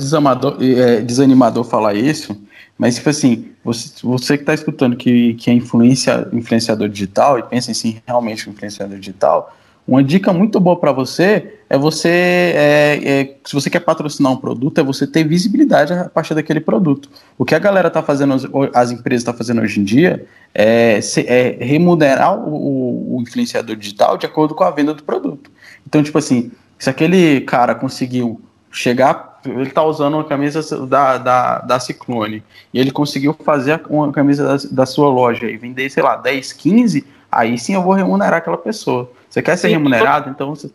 é, 0.62 1.02
desanimador 1.02 1.64
falar 1.64 1.96
isso, 1.96 2.40
mas 2.78 2.96
tipo 2.96 3.10
assim, 3.10 3.52
você, 3.64 3.90
você 4.04 4.38
que 4.38 4.44
está 4.44 4.54
escutando 4.54 4.96
que, 4.96 5.34
que 5.34 5.50
é 5.50 5.54
influencia, 5.54 6.28
influenciador 6.32 6.88
digital 6.88 7.40
e 7.40 7.44
pensa 7.44 7.72
em 7.72 8.02
realmente 8.06 8.50
influenciador 8.50 8.98
digital, 9.00 9.56
uma 9.88 10.04
dica 10.04 10.32
muito 10.32 10.60
boa 10.60 10.80
para 10.80 10.92
você 10.92 11.58
é 11.72 11.78
você, 11.78 12.10
é, 12.10 13.00
é, 13.04 13.36
se 13.46 13.54
você 13.54 13.70
quer 13.70 13.80
patrocinar 13.80 14.32
um 14.32 14.36
produto, 14.36 14.78
é 14.80 14.84
você 14.84 15.08
ter 15.08 15.24
visibilidade 15.24 15.94
a 15.94 16.10
partir 16.10 16.36
daquele 16.36 16.60
produto. 16.60 17.10
O 17.38 17.46
que 17.46 17.56
a 17.56 17.60
galera 17.60 17.88
está 17.88 18.04
fazendo, 18.04 18.34
as 18.74 18.92
empresas 18.92 19.22
estão 19.22 19.34
tá 19.34 19.38
fazendo 19.38 19.62
hoje 19.62 19.80
em 19.80 19.84
dia, 19.86 20.26
é, 20.54 21.00
é 21.26 21.58
remunerar 21.64 22.38
o, 22.38 23.16
o, 23.16 23.22
influenciador 23.22 23.76
digital 23.78 24.18
de 24.18 24.26
acordo 24.26 24.54
com 24.54 24.66
a 24.66 24.70
venda 24.70 24.94
do 24.94 25.02
produto. 25.02 25.50
Então, 25.88 26.04
tipo 26.04 26.18
assim, 26.18 26.52
se 26.78 26.90
aquele 26.90 27.40
cara 27.42 27.74
conseguiu 27.74 28.42
chegar, 28.72 29.40
ele 29.46 29.64
está 29.64 29.84
usando 29.84 30.14
uma 30.16 30.24
camisa 30.24 30.62
da, 30.86 31.18
da, 31.18 31.60
da 31.60 31.80
Ciclone, 31.80 32.44
e 32.74 32.80
ele 32.80 32.92
conseguiu 32.92 33.34
fazer 33.34 33.82
uma 33.90 34.12
camisa 34.12 34.46
da, 34.46 34.70
da 34.72 34.86
sua 34.86 35.10
loja 35.10 35.50
e 35.50 35.58
vender, 35.58 35.90
sei 35.90 36.02
lá, 36.02 36.16
10, 36.16 36.54
15, 36.54 37.06
aí 37.32 37.58
sim 37.58 37.74
eu 37.74 37.84
vou 37.84 37.94
remunerar 37.94 38.40
aquela 38.40 38.58
pessoa. 38.58 39.12
Você 39.30 39.42
quer 39.42 39.58
ser 39.58 39.68
Sim, 39.68 39.74
remunerado, 39.74 40.30
então 40.30 40.56
você 40.56 40.70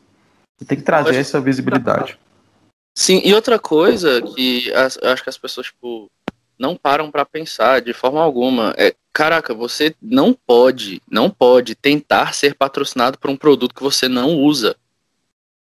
tem 0.66 0.78
que 0.78 0.84
trazer 0.84 1.16
essa 1.16 1.40
visibilidade. 1.40 2.18
Sim, 2.96 3.20
e 3.24 3.34
outra 3.34 3.58
coisa 3.58 4.22
que 4.22 4.68
eu 4.68 5.10
acho 5.10 5.22
que 5.22 5.28
as 5.28 5.36
pessoas, 5.36 5.66
tipo, 5.66 6.10
não 6.58 6.74
param 6.74 7.10
para 7.10 7.26
pensar 7.26 7.82
de 7.82 7.92
forma 7.92 8.22
alguma 8.22 8.74
é, 8.78 8.94
caraca, 9.12 9.52
você 9.52 9.94
não 10.00 10.32
pode, 10.32 11.02
não 11.10 11.28
pode 11.28 11.74
tentar 11.74 12.34
ser 12.34 12.54
patrocinado 12.54 13.18
por 13.18 13.30
um 13.30 13.36
produto 13.36 13.74
que 13.74 13.82
você 13.82 14.08
não 14.08 14.36
usa. 14.36 14.76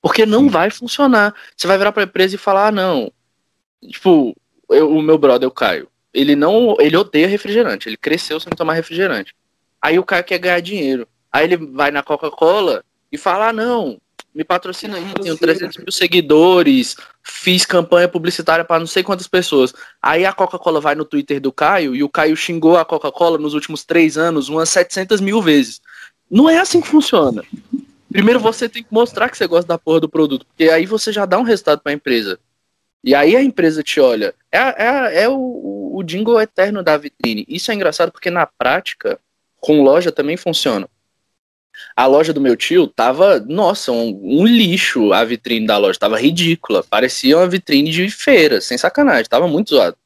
Porque 0.05 0.27
não 0.27 0.41
Sim. 0.41 0.49
vai 0.49 0.69
funcionar. 0.69 1.35
Você 1.57 1.67
vai 1.67 1.79
virar 1.79 1.91
pra 1.91 2.03
empresa 2.03 2.35
e 2.35 2.39
falar, 2.39 2.67
ah, 2.67 2.71
não. 2.71 3.11
Tipo, 3.89 4.37
eu, 4.69 4.95
o 4.95 5.01
meu 5.01 5.17
brother, 5.17 5.49
o 5.49 5.51
Caio, 5.51 5.89
ele 6.13 6.37
não, 6.37 6.77
ele 6.79 6.95
odeia 6.95 7.27
refrigerante, 7.27 7.89
ele 7.89 7.97
cresceu 7.97 8.39
sem 8.39 8.53
tomar 8.53 8.75
refrigerante. 8.75 9.35
Aí 9.81 9.99
o 9.99 10.05
Caio 10.05 10.23
quer 10.23 10.37
ganhar 10.37 10.61
dinheiro. 10.61 11.09
Aí 11.33 11.45
ele 11.45 11.57
vai 11.57 11.91
na 11.91 12.03
Coca-Cola 12.03 12.85
e 13.11 13.17
fala: 13.17 13.49
ah, 13.49 13.53
não, 13.55 13.99
me 14.35 14.45
patrocina 14.45 14.99
aí, 14.99 15.07
tenho 15.23 15.39
300 15.39 15.79
mil 15.79 15.91
seguidores, 15.91 16.97
fiz 17.23 17.65
campanha 17.65 18.07
publicitária 18.07 18.63
para 18.63 18.81
não 18.81 18.87
sei 18.87 19.03
quantas 19.03 19.27
pessoas. 19.27 19.73
Aí 20.03 20.27
a 20.27 20.35
Coca-Cola 20.35 20.83
vai 20.83 20.95
no 20.95 21.07
Twitter 21.07 21.41
do 21.41 21.51
Caio 21.51 21.97
e 21.97 22.03
o 22.03 22.11
Caio 22.11 22.37
xingou 22.37 22.77
a 22.77 22.85
Coca-Cola 22.85 23.39
nos 23.39 23.55
últimos 23.55 23.85
três 23.85 24.19
anos 24.19 24.51
umas 24.51 24.69
700 24.69 25.23
mil 25.23 25.41
vezes. 25.41 25.81
Não 26.31 26.47
é 26.47 26.59
assim 26.59 26.83
que 26.83 26.89
funciona. 26.89 27.43
Primeiro 28.15 28.39
você 28.39 28.69
tem 28.69 28.81
que 28.81 28.95
mostrar 28.95 29.29
que 29.29 29.37
você 29.37 29.45
gosta 29.45 29.67
da 29.67 29.77
porra 29.77 29.99
do 29.99 30.09
produto, 30.09 30.47
porque 30.47 30.71
aí 30.71 30.87
você 30.87 31.13
já 31.13 31.27
dá 31.27 31.37
um 31.37 31.43
resultado 31.43 31.81
para 31.81 31.91
a 31.91 31.95
empresa. 31.97 32.39
E 33.03 33.13
aí 33.13 33.35
a 33.35 33.43
empresa 33.43 33.83
te 33.83 33.99
olha. 33.99 34.33
É, 34.53 34.59
é, 34.61 35.23
é 35.25 35.29
o, 35.29 35.91
o 35.97 36.01
jingle 36.05 36.41
eterno 36.41 36.81
da 36.81 36.97
vitrine. 36.97 37.45
Isso 37.49 37.73
é 37.73 37.75
engraçado 37.75 38.13
porque 38.13 38.31
na 38.31 38.47
prática, 38.47 39.19
com 39.57 39.83
loja 39.83 40.13
também 40.13 40.37
funciona. 40.37 40.89
A 41.97 42.07
loja 42.07 42.33
do 42.33 42.41
meu 42.41 42.57
tio 42.57 42.87
tava, 42.87 43.41
nossa, 43.41 43.91
um, 43.91 44.21
um, 44.23 44.47
lixo 44.47 45.13
a 45.13 45.25
vitrine 45.25 45.67
da 45.67 45.77
loja, 45.77 45.99
tava 45.99 46.17
ridícula. 46.17 46.85
Parecia 46.85 47.37
uma 47.37 47.49
vitrine 47.49 47.91
de 47.91 48.09
feira, 48.09 48.61
sem 48.61 48.79
sacanagem, 48.79 49.25
tava 49.25 49.49
muito 49.49 49.71
zoado. 49.71 49.97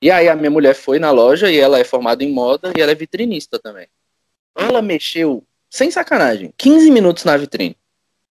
E 0.00 0.10
aí 0.10 0.30
a 0.30 0.34
minha 0.34 0.50
mulher 0.50 0.74
foi 0.74 0.98
na 0.98 1.10
loja 1.10 1.50
e 1.50 1.58
ela 1.58 1.78
é 1.78 1.84
formada 1.84 2.24
em 2.24 2.32
moda 2.32 2.72
e 2.74 2.80
ela 2.80 2.92
é 2.92 2.94
vitrinista 2.94 3.58
também. 3.58 3.86
Ela 4.56 4.80
mexeu, 4.80 5.44
sem 5.70 5.90
sacanagem, 5.90 6.52
15 6.58 6.90
minutos 6.90 7.24
na 7.24 7.36
vitrine. 7.36 7.76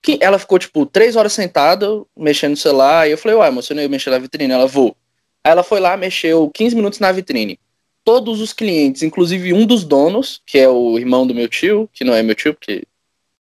Que 0.03 0.19
ela 0.21 0.39
ficou, 0.39 0.59
tipo, 0.59 0.85
três 0.85 1.17
horas 1.17 1.33
sentada, 1.33 1.87
mexendo 2.17 2.51
no 2.51 2.57
celular, 2.57 3.09
e 3.09 3.13
eu 3.13 3.19
falei, 3.19 3.37
uai, 3.39 3.51
mas 3.51 3.65
você 3.65 3.75
não 3.75 3.83
ia 3.83 3.89
mexer 3.89 4.11
na 4.11 4.19
vitrine? 4.19 4.53
Ela, 4.53 4.67
vou. 4.67 4.95
Aí 5.43 5.51
ela 5.51 5.63
foi 5.63 5.81
lá, 5.81 5.97
mexeu 5.97 6.51
15 6.53 6.77
minutos 6.77 6.99
na 6.99 7.11
vitrine. 7.11 7.59
Todos 8.05 8.41
os 8.41 8.53
clientes, 8.53 9.03
inclusive 9.03 9.53
um 9.53 9.65
dos 9.65 9.85
donos, 9.85 10.43
que 10.45 10.59
é 10.59 10.69
o 10.69 10.99
irmão 10.99 11.27
do 11.27 11.35
meu 11.35 11.49
tio, 11.49 11.89
que 11.93 12.05
não 12.05 12.15
é 12.15 12.23
meu 12.23 12.35
tio, 12.35 12.53
porque 12.53 12.85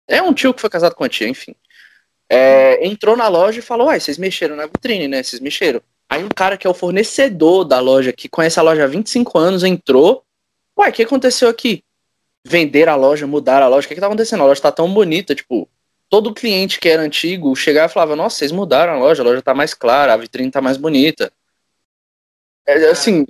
é 0.07 0.21
um 0.21 0.33
tio 0.33 0.53
que 0.53 0.61
foi 0.61 0.69
casado 0.69 0.95
com 0.95 1.03
a 1.03 1.09
tia, 1.09 1.27
enfim. 1.27 1.53
É, 2.27 2.87
entrou 2.87 3.15
na 3.15 3.27
loja 3.27 3.59
e 3.59 3.61
falou, 3.61 3.87
uai, 3.87 3.99
vocês 3.99 4.17
mexeram 4.17 4.55
na 4.55 4.65
vitrine, 4.65 5.07
né? 5.07 5.21
Vocês 5.21 5.41
mexeram. 5.41 5.81
Aí 6.09 6.23
um 6.23 6.29
cara 6.29 6.57
que 6.57 6.65
é 6.65 6.69
o 6.69 6.73
fornecedor 6.73 7.65
da 7.65 7.79
loja, 7.79 8.13
que 8.13 8.29
conhece 8.29 8.59
a 8.59 8.63
loja 8.63 8.85
há 8.85 8.87
25 8.87 9.37
anos, 9.37 9.63
entrou. 9.63 10.23
Uai, 10.77 10.89
o 10.89 10.93
que 10.93 11.03
aconteceu 11.03 11.49
aqui? 11.49 11.83
Vender 12.45 12.87
a 12.87 12.95
loja, 12.95 13.25
mudar 13.25 13.61
a 13.61 13.67
loja. 13.67 13.85
O 13.85 13.87
que, 13.87 13.95
que 13.95 14.01
tá 14.01 14.07
acontecendo? 14.07 14.41
A 14.41 14.45
loja 14.45 14.61
tá 14.61 14.71
tão 14.71 14.93
bonita, 14.93 15.33
tipo, 15.33 15.67
todo 16.09 16.33
cliente 16.33 16.79
que 16.79 16.87
era 16.87 17.01
antigo 17.01 17.55
chegava 17.55 17.89
e 17.89 17.93
falava, 17.93 18.15
nossa, 18.15 18.37
vocês 18.37 18.51
mudaram 18.51 18.93
a 18.93 18.99
loja, 18.99 19.23
a 19.23 19.25
loja 19.25 19.41
tá 19.41 19.53
mais 19.53 19.73
clara, 19.73 20.13
a 20.13 20.17
vitrine 20.17 20.51
tá 20.51 20.61
mais 20.61 20.77
bonita. 20.77 21.31
É, 22.67 22.89
assim, 22.89 23.25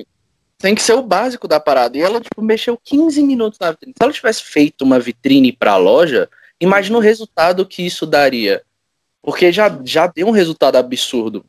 tem 0.57 0.75
que 0.75 0.81
ser 0.81 0.93
o 0.93 1.01
básico 1.01 1.47
da 1.47 1.59
parada. 1.59 1.97
E 1.97 2.01
ela, 2.01 2.19
tipo, 2.21 2.41
mexeu 2.41 2.77
15 2.77 3.21
minutos 3.23 3.59
na 3.59 3.71
vitrine. 3.71 3.93
Se 3.97 4.03
ela 4.03 4.13
tivesse 4.13 4.43
feito 4.43 4.83
uma 4.83 4.99
vitrine 4.99 5.51
pra 5.51 5.77
loja, 5.77 6.29
imagina 6.59 6.97
o 6.97 7.01
resultado 7.01 7.65
que 7.65 7.85
isso 7.85 8.05
daria. 8.05 8.63
Porque 9.21 9.51
já, 9.51 9.79
já 9.83 10.07
deu 10.07 10.27
um 10.27 10.31
resultado 10.31 10.75
absurdo. 10.75 11.45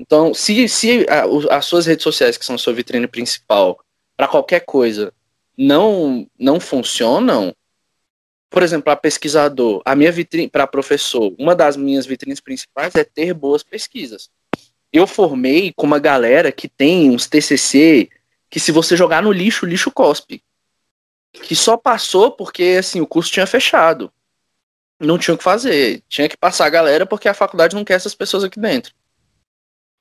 Então, 0.00 0.32
se, 0.32 0.68
se 0.68 1.06
a, 1.08 1.56
as 1.56 1.64
suas 1.64 1.86
redes 1.86 2.04
sociais, 2.04 2.36
que 2.36 2.44
são 2.44 2.54
a 2.54 2.58
sua 2.58 2.72
vitrine 2.72 3.06
principal, 3.06 3.78
para 4.16 4.28
qualquer 4.28 4.60
coisa, 4.60 5.12
não, 5.58 6.30
não 6.38 6.60
funcionam, 6.60 7.52
por 8.48 8.62
exemplo, 8.62 8.84
para 8.84 8.96
pesquisador, 8.96 9.82
a 9.84 9.96
minha 9.96 10.12
vitrine, 10.12 10.48
para 10.48 10.66
professor, 10.68 11.34
uma 11.36 11.54
das 11.54 11.76
minhas 11.76 12.06
vitrines 12.06 12.40
principais 12.40 12.94
é 12.94 13.02
ter 13.02 13.34
boas 13.34 13.64
pesquisas. 13.64 14.30
Eu 14.92 15.06
formei 15.06 15.72
com 15.76 15.84
uma 15.84 15.98
galera 15.98 16.52
que 16.52 16.68
tem 16.68 17.10
uns 17.10 17.26
TCC 17.26 18.08
que 18.48 18.60
se 18.60 18.72
você 18.72 18.96
jogar 18.96 19.22
no 19.22 19.32
lixo, 19.32 19.66
o 19.66 19.68
lixo 19.68 19.90
cospe. 19.90 20.42
Que 21.32 21.54
só 21.54 21.76
passou 21.76 22.30
porque 22.30 22.76
assim 22.78 23.00
o 23.00 23.06
curso 23.06 23.30
tinha 23.30 23.46
fechado. 23.46 24.10
Não 24.98 25.18
tinha 25.18 25.34
o 25.34 25.38
que 25.38 25.44
fazer. 25.44 26.02
Tinha 26.08 26.28
que 26.28 26.36
passar 26.36 26.66
a 26.66 26.70
galera 26.70 27.04
porque 27.04 27.28
a 27.28 27.34
faculdade 27.34 27.76
não 27.76 27.84
quer 27.84 27.94
essas 27.94 28.14
pessoas 28.14 28.44
aqui 28.44 28.58
dentro. 28.58 28.94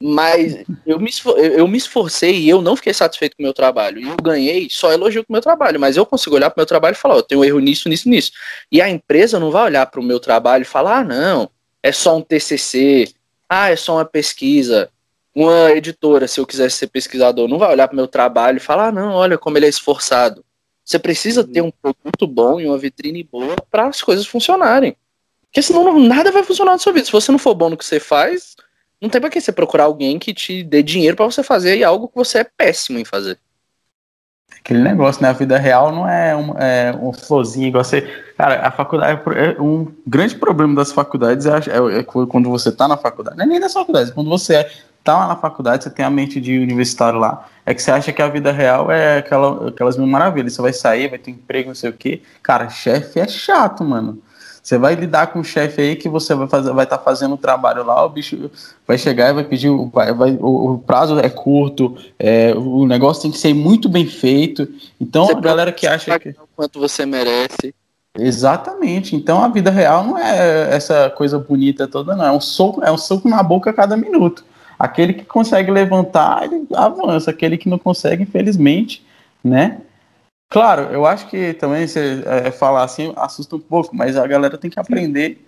Mas 0.02 0.64
eu 0.86 1.00
me, 1.00 1.10
eu 1.56 1.68
me 1.68 1.78
esforcei 1.78 2.40
e 2.40 2.50
eu 2.50 2.62
não 2.62 2.76
fiquei 2.76 2.94
satisfeito 2.94 3.36
com 3.36 3.42
o 3.42 3.46
meu 3.46 3.54
trabalho. 3.54 4.00
E 4.00 4.08
eu 4.08 4.16
ganhei 4.18 4.70
só 4.70 4.92
elogio 4.92 5.26
com 5.26 5.34
o 5.34 5.36
meu 5.36 5.42
trabalho. 5.42 5.80
Mas 5.80 5.98
eu 5.98 6.06
consigo 6.06 6.36
olhar 6.36 6.52
para 6.52 6.60
o 6.60 6.62
meu 6.62 6.68
trabalho 6.68 6.94
e 6.94 6.98
falar: 6.98 7.16
eu 7.16 7.24
tenho 7.24 7.42
um 7.42 7.44
erro 7.44 7.60
nisso, 7.60 7.90
nisso, 7.90 8.08
nisso. 8.08 8.32
E 8.72 8.80
a 8.80 8.88
empresa 8.88 9.40
não 9.40 9.50
vai 9.50 9.64
olhar 9.64 9.86
para 9.88 10.00
o 10.00 10.04
meu 10.04 10.20
trabalho 10.20 10.62
e 10.62 10.66
falar: 10.66 11.00
ah, 11.00 11.04
não, 11.04 11.50
é 11.82 11.92
só 11.92 12.16
um 12.16 12.22
TCC, 12.22 13.12
ah, 13.50 13.72
é 13.72 13.76
só 13.76 13.96
uma 13.96 14.06
pesquisa. 14.06 14.90
Uma 15.34 15.72
editora, 15.72 16.28
se 16.28 16.40
eu 16.40 16.48
quisesse 16.48 16.78
ser 16.78 16.88
pesquisador, 16.88 17.48
não 17.48 17.60
vai 17.60 17.72
olhar 17.72 17.88
para 17.88 17.94
o 17.94 17.98
meu 17.98 18.08
trabalho 18.08 18.58
e 18.58 18.62
falar: 18.62 18.88
ah, 18.88 18.92
não, 18.92 19.14
olha 19.14 19.38
como 19.38 19.58
ele 19.58 19.66
é 19.66 19.70
esforçado. 19.70 20.44
Você 20.86 21.00
precisa 21.00 21.44
ter 21.44 21.62
um 21.62 21.72
produto 21.72 22.26
bom 22.28 22.62
e 22.62 22.68
uma 22.68 22.78
vitrine 22.78 23.24
boa 23.24 23.56
para 23.70 23.88
as 23.88 24.02
coisas 24.02 24.26
funcionarem. 24.26 24.96
Porque 25.42 25.62
senão 25.62 26.00
nada 26.00 26.32
vai 26.32 26.44
funcionar 26.44 26.74
na 26.74 26.78
sua 26.78 26.94
vida. 26.94 27.06
Se 27.06 27.12
você 27.12 27.32
não 27.32 27.40
for 27.40 27.54
bom 27.54 27.70
no 27.70 27.78
que 27.78 27.86
você 27.86 28.00
faz, 28.00 28.56
não 29.02 29.10
tem 29.10 29.22
pra 29.22 29.30
que 29.30 29.40
você 29.40 29.52
procurar 29.52 29.86
alguém 29.86 30.18
que 30.18 30.34
te 30.34 30.64
dê 30.64 30.82
dinheiro 30.82 31.16
para 31.16 31.26
você 31.26 31.44
fazer 31.44 31.84
algo 31.84 32.08
que 32.08 32.16
você 32.16 32.40
é 32.40 32.44
péssimo 32.44 33.00
em 33.00 33.06
fazer. 33.06 33.40
Aquele 34.60 34.82
negócio, 34.82 35.22
né? 35.22 35.30
A 35.30 35.34
vida 35.34 35.58
real 35.58 35.92
não 35.92 36.08
é 36.08 36.36
um, 36.36 36.58
é 36.58 36.98
um 37.02 37.14
florzinho 37.14 37.68
igual 37.68 37.84
você. 37.84 38.02
Cara, 38.38 38.68
a 38.68 38.72
faculdade. 38.72 39.22
É 39.36 39.62
um 39.62 39.88
grande 40.06 40.36
problema 40.36 40.76
das 40.76 40.92
faculdades 40.92 41.46
é, 41.46 41.52
é, 41.52 42.00
é 42.00 42.04
quando 42.04 42.50
você 42.50 42.72
tá 42.72 42.88
na 42.88 42.98
faculdade. 42.98 43.38
Não 43.38 43.46
é 43.46 43.48
nem 43.48 43.60
das 43.60 43.74
faculdades, 43.74 44.12
quando 44.12 44.30
você 44.30 44.56
é, 44.56 44.72
tá 45.04 45.18
lá 45.18 45.28
na 45.28 45.36
faculdade, 45.36 45.84
você 45.84 45.90
tem 45.90 46.04
a 46.04 46.10
mente 46.10 46.42
de 46.42 46.60
universitário 46.60 47.20
lá. 47.20 47.48
É 47.66 47.74
que 47.74 47.82
você 47.82 47.92
acha 47.92 48.12
que 48.12 48.22
a 48.22 48.28
vida 48.28 48.52
real 48.52 48.92
é 48.92 49.20
aquela, 49.20 49.70
aquelas 49.70 49.96
mil 49.96 50.08
maravilhas. 50.08 50.54
Você 50.54 50.62
vai 50.62 50.74
sair, 50.74 51.10
vai 51.10 51.20
ter 51.20 51.32
emprego, 51.32 51.70
não 51.70 51.76
sei 51.76 51.90
o 51.90 51.94
quê. 51.94 52.22
Cara, 52.42 52.68
chefe 52.70 53.20
é 53.20 53.28
chato, 53.28 53.84
mano. 53.84 54.22
Você 54.68 54.78
vai 54.78 54.96
lidar 54.96 55.28
com 55.28 55.40
o 55.40 55.46
chefe 55.46 55.82
aí 55.82 55.96
que 55.96 56.10
você 56.10 56.36
vai 56.36 56.46
fazer, 56.46 56.74
vai 56.74 56.84
estar 56.84 56.98
tá 56.98 57.04
fazendo 57.06 57.36
o 57.36 57.38
trabalho 57.38 57.86
lá, 57.86 58.04
o 58.04 58.10
bicho 58.10 58.52
vai 58.86 58.98
chegar 58.98 59.30
e 59.30 59.34
vai 59.34 59.46
pedir, 59.46 59.70
vai, 59.94 60.14
vai, 60.14 60.32
o, 60.42 60.74
o 60.74 60.80
prazo 60.80 61.18
é 61.18 61.30
curto, 61.30 61.96
é, 62.20 62.54
o 62.54 62.86
negócio 62.86 63.22
tem 63.22 63.32
que 63.32 63.38
ser 63.38 63.54
muito 63.54 63.88
bem 63.88 64.06
feito. 64.06 64.68
Então 65.00 65.26
você 65.26 65.32
a 65.32 65.40
galera 65.40 65.72
que 65.72 65.88
acha 65.88 66.20
que 66.20 66.36
quanto 66.54 66.82
você 66.82 67.06
merece. 67.06 67.74
Exatamente. 68.20 69.16
Então 69.16 69.42
a 69.42 69.48
vida 69.48 69.72
real 69.72 70.04
não 70.04 70.18
é 70.18 70.76
essa 70.76 71.10
coisa 71.12 71.40
bonita 71.40 71.88
toda, 71.88 72.14
não. 72.14 72.26
É 72.26 72.32
um 72.34 72.42
soco, 72.42 72.84
é 72.84 72.92
um 72.92 72.98
soco 72.98 73.30
na 73.30 73.42
boca 73.42 73.70
a 73.70 73.74
cada 73.74 73.96
minuto. 73.96 74.44
Aquele 74.78 75.14
que 75.14 75.24
consegue 75.24 75.72
levantar, 75.72 76.44
ele 76.44 76.68
avança. 76.74 77.32
Aquele 77.32 77.58
que 77.58 77.70
não 77.70 77.80
consegue, 77.80 78.24
infelizmente, 78.24 79.02
né? 79.42 79.78
Claro, 80.50 80.84
eu 80.94 81.06
acho 81.06 81.28
que 81.28 81.54
também 81.54 81.86
você 81.86 82.24
é, 82.26 82.52
falar 82.52 82.84
assim 82.84 83.14
assusta 83.18 83.56
um 83.56 83.60
pouco, 83.60 83.96
mas 83.96 84.16
a 84.16 84.26
galera 84.26 84.58
tem 84.58 84.70
que 84.70 84.80
aprender 84.80 85.46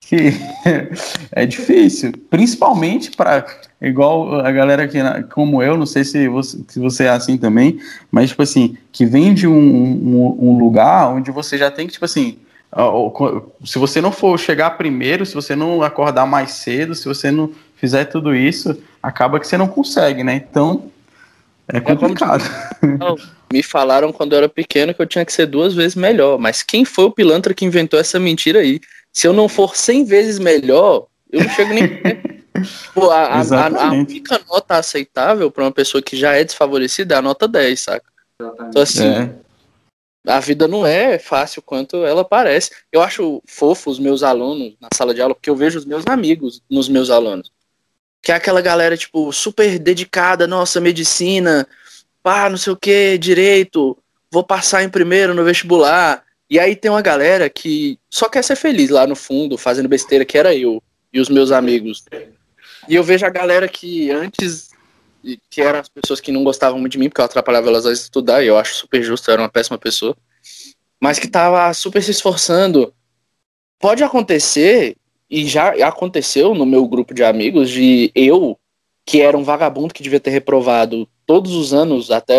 que 0.00 0.32
é 1.32 1.46
difícil, 1.46 2.12
principalmente 2.28 3.12
para 3.12 3.46
igual 3.80 4.40
a 4.40 4.50
galera 4.50 4.86
que 4.86 4.98
como 5.30 5.62
eu, 5.62 5.76
não 5.76 5.86
sei 5.86 6.04
se 6.04 6.28
você, 6.28 6.58
se 6.68 6.78
você 6.78 7.04
é 7.04 7.10
assim 7.10 7.38
também, 7.38 7.80
mas 8.10 8.30
tipo 8.30 8.42
assim, 8.42 8.76
que 8.90 9.06
vem 9.06 9.32
de 9.32 9.46
um, 9.46 9.54
um, 9.54 10.50
um 10.50 10.58
lugar 10.58 11.08
onde 11.14 11.30
você 11.30 11.56
já 11.56 11.70
tem 11.70 11.86
que 11.86 11.94
tipo 11.94 12.04
assim, 12.04 12.36
se 13.64 13.78
você 13.78 14.00
não 14.00 14.12
for 14.12 14.38
chegar 14.38 14.72
primeiro, 14.72 15.24
se 15.24 15.34
você 15.34 15.54
não 15.54 15.82
acordar 15.82 16.26
mais 16.26 16.52
cedo, 16.52 16.94
se 16.94 17.06
você 17.06 17.30
não 17.30 17.50
fizer 17.76 18.04
tudo 18.06 18.34
isso, 18.34 18.76
acaba 19.02 19.40
que 19.40 19.46
você 19.46 19.56
não 19.56 19.68
consegue, 19.68 20.22
né? 20.22 20.34
Então 20.34 20.91
é, 21.68 21.76
é 21.76 21.80
complicado. 21.80 22.44
É 22.82 23.32
me 23.52 23.62
falaram 23.62 24.12
quando 24.12 24.32
eu 24.32 24.38
era 24.38 24.48
pequeno 24.48 24.94
que 24.94 25.02
eu 25.02 25.06
tinha 25.06 25.24
que 25.24 25.32
ser 25.32 25.46
duas 25.46 25.74
vezes 25.74 25.94
melhor. 25.94 26.38
Mas 26.38 26.62
quem 26.62 26.84
foi 26.84 27.04
o 27.04 27.10
pilantra 27.10 27.54
que 27.54 27.64
inventou 27.64 28.00
essa 28.00 28.18
mentira 28.18 28.60
aí? 28.60 28.80
Se 29.12 29.26
eu 29.26 29.32
não 29.32 29.48
for 29.48 29.76
100 29.76 30.04
vezes 30.04 30.38
melhor, 30.38 31.06
eu 31.30 31.44
não 31.44 31.50
chego 31.50 31.74
nem. 31.74 31.82
Pô, 32.94 33.10
a, 33.10 33.40
a, 33.40 33.86
a, 33.86 33.92
única 33.92 34.40
nota 34.48 34.76
aceitável 34.76 35.50
para 35.50 35.64
uma 35.64 35.72
pessoa 35.72 36.02
que 36.02 36.16
já 36.16 36.34
é 36.34 36.44
desfavorecida 36.44 37.14
é 37.14 37.18
a 37.18 37.22
nota 37.22 37.48
10, 37.48 37.80
saca? 37.80 38.04
Exatamente. 38.38 38.70
Então, 38.70 38.82
assim, 38.82 39.08
é. 39.08 39.34
a 40.26 40.38
vida 40.38 40.68
não 40.68 40.86
é 40.86 41.18
fácil 41.18 41.62
quanto 41.62 42.04
ela 42.04 42.24
parece. 42.24 42.70
Eu 42.92 43.02
acho 43.02 43.42
fofo 43.46 43.90
os 43.90 43.98
meus 43.98 44.22
alunos 44.22 44.74
na 44.80 44.88
sala 44.94 45.14
de 45.14 45.22
aula, 45.22 45.34
porque 45.34 45.50
eu 45.50 45.56
vejo 45.56 45.78
os 45.78 45.84
meus 45.84 46.06
amigos 46.06 46.62
nos 46.70 46.88
meus 46.88 47.10
alunos. 47.10 47.50
Que 48.22 48.32
é 48.32 48.36
aquela 48.36 48.60
galera, 48.60 48.96
tipo, 48.96 49.32
super 49.32 49.78
dedicada, 49.78 50.46
nossa, 50.46 50.80
medicina, 50.80 51.66
pá, 52.22 52.48
não 52.48 52.56
sei 52.56 52.72
o 52.72 52.76
que, 52.76 53.18
direito, 53.18 53.98
vou 54.30 54.44
passar 54.44 54.82
em 54.82 54.88
primeiro 54.88 55.34
no 55.34 55.44
vestibular. 55.44 56.24
E 56.48 56.58
aí 56.58 56.76
tem 56.76 56.90
uma 56.90 57.02
galera 57.02 57.50
que 57.50 57.98
só 58.08 58.28
quer 58.28 58.44
ser 58.44 58.56
feliz 58.56 58.90
lá 58.90 59.06
no 59.06 59.16
fundo, 59.16 59.58
fazendo 59.58 59.88
besteira, 59.88 60.24
que 60.24 60.38
era 60.38 60.54
eu 60.54 60.82
e 61.12 61.20
os 61.20 61.28
meus 61.28 61.50
amigos. 61.50 62.04
E 62.88 62.94
eu 62.94 63.02
vejo 63.02 63.26
a 63.26 63.30
galera 63.30 63.66
que 63.66 64.10
antes, 64.10 64.70
que 65.50 65.60
eram 65.60 65.80
as 65.80 65.88
pessoas 65.88 66.20
que 66.20 66.32
não 66.32 66.44
gostavam 66.44 66.78
muito 66.78 66.92
de 66.92 66.98
mim, 66.98 67.08
porque 67.08 67.20
eu 67.20 67.24
atrapalhava 67.24 67.68
elas 67.68 67.86
a 67.86 67.92
estudar, 67.92 68.42
e 68.42 68.46
eu 68.46 68.56
acho 68.56 68.74
super 68.74 69.02
justo, 69.02 69.28
eu 69.28 69.32
era 69.32 69.42
uma 69.42 69.48
péssima 69.48 69.78
pessoa, 69.78 70.16
mas 71.00 71.18
que 71.18 71.28
tava 71.28 71.72
super 71.74 72.02
se 72.02 72.10
esforçando. 72.10 72.94
Pode 73.78 74.04
acontecer, 74.04 74.96
e 75.32 75.46
já 75.46 75.70
aconteceu 75.88 76.54
no 76.54 76.66
meu 76.66 76.86
grupo 76.86 77.14
de 77.14 77.24
amigos, 77.24 77.70
de 77.70 78.12
eu, 78.14 78.60
que 79.02 79.22
era 79.22 79.34
um 79.36 79.42
vagabundo 79.42 79.94
que 79.94 80.02
devia 80.02 80.20
ter 80.20 80.28
reprovado 80.28 81.08
todos 81.24 81.54
os 81.54 81.72
anos 81.72 82.10
até 82.10 82.34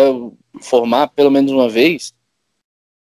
formar 0.60 1.08
pelo 1.08 1.28
menos 1.28 1.50
uma 1.50 1.68
vez. 1.68 2.14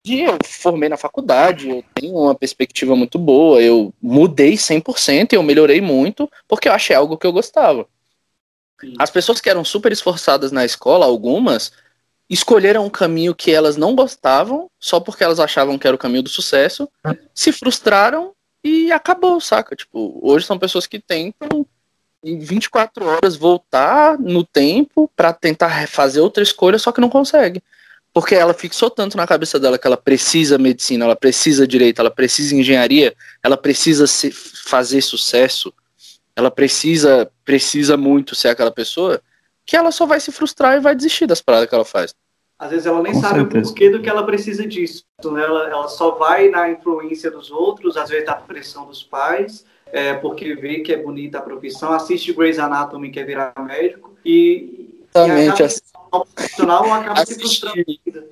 E 0.03 0.21
eu 0.21 0.39
formei 0.43 0.89
na 0.89 0.97
faculdade, 0.97 1.69
eu 1.69 1.83
tenho 1.93 2.15
uma 2.15 2.33
perspectiva 2.33 2.95
muito 2.95 3.19
boa, 3.19 3.61
eu 3.61 3.93
mudei 4.01 4.53
100%, 4.53 5.33
eu 5.33 5.43
melhorei 5.43 5.81
muito, 5.81 6.27
porque 6.47 6.67
eu 6.67 6.73
achei 6.73 6.95
algo 6.95 7.15
que 7.15 7.27
eu 7.27 7.31
gostava. 7.31 7.87
As 8.97 9.11
pessoas 9.11 9.39
que 9.39 9.51
eram 9.51 9.63
super 9.63 9.91
esforçadas 9.91 10.51
na 10.51 10.65
escola, 10.65 11.05
algumas, 11.05 11.71
escolheram 12.27 12.87
um 12.87 12.89
caminho 12.89 13.35
que 13.35 13.51
elas 13.51 13.77
não 13.77 13.93
gostavam, 13.93 14.67
só 14.79 14.99
porque 14.99 15.23
elas 15.23 15.39
achavam 15.39 15.77
que 15.77 15.85
era 15.85 15.95
o 15.95 15.99
caminho 15.99 16.23
do 16.23 16.29
sucesso, 16.29 16.89
se 17.35 17.51
frustraram 17.51 18.34
e 18.65 18.91
acabou, 18.91 19.39
saca? 19.39 19.75
Tipo, 19.75 20.19
hoje 20.23 20.43
são 20.43 20.57
pessoas 20.57 20.87
que 20.87 20.99
tentam 20.99 21.67
em 22.23 22.39
24 22.39 23.05
horas 23.05 23.35
voltar 23.35 24.17
no 24.17 24.43
tempo 24.43 25.07
para 25.15 25.31
tentar 25.31 25.87
fazer 25.87 26.19
outra 26.19 26.41
escolha, 26.41 26.79
só 26.79 26.91
que 26.91 26.99
não 26.99 27.07
consegue. 27.07 27.61
Porque 28.11 28.33
ela 28.33 28.55
fixou 28.55 28.89
tanto 28.89 29.15
na 29.17 29.27
cabeça 29.27 29.59
dela 29.59 29.77
que 29.77 29.85
ela 29.85 29.95
precisa 29.95 30.57
medicina, 30.57 31.05
ela 31.05 31.15
precisa 31.15 31.67
direito, 31.67 31.99
ela 31.99 32.09
precisa 32.09 32.55
engenharia, 32.55 33.15
ela 33.43 33.55
precisa 33.55 34.07
se, 34.07 34.31
fazer 34.31 35.01
sucesso, 35.01 35.71
ela 36.35 36.49
precisa 36.49 37.29
precisa 37.43 37.95
muito 37.95 38.33
ser 38.33 38.47
aquela 38.47 38.71
pessoa, 38.71 39.21
que 39.63 39.77
ela 39.77 39.91
só 39.91 40.07
vai 40.07 40.19
se 40.19 40.31
frustrar 40.31 40.75
e 40.75 40.79
vai 40.79 40.95
desistir 40.95 41.27
das 41.27 41.39
paradas 41.39 41.69
que 41.69 41.75
ela 41.75 41.85
faz. 41.85 42.15
Às 42.57 42.71
vezes 42.71 42.85
ela 42.85 43.01
nem 43.01 43.13
Com 43.13 43.19
sabe 43.19 43.39
certeza. 43.39 43.59
o 43.59 43.67
porquê 43.67 43.89
do 43.89 44.01
que 44.01 44.09
ela 44.09 44.25
precisa 44.25 44.65
disso. 44.65 45.03
Né? 45.25 45.43
Ela, 45.43 45.69
ela 45.69 45.87
só 45.89 46.11
vai 46.11 46.49
na 46.49 46.69
influência 46.69 47.29
dos 47.29 47.51
outros, 47.51 47.97
às 47.97 48.09
vezes 48.09 48.25
da 48.25 48.35
pressão 48.35 48.85
dos 48.85 49.03
pais, 49.03 49.65
é, 49.87 50.13
porque 50.13 50.55
vê 50.55 50.79
que 50.79 50.93
é 50.93 50.97
bonita 50.97 51.39
a 51.39 51.41
profissão, 51.41 51.91
assiste 51.91 52.33
Grey's 52.33 52.57
Anatomy, 52.57 53.11
quer 53.11 53.25
virar 53.25 53.53
médico, 53.59 54.15
e, 54.25 55.03
Exatamente. 55.13 55.61
e 55.61 55.65
acaba 55.65 56.17
um 56.17 56.25
profissional 56.33 56.93
acaba 56.93 57.15
se 57.17 57.33
assiste, 57.33 57.59
frustrando. 57.61 58.29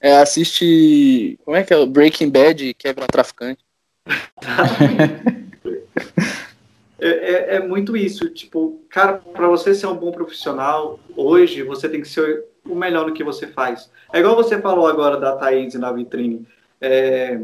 é, 0.00 0.16
assiste. 0.18 1.38
Como 1.44 1.56
é 1.56 1.64
que 1.64 1.74
é? 1.74 1.76
o 1.76 1.86
Breaking 1.86 2.30
Bad 2.30 2.74
quebra 2.74 3.06
traficante. 3.06 3.64
É, 7.04 7.08
é, 7.08 7.54
é 7.56 7.60
muito 7.60 7.96
isso, 7.96 8.30
tipo, 8.30 8.80
cara, 8.88 9.14
para 9.14 9.48
você 9.48 9.74
ser 9.74 9.88
um 9.88 9.96
bom 9.96 10.12
profissional, 10.12 11.00
hoje 11.16 11.64
você 11.64 11.88
tem 11.88 12.00
que 12.00 12.06
ser 12.06 12.44
o 12.64 12.74
melhor 12.74 13.06
no 13.06 13.14
que 13.14 13.24
você 13.24 13.46
faz. 13.46 13.90
É 14.12 14.18
igual 14.20 14.36
você 14.36 14.60
falou 14.60 14.86
agora 14.86 15.16
da 15.18 15.36
Thaís 15.36 15.74
na 15.74 15.92
vitrine. 15.92 16.46
É, 16.80 17.40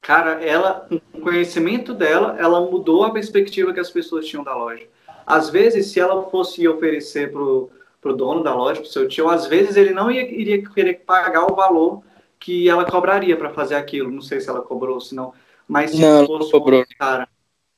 cara, 0.00 0.44
ela, 0.44 0.86
com 1.12 1.18
o 1.18 1.20
conhecimento 1.22 1.94
dela, 1.94 2.36
ela 2.38 2.60
mudou 2.60 3.04
a 3.04 3.12
perspectiva 3.12 3.72
que 3.72 3.80
as 3.80 3.90
pessoas 3.90 4.26
tinham 4.26 4.44
da 4.44 4.54
loja. 4.54 4.86
Às 5.26 5.50
vezes, 5.50 5.86
se 5.86 6.00
ela 6.00 6.24
fosse 6.30 6.66
oferecer 6.66 7.30
pro, 7.32 7.70
pro 8.00 8.16
dono 8.16 8.42
da 8.42 8.54
loja, 8.54 8.80
pro 8.80 8.90
seu 8.90 9.08
tio, 9.08 9.28
às 9.28 9.46
vezes 9.46 9.76
ele 9.76 9.92
não 9.92 10.10
ia, 10.10 10.22
iria 10.22 10.62
querer 10.62 10.94
pagar 11.06 11.50
o 11.50 11.54
valor 11.54 12.02
que 12.38 12.68
ela 12.68 12.84
cobraria 12.84 13.36
para 13.36 13.50
fazer 13.50 13.76
aquilo. 13.76 14.10
Não 14.10 14.20
sei 14.20 14.40
se 14.40 14.48
ela 14.48 14.62
cobrou, 14.62 15.00
se 15.00 15.14
não. 15.14 15.32
Mas 15.68 15.92
se 15.92 16.00
Não, 16.00 16.26
fosse 16.26 16.50
cobrou. 16.50 16.84
cara 16.98 17.28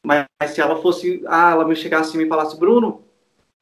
mas 0.05 0.27
se 0.49 0.61
ela 0.61 0.77
fosse, 0.77 1.23
ah, 1.27 1.53
ela 1.53 1.65
me 1.67 1.75
chegasse 1.75 2.15
e 2.15 2.19
me 2.19 2.29
falasse, 2.29 2.59
Bruno, 2.59 3.04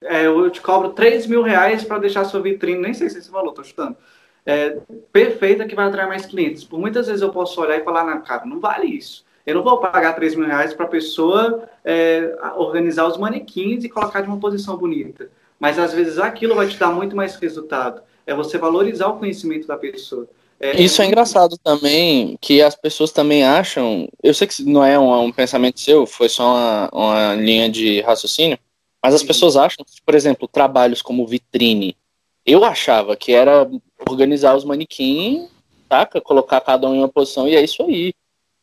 é, 0.04 0.26
eu 0.26 0.50
te 0.50 0.60
cobro 0.60 0.90
3 0.90 1.26
mil 1.26 1.42
reais 1.42 1.84
para 1.84 1.98
deixar 1.98 2.24
sua 2.24 2.40
vitrine, 2.40 2.80
nem 2.80 2.94
sei 2.94 3.08
se 3.08 3.18
esse 3.18 3.30
valor, 3.30 3.52
tô 3.52 3.62
chutando. 3.62 3.96
É, 4.44 4.78
perfeita 5.12 5.66
que 5.66 5.74
vai 5.74 5.86
atrair 5.86 6.08
mais 6.08 6.26
clientes. 6.26 6.64
Por 6.64 6.78
muitas 6.78 7.06
vezes 7.06 7.22
eu 7.22 7.30
posso 7.30 7.60
olhar 7.60 7.78
e 7.78 7.84
falar, 7.84 8.18
cara, 8.22 8.44
não 8.44 8.58
vale 8.58 8.86
isso. 8.86 9.24
Eu 9.46 9.56
não 9.56 9.62
vou 9.62 9.78
pagar 9.78 10.14
3 10.14 10.34
mil 10.34 10.46
reais 10.46 10.72
para 10.72 10.86
a 10.86 10.88
pessoa 10.88 11.68
é, 11.84 12.34
organizar 12.56 13.06
os 13.06 13.16
manequins 13.16 13.84
e 13.84 13.88
colocar 13.88 14.20
de 14.20 14.28
uma 14.28 14.38
posição 14.38 14.76
bonita. 14.76 15.30
Mas 15.58 15.78
às 15.78 15.92
vezes 15.92 16.18
aquilo 16.18 16.54
vai 16.54 16.68
te 16.68 16.76
dar 16.76 16.90
muito 16.90 17.14
mais 17.14 17.36
resultado. 17.36 18.02
É 18.26 18.34
você 18.34 18.58
valorizar 18.58 19.08
o 19.08 19.18
conhecimento 19.18 19.66
da 19.66 19.76
pessoa. 19.76 20.28
Isso 20.74 21.02
é 21.02 21.06
engraçado 21.06 21.58
também, 21.58 22.38
que 22.40 22.62
as 22.62 22.76
pessoas 22.76 23.10
também 23.10 23.42
acham. 23.42 24.08
Eu 24.22 24.32
sei 24.32 24.46
que 24.46 24.62
não 24.62 24.84
é 24.84 24.96
um, 24.96 25.24
um 25.24 25.32
pensamento 25.32 25.80
seu, 25.80 26.06
foi 26.06 26.28
só 26.28 26.54
uma, 26.54 26.90
uma 26.92 27.34
linha 27.34 27.68
de 27.68 28.00
raciocínio, 28.00 28.56
mas 29.02 29.14
as 29.14 29.22
pessoas 29.22 29.56
acham 29.56 29.84
que, 29.84 30.00
por 30.04 30.14
exemplo, 30.14 30.46
trabalhos 30.48 31.02
como 31.02 31.26
vitrine. 31.26 31.96
Eu 32.44 32.64
achava 32.64 33.16
que 33.16 33.32
era 33.32 33.68
organizar 34.08 34.54
os 34.56 34.64
manequins, 34.64 35.48
saca? 35.88 36.20
Colocar 36.20 36.60
cada 36.60 36.88
um 36.88 36.94
em 36.94 36.98
uma 36.98 37.08
posição 37.08 37.46
e 37.48 37.54
é 37.56 37.62
isso 37.62 37.82
aí. 37.82 38.12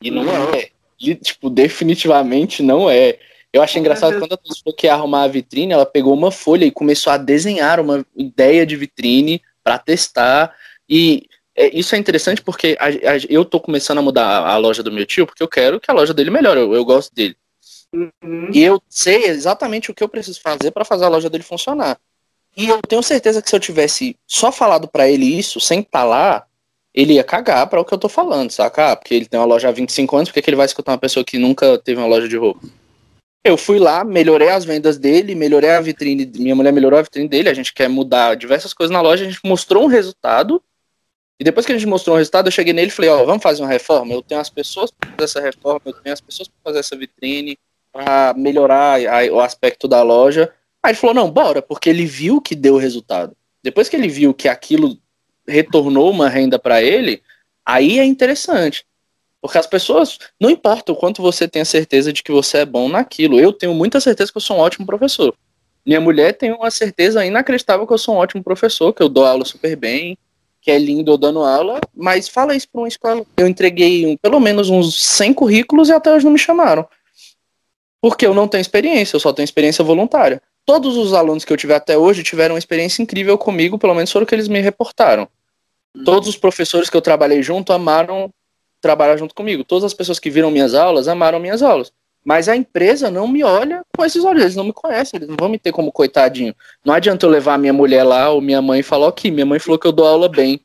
E 0.01 0.09
não 0.11 0.23
é. 0.53 0.69
E, 0.99 1.15
tipo, 1.15 1.49
definitivamente 1.49 2.61
não 2.61 2.89
é. 2.89 3.17
Eu 3.51 3.61
achei 3.61 3.79
engraçado 3.79 4.13
quando 4.19 4.33
a 4.33 4.37
pessoa 4.37 4.75
quer 4.75 4.89
arrumar 4.89 5.23
a 5.23 5.27
vitrine, 5.27 5.73
ela 5.73 5.85
pegou 5.85 6.13
uma 6.13 6.29
folha 6.31 6.65
e 6.65 6.71
começou 6.71 7.11
a 7.11 7.17
desenhar 7.17 7.79
uma 7.79 8.05
ideia 8.15 8.65
de 8.65 8.75
vitrine 8.75 9.41
para 9.63 9.79
testar. 9.79 10.53
E 10.87 11.25
é, 11.55 11.75
isso 11.77 11.95
é 11.95 11.97
interessante 11.97 12.41
porque 12.41 12.77
a- 12.79 12.85
a- 12.87 13.17
eu 13.29 13.43
tô 13.43 13.59
começando 13.59 13.97
a 13.97 14.01
mudar 14.01 14.25
a, 14.25 14.53
a 14.53 14.57
loja 14.57 14.83
do 14.83 14.91
meu 14.91 15.05
tio 15.05 15.25
porque 15.25 15.41
eu 15.41 15.47
quero 15.47 15.79
que 15.79 15.89
a 15.89 15.93
loja 15.93 16.13
dele 16.13 16.29
melhore. 16.29 16.59
Eu, 16.59 16.73
eu 16.73 16.85
gosto 16.85 17.13
dele. 17.13 17.35
Uhum. 17.93 18.51
E 18.53 18.61
eu 18.61 18.81
sei 18.87 19.25
exatamente 19.25 19.89
o 19.89 19.93
que 19.93 20.03
eu 20.03 20.09
preciso 20.09 20.41
fazer 20.41 20.71
para 20.71 20.85
fazer 20.85 21.05
a 21.05 21.09
loja 21.09 21.29
dele 21.29 21.43
funcionar. 21.43 21.99
E 22.55 22.67
eu 22.67 22.81
tenho 22.81 23.01
certeza 23.01 23.41
que 23.41 23.49
se 23.49 23.55
eu 23.55 23.59
tivesse 23.59 24.17
só 24.27 24.51
falado 24.51 24.87
para 24.87 25.07
ele 25.09 25.25
isso, 25.25 25.59
sem 25.59 25.79
estar 25.79 26.03
lá, 26.03 26.45
ele 26.93 27.13
ia 27.13 27.23
cagar 27.23 27.67
para 27.67 27.79
o 27.79 27.85
que 27.85 27.93
eu 27.93 27.97
tô 27.97 28.09
falando, 28.09 28.51
saca? 28.51 28.91
Ah, 28.91 28.95
porque 28.95 29.13
ele 29.13 29.25
tem 29.25 29.39
uma 29.39 29.45
loja 29.45 29.69
há 29.69 29.71
25 29.71 30.15
anos, 30.15 30.29
por 30.29 30.33
que 30.33 30.41
que 30.41 30.49
ele 30.49 30.57
vai 30.57 30.65
escutar 30.65 30.91
uma 30.91 30.97
pessoa 30.97 31.23
que 31.23 31.37
nunca 31.37 31.77
teve 31.77 31.99
uma 31.99 32.07
loja 32.07 32.27
de 32.27 32.35
roupa? 32.35 32.67
Eu 33.43 33.57
fui 33.57 33.79
lá, 33.79 34.03
melhorei 34.03 34.49
as 34.49 34.65
vendas 34.65 34.97
dele, 34.97 35.33
melhorei 35.33 35.69
a 35.69 35.79
vitrine, 35.79 36.29
minha 36.35 36.55
mulher 36.55 36.73
melhorou 36.73 36.99
a 36.99 37.03
vitrine 37.03 37.29
dele, 37.29 37.49
a 37.49 37.53
gente 37.53 37.73
quer 37.73 37.87
mudar 37.87 38.35
diversas 38.35 38.73
coisas 38.73 38.91
na 38.91 39.01
loja, 39.01 39.23
a 39.23 39.29
gente 39.29 39.39
mostrou 39.45 39.83
um 39.83 39.87
resultado, 39.87 40.61
e 41.39 41.43
depois 41.43 41.65
que 41.65 41.71
a 41.71 41.77
gente 41.77 41.87
mostrou 41.87 42.15
um 42.15 42.17
resultado, 42.17 42.47
eu 42.47 42.51
cheguei 42.51 42.73
nele 42.73 42.89
e 42.89 42.91
falei, 42.91 43.09
ó, 43.09 43.23
vamos 43.23 43.41
fazer 43.41 43.61
uma 43.61 43.69
reforma? 43.69 44.13
Eu 44.13 44.21
tenho 44.21 44.41
as 44.41 44.49
pessoas 44.49 44.91
para 44.91 45.09
fazer 45.11 45.23
essa 45.23 45.41
reforma, 45.41 45.81
eu 45.85 45.93
tenho 45.93 46.13
as 46.13 46.19
pessoas 46.19 46.49
para 46.49 46.57
fazer 46.65 46.79
essa 46.79 46.97
vitrine, 46.97 47.57
para 47.91 48.33
melhorar 48.35 48.99
a- 48.99 49.31
o 49.31 49.39
aspecto 49.39 49.87
da 49.87 50.01
loja. 50.01 50.51
Aí 50.81 50.91
ele 50.91 50.97
falou, 50.97 51.15
não, 51.15 51.29
bora, 51.29 51.61
porque 51.61 51.89
ele 51.89 52.05
viu 52.05 52.41
que 52.41 52.55
deu 52.55 52.77
resultado. 52.77 53.35
Depois 53.63 53.89
que 53.89 53.95
ele 53.95 54.07
viu 54.07 54.33
que 54.33 54.47
aquilo 54.47 54.97
retornou 55.47 56.09
uma 56.09 56.29
renda 56.29 56.57
para 56.57 56.81
ele, 56.81 57.21
aí 57.65 57.99
é 57.99 58.05
interessante. 58.05 58.85
Porque 59.41 59.57
as 59.57 59.67
pessoas, 59.67 60.17
não 60.39 60.49
importa 60.49 60.91
o 60.91 60.95
quanto 60.95 61.21
você 61.21 61.47
tenha 61.47 61.65
certeza 61.65 62.11
de 62.11 62.21
que 62.21 62.31
você 62.31 62.59
é 62.59 62.65
bom 62.65 62.89
naquilo. 62.89 63.39
Eu 63.39 63.53
tenho 63.53 63.73
muita 63.73 63.99
certeza 63.99 64.31
que 64.31 64.37
eu 64.37 64.41
sou 64.41 64.57
um 64.57 64.59
ótimo 64.59 64.85
professor. 64.85 65.33
Minha 65.85 66.01
mulher 66.01 66.33
tem 66.33 66.51
uma 66.51 66.69
certeza 66.69 67.25
inacreditável 67.25 67.87
que 67.87 67.93
eu 67.93 67.97
sou 67.97 68.15
um 68.15 68.17
ótimo 68.17 68.43
professor, 68.43 68.93
que 68.93 69.01
eu 69.01 69.09
dou 69.09 69.25
aula 69.25 69.45
super 69.45 69.75
bem, 69.77 70.17
que 70.61 70.69
é 70.69 70.77
lindo 70.77 71.11
eu 71.11 71.17
dando 71.17 71.39
aula, 71.39 71.79
mas 71.95 72.27
fala 72.27 72.53
isso 72.53 72.67
para 72.69 72.81
uma 72.81 72.87
escola. 72.87 73.25
Eu 73.37 73.47
entreguei 73.47 74.05
um- 74.05 74.17
pelo 74.17 74.41
menos 74.41 74.69
uns 74.69 75.01
100 75.01 75.33
currículos 75.33 75.87
e 75.87 75.93
até 75.93 76.13
hoje 76.13 76.25
não 76.25 76.33
me 76.33 76.39
chamaram. 76.39 76.85
Porque 78.01 78.25
eu 78.25 78.33
não 78.33 78.47
tenho 78.47 78.61
experiência, 78.61 79.15
eu 79.15 79.19
só 79.19 79.33
tenho 79.33 79.43
experiência 79.43 79.83
voluntária. 79.83 80.41
Todos 80.65 80.97
os 80.97 81.13
alunos 81.13 81.43
que 81.43 81.51
eu 81.51 81.57
tive 81.57 81.73
até 81.73 81.97
hoje 81.97 82.23
tiveram 82.23 82.55
uma 82.55 82.59
experiência 82.59 83.01
incrível 83.01 83.37
comigo, 83.37 83.77
pelo 83.77 83.95
menos 83.95 84.11
foram 84.11 84.23
o 84.23 84.27
que 84.27 84.35
eles 84.35 84.47
me 84.47 84.61
reportaram. 84.61 85.27
Todos 86.05 86.29
os 86.29 86.37
professores 86.37 86.89
que 86.89 86.95
eu 86.95 87.01
trabalhei 87.01 87.41
junto 87.41 87.73
amaram 87.73 88.31
trabalhar 88.79 89.17
junto 89.17 89.35
comigo. 89.35 89.63
Todas 89.63 89.83
as 89.83 89.93
pessoas 89.93 90.19
que 90.19 90.29
viram 90.29 90.51
minhas 90.51 90.73
aulas 90.73 91.07
amaram 91.07 91.39
minhas 91.39 91.61
aulas. 91.61 91.91
Mas 92.23 92.47
a 92.49 92.55
empresa 92.55 93.09
não 93.09 93.27
me 93.27 93.43
olha 93.43 93.83
com 93.95 94.05
esses 94.05 94.23
olhos, 94.23 94.41
eles 94.43 94.55
não 94.55 94.65
me 94.65 94.73
conhecem, 94.73 95.17
eles 95.17 95.29
não 95.29 95.37
vão 95.37 95.49
me 95.49 95.57
ter 95.57 95.71
como 95.71 95.91
coitadinho. 95.91 96.53
Não 96.85 96.93
adianta 96.93 97.25
eu 97.25 97.29
levar 97.29 97.57
minha 97.57 97.73
mulher 97.73 98.03
lá 98.03 98.29
ou 98.29 98.41
minha 98.41 98.61
mãe 98.61 98.81
e 98.81 98.83
falar, 98.83 99.07
ok, 99.07 99.31
minha 99.31 99.45
mãe 99.45 99.57
falou 99.57 99.79
que 99.79 99.87
eu 99.87 99.91
dou 99.91 100.05
aula 100.05 100.27
bem, 100.27 100.61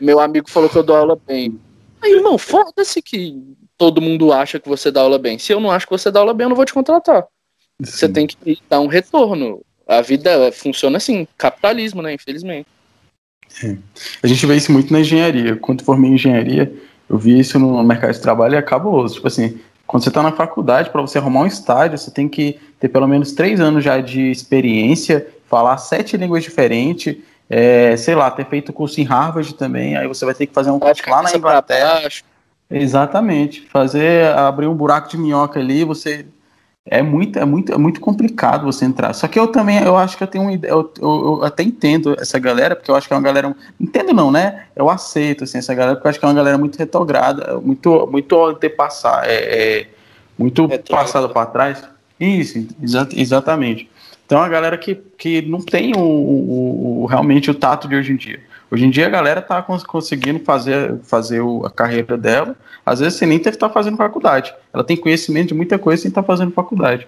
meu 0.00 0.20
amigo 0.20 0.50
falou 0.50 0.68
que 0.68 0.76
eu 0.76 0.82
dou 0.82 0.96
aula 0.96 1.16
bem. 1.26 1.58
Aí, 2.02 2.12
irmão, 2.12 2.36
foda-se 2.36 3.00
que 3.00 3.34
todo 3.78 4.00
mundo 4.00 4.32
acha 4.32 4.58
que 4.58 4.68
você 4.68 4.90
dá 4.90 5.00
aula 5.00 5.18
bem. 5.18 5.38
Se 5.38 5.52
eu 5.52 5.60
não 5.60 5.70
acho 5.70 5.86
que 5.86 5.92
você 5.92 6.10
dá 6.10 6.20
aula 6.20 6.34
bem, 6.34 6.44
eu 6.44 6.48
não 6.48 6.56
vou 6.56 6.64
te 6.64 6.72
contratar. 6.72 7.26
Você 7.80 8.08
tem 8.08 8.26
que 8.26 8.58
dar 8.68 8.80
um 8.80 8.86
retorno. 8.86 9.60
A 9.86 10.00
vida 10.00 10.50
funciona 10.52 10.96
assim, 10.96 11.28
capitalismo, 11.36 12.02
né? 12.02 12.14
Infelizmente. 12.14 12.66
A 14.22 14.26
gente 14.26 14.44
vê 14.46 14.56
isso 14.56 14.72
muito 14.72 14.92
na 14.92 15.00
engenharia. 15.00 15.56
Quando 15.56 15.84
formei 15.84 16.10
em 16.10 16.14
engenharia, 16.14 16.72
eu 17.08 17.18
vi 17.18 17.38
isso 17.38 17.58
no 17.58 17.82
mercado 17.82 18.12
de 18.12 18.20
trabalho 18.20 18.54
e 18.54 18.56
é 18.56 18.62
cabuloso. 18.62 19.14
Tipo 19.14 19.28
assim, 19.28 19.60
quando 19.86 20.02
você 20.02 20.08
está 20.08 20.22
na 20.22 20.32
faculdade, 20.32 20.90
para 20.90 21.00
você 21.00 21.18
arrumar 21.18 21.40
um 21.40 21.46
estágio, 21.46 21.96
você 21.96 22.10
tem 22.10 22.28
que 22.28 22.58
ter 22.80 22.88
pelo 22.88 23.06
menos 23.06 23.32
três 23.32 23.60
anos 23.60 23.84
já 23.84 24.00
de 24.00 24.30
experiência, 24.30 25.26
falar 25.48 25.76
sete 25.78 26.16
línguas 26.16 26.42
diferentes, 26.42 27.16
é, 27.48 27.96
sei 27.96 28.14
lá, 28.14 28.30
ter 28.30 28.46
feito 28.46 28.72
curso 28.72 29.00
em 29.00 29.04
Harvard 29.04 29.54
também, 29.54 29.96
aí 29.96 30.08
você 30.08 30.24
vai 30.24 30.34
ter 30.34 30.46
que 30.46 30.52
fazer 30.52 30.70
um 30.70 30.80
curso 30.80 31.02
lá 31.08 31.22
na 31.22 31.34
Inglaterra. 31.34 32.00
baixo. 32.00 32.24
Exatamente. 32.70 33.62
Fazer, 33.68 34.26
abrir 34.36 34.66
um 34.66 34.74
buraco 34.74 35.08
de 35.08 35.16
minhoca 35.18 35.60
ali, 35.60 35.84
você. 35.84 36.26
É 36.88 37.02
muito, 37.02 37.36
é 37.36 37.44
muito, 37.44 37.72
é 37.72 37.76
muito 37.76 38.00
complicado 38.00 38.64
você 38.64 38.84
entrar. 38.84 39.12
Só 39.12 39.26
que 39.26 39.36
eu 39.40 39.48
também, 39.48 39.82
eu 39.82 39.96
acho 39.96 40.16
que 40.16 40.22
eu 40.22 40.26
tenho 40.28 40.44
uma 40.44 40.52
ideia, 40.52 40.70
eu, 40.70 40.92
eu, 41.00 41.24
eu 41.40 41.44
até 41.44 41.64
entendo 41.64 42.14
essa 42.20 42.38
galera, 42.38 42.76
porque 42.76 42.88
eu 42.88 42.94
acho 42.94 43.08
que 43.08 43.12
é 43.12 43.16
uma 43.16 43.22
galera. 43.22 43.56
Entendo 43.80 44.12
não, 44.12 44.30
né? 44.30 44.66
Eu 44.76 44.88
aceito 44.88 45.42
assim, 45.42 45.58
essa 45.58 45.74
galera, 45.74 45.96
porque 45.96 46.06
eu 46.06 46.10
acho 46.10 46.18
que 46.20 46.24
é 46.24 46.28
uma 46.28 46.34
galera 46.34 46.56
muito 46.56 46.76
retrograda, 46.78 47.58
muito, 47.60 48.06
muito 48.08 48.44
antepassar, 48.44 49.24
é, 49.24 49.80
é, 49.80 49.86
muito 50.38 50.68
passada 50.88 51.28
para 51.28 51.46
trás. 51.46 51.82
Isso, 52.20 52.66
exa- 52.80 53.08
exatamente. 53.16 53.90
Então, 54.24 54.38
é 54.38 54.42
uma 54.42 54.48
galera 54.48 54.78
que, 54.78 54.94
que 54.94 55.42
não 55.42 55.60
tem 55.60 55.92
o, 55.96 55.98
o- 56.00 57.02
o- 57.02 57.06
realmente 57.06 57.50
o 57.50 57.54
tato 57.54 57.88
de 57.88 57.96
hoje 57.96 58.12
em 58.12 58.16
dia. 58.16 58.40
Hoje 58.70 58.84
em 58.84 58.90
dia 58.90 59.06
a 59.06 59.10
galera 59.10 59.40
tá 59.40 59.62
cons- 59.62 59.84
conseguindo 59.84 60.40
fazer, 60.40 60.98
fazer 61.02 61.40
o- 61.40 61.64
a 61.64 61.70
carreira 61.70 62.16
dela, 62.16 62.56
às 62.84 62.98
vezes 63.00 63.18
sem 63.18 63.28
nem 63.28 63.38
ter 63.38 63.50
que 63.50 63.56
estar 63.56 63.70
fazendo 63.70 63.96
faculdade. 63.96 64.52
Ela 64.72 64.82
tem 64.82 64.96
conhecimento 64.96 65.48
de 65.48 65.54
muita 65.54 65.78
coisa 65.78 66.02
sem 66.02 66.08
estar 66.08 66.22
fazendo 66.22 66.50
faculdade. 66.50 67.06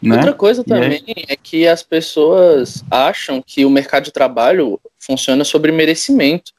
Né? 0.00 0.16
Outra 0.16 0.32
coisa 0.34 0.62
aí- 0.62 0.66
também 0.66 1.02
é 1.28 1.34
que 1.34 1.66
as 1.66 1.82
pessoas 1.82 2.84
acham 2.90 3.42
que 3.44 3.64
o 3.64 3.70
mercado 3.70 4.04
de 4.04 4.12
trabalho 4.12 4.78
funciona 4.98 5.44
sobre 5.44 5.72
merecimento. 5.72 6.52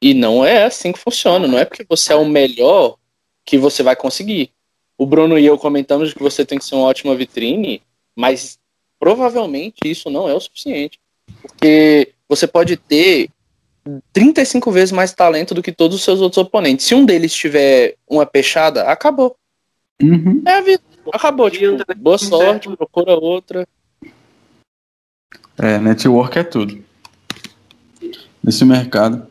E 0.00 0.14
não 0.14 0.44
é 0.44 0.64
assim 0.64 0.92
que 0.92 0.98
funciona. 0.98 1.48
Não 1.48 1.58
é 1.58 1.64
porque 1.64 1.84
você 1.88 2.12
é 2.12 2.16
o 2.16 2.24
melhor 2.24 2.96
que 3.44 3.58
você 3.58 3.82
vai 3.82 3.96
conseguir. 3.96 4.50
O 4.96 5.04
Bruno 5.04 5.38
e 5.38 5.44
eu 5.44 5.58
comentamos 5.58 6.14
que 6.14 6.22
você 6.22 6.44
tem 6.44 6.58
que 6.58 6.64
ser 6.64 6.76
uma 6.76 6.86
ótima 6.86 7.14
vitrine, 7.16 7.82
mas 8.16 8.58
provavelmente 8.98 9.78
isso 9.84 10.08
não 10.08 10.28
é 10.28 10.34
o 10.34 10.40
suficiente. 10.40 10.98
Porque 11.42 12.12
você 12.28 12.46
pode 12.46 12.76
ter 12.76 13.28
35 14.12 14.70
vezes 14.70 14.92
mais 14.92 15.12
talento 15.12 15.54
do 15.54 15.62
que 15.62 15.72
todos 15.72 15.96
os 15.96 16.04
seus 16.04 16.20
outros 16.20 16.38
oponentes. 16.38 16.86
Se 16.86 16.94
um 16.94 17.04
deles 17.04 17.32
tiver 17.32 17.96
uma 18.08 18.26
peixada, 18.26 18.84
acabou. 18.84 19.36
Uhum. 20.02 20.42
É 20.46 20.58
a 20.58 20.60
vida. 20.60 20.82
Acabou. 21.12 21.50
Tipo, 21.50 21.84
também 21.84 22.02
boa 22.02 22.18
sorte, 22.18 22.68
procura 22.76 23.14
outra. 23.14 23.66
É, 25.56 25.78
network 25.78 26.38
é 26.38 26.44
tudo. 26.44 26.84
Nesse 28.42 28.64
mercado. 28.64 29.26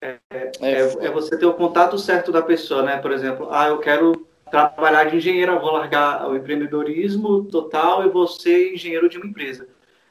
É, 0.00 0.18
é, 0.30 0.80
é, 1.06 1.10
você 1.10 1.36
ter 1.36 1.46
o 1.46 1.54
contato 1.54 1.98
certo 1.98 2.30
da 2.30 2.42
pessoa, 2.42 2.82
né? 2.82 2.98
Por 2.98 3.12
exemplo, 3.12 3.48
ah, 3.50 3.68
eu 3.68 3.78
quero 3.78 4.26
trabalhar 4.50 5.04
de 5.04 5.16
engenheiro, 5.16 5.58
vou 5.60 5.72
largar 5.72 6.28
o 6.28 6.36
empreendedorismo 6.36 7.44
total 7.44 8.06
e 8.06 8.10
vou 8.10 8.26
ser 8.26 8.74
engenheiro 8.74 9.08
de 9.08 9.16
uma 9.16 9.26
empresa. 9.26 9.66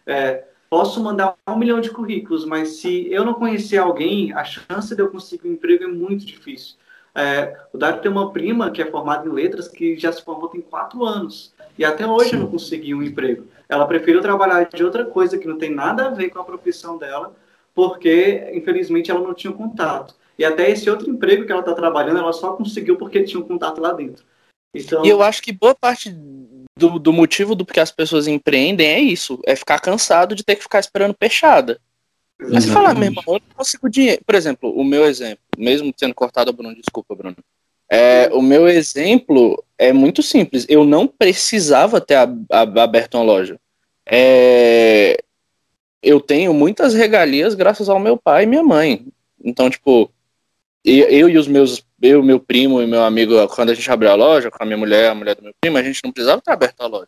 É, 0.05 0.43
posso 0.73 1.03
mandar 1.03 1.35
um 1.47 1.55
milhão 1.55 1.79
de 1.79 1.91
currículos, 1.91 2.45
mas 2.45 2.77
se 2.77 3.07
eu 3.13 3.23
não 3.23 3.35
conhecer 3.35 3.77
alguém, 3.77 4.33
a 4.33 4.43
chance 4.43 4.95
de 4.95 5.03
eu 5.03 5.11
conseguir 5.11 5.47
um 5.47 5.51
emprego 5.51 5.83
é 5.83 5.87
muito 5.87 6.25
difícil. 6.25 6.77
É, 7.13 7.55
o 7.71 7.77
Dário 7.77 8.01
tem 8.01 8.09
uma 8.09 8.31
prima 8.31 8.71
que 8.71 8.81
é 8.81 8.85
formada 8.89 9.29
em 9.29 9.31
letras 9.31 9.67
que 9.67 9.95
já 9.99 10.11
se 10.11 10.23
formou 10.23 10.49
tem 10.49 10.61
quatro 10.61 11.05
anos 11.05 11.53
e 11.77 11.85
até 11.85 12.07
hoje 12.07 12.31
Sim. 12.31 12.37
não 12.37 12.47
conseguiu 12.47 12.97
um 12.97 13.03
emprego. 13.03 13.45
Ela 13.69 13.85
preferiu 13.85 14.19
trabalhar 14.19 14.63
de 14.63 14.83
outra 14.83 15.05
coisa 15.05 15.37
que 15.37 15.47
não 15.47 15.59
tem 15.59 15.69
nada 15.69 16.07
a 16.07 16.09
ver 16.09 16.31
com 16.31 16.39
a 16.39 16.43
profissão 16.43 16.97
dela, 16.97 17.35
porque 17.75 18.49
infelizmente 18.55 19.11
ela 19.11 19.19
não 19.19 19.35
tinha 19.35 19.53
contato. 19.53 20.15
E 20.39 20.43
até 20.43 20.71
esse 20.71 20.89
outro 20.89 21.07
emprego 21.07 21.45
que 21.45 21.51
ela 21.51 21.61
está 21.61 21.75
trabalhando, 21.75 22.17
ela 22.17 22.33
só 22.33 22.53
conseguiu 22.53 22.97
porque 22.97 23.21
tinha 23.21 23.39
um 23.39 23.47
contato 23.47 23.79
lá 23.79 23.93
dentro. 23.93 24.25
Então... 24.73 25.05
E 25.05 25.09
eu 25.09 25.21
acho 25.21 25.43
que 25.43 25.51
boa 25.51 25.75
parte 25.75 26.09
do, 26.83 26.99
do 26.99 27.13
motivo 27.13 27.55
do 27.55 27.65
que 27.65 27.79
as 27.79 27.91
pessoas 27.91 28.27
empreendem 28.27 28.87
é 28.87 28.99
isso, 28.99 29.39
é 29.45 29.55
ficar 29.55 29.79
cansado 29.79 30.35
de 30.35 30.43
ter 30.43 30.57
que 30.57 30.63
ficar 30.63 30.79
esperando 30.79 31.13
peixada. 31.13 31.79
Mas 32.37 32.65
você 32.65 32.71
fala, 32.71 32.93
meu 32.93 33.05
irmão, 33.05 33.23
eu 33.25 33.33
não 33.33 33.55
consigo 33.55 33.89
dinheiro. 33.89 34.21
Por 34.25 34.35
exemplo, 34.35 34.69
o 34.69 34.83
meu 34.83 35.05
exemplo, 35.05 35.39
mesmo 35.57 35.93
tendo 35.93 36.13
cortado 36.13 36.51
Bruno, 36.51 36.75
desculpa, 36.75 37.15
Bruno. 37.15 37.37
É, 37.89 38.29
o 38.33 38.41
meu 38.41 38.67
exemplo 38.67 39.63
é 39.77 39.93
muito 39.93 40.21
simples. 40.21 40.65
Eu 40.67 40.83
não 40.83 41.07
precisava 41.07 42.01
ter 42.01 42.17
aberto 42.51 43.15
uma 43.15 43.23
loja. 43.23 43.57
É, 44.05 45.17
eu 46.01 46.19
tenho 46.19 46.53
muitas 46.53 46.93
regalias 46.93 47.55
graças 47.55 47.87
ao 47.87 47.99
meu 47.99 48.17
pai 48.17 48.43
e 48.43 48.47
minha 48.47 48.63
mãe. 48.63 49.05
Então, 49.41 49.69
tipo, 49.69 50.11
eu, 50.83 51.07
eu 51.09 51.29
e 51.29 51.37
os 51.37 51.47
meus, 51.47 51.83
eu, 52.01 52.21
meu 52.21 52.39
primo 52.39 52.81
e 52.81 52.87
meu 52.87 53.03
amigo, 53.03 53.47
quando 53.49 53.69
a 53.69 53.73
gente 53.73 53.89
abriu 53.89 54.11
a 54.11 54.15
loja, 54.15 54.51
com 54.51 54.61
a 54.61 54.65
minha 54.65 54.77
mulher, 54.77 55.09
a 55.09 55.15
mulher 55.15 55.35
do 55.35 55.43
meu 55.43 55.53
primo, 55.61 55.77
a 55.77 55.83
gente 55.83 56.01
não 56.03 56.11
precisava 56.11 56.41
ter 56.41 56.51
aberto 56.51 56.81
a 56.81 56.87
loja. 56.87 57.07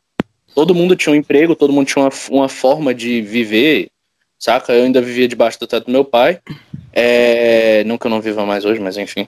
Todo 0.53 0.73
mundo 0.73 0.95
tinha 0.95 1.11
um 1.11 1.17
emprego, 1.17 1.55
todo 1.55 1.73
mundo 1.73 1.87
tinha 1.87 2.03
uma, 2.03 2.11
uma 2.29 2.49
forma 2.49 2.93
de 2.93 3.21
viver, 3.21 3.89
saca? 4.39 4.73
Eu 4.73 4.85
ainda 4.85 5.01
vivia 5.01 5.27
debaixo 5.27 5.59
do 5.59 5.67
teto 5.67 5.87
do 5.87 5.91
meu 5.91 6.05
pai. 6.05 6.39
É, 6.93 7.83
não 7.83 7.99
eu 8.01 8.09
não 8.09 8.21
viva 8.21 8.45
mais 8.45 8.63
hoje, 8.63 8.79
mas 8.79 8.95
enfim. 8.95 9.27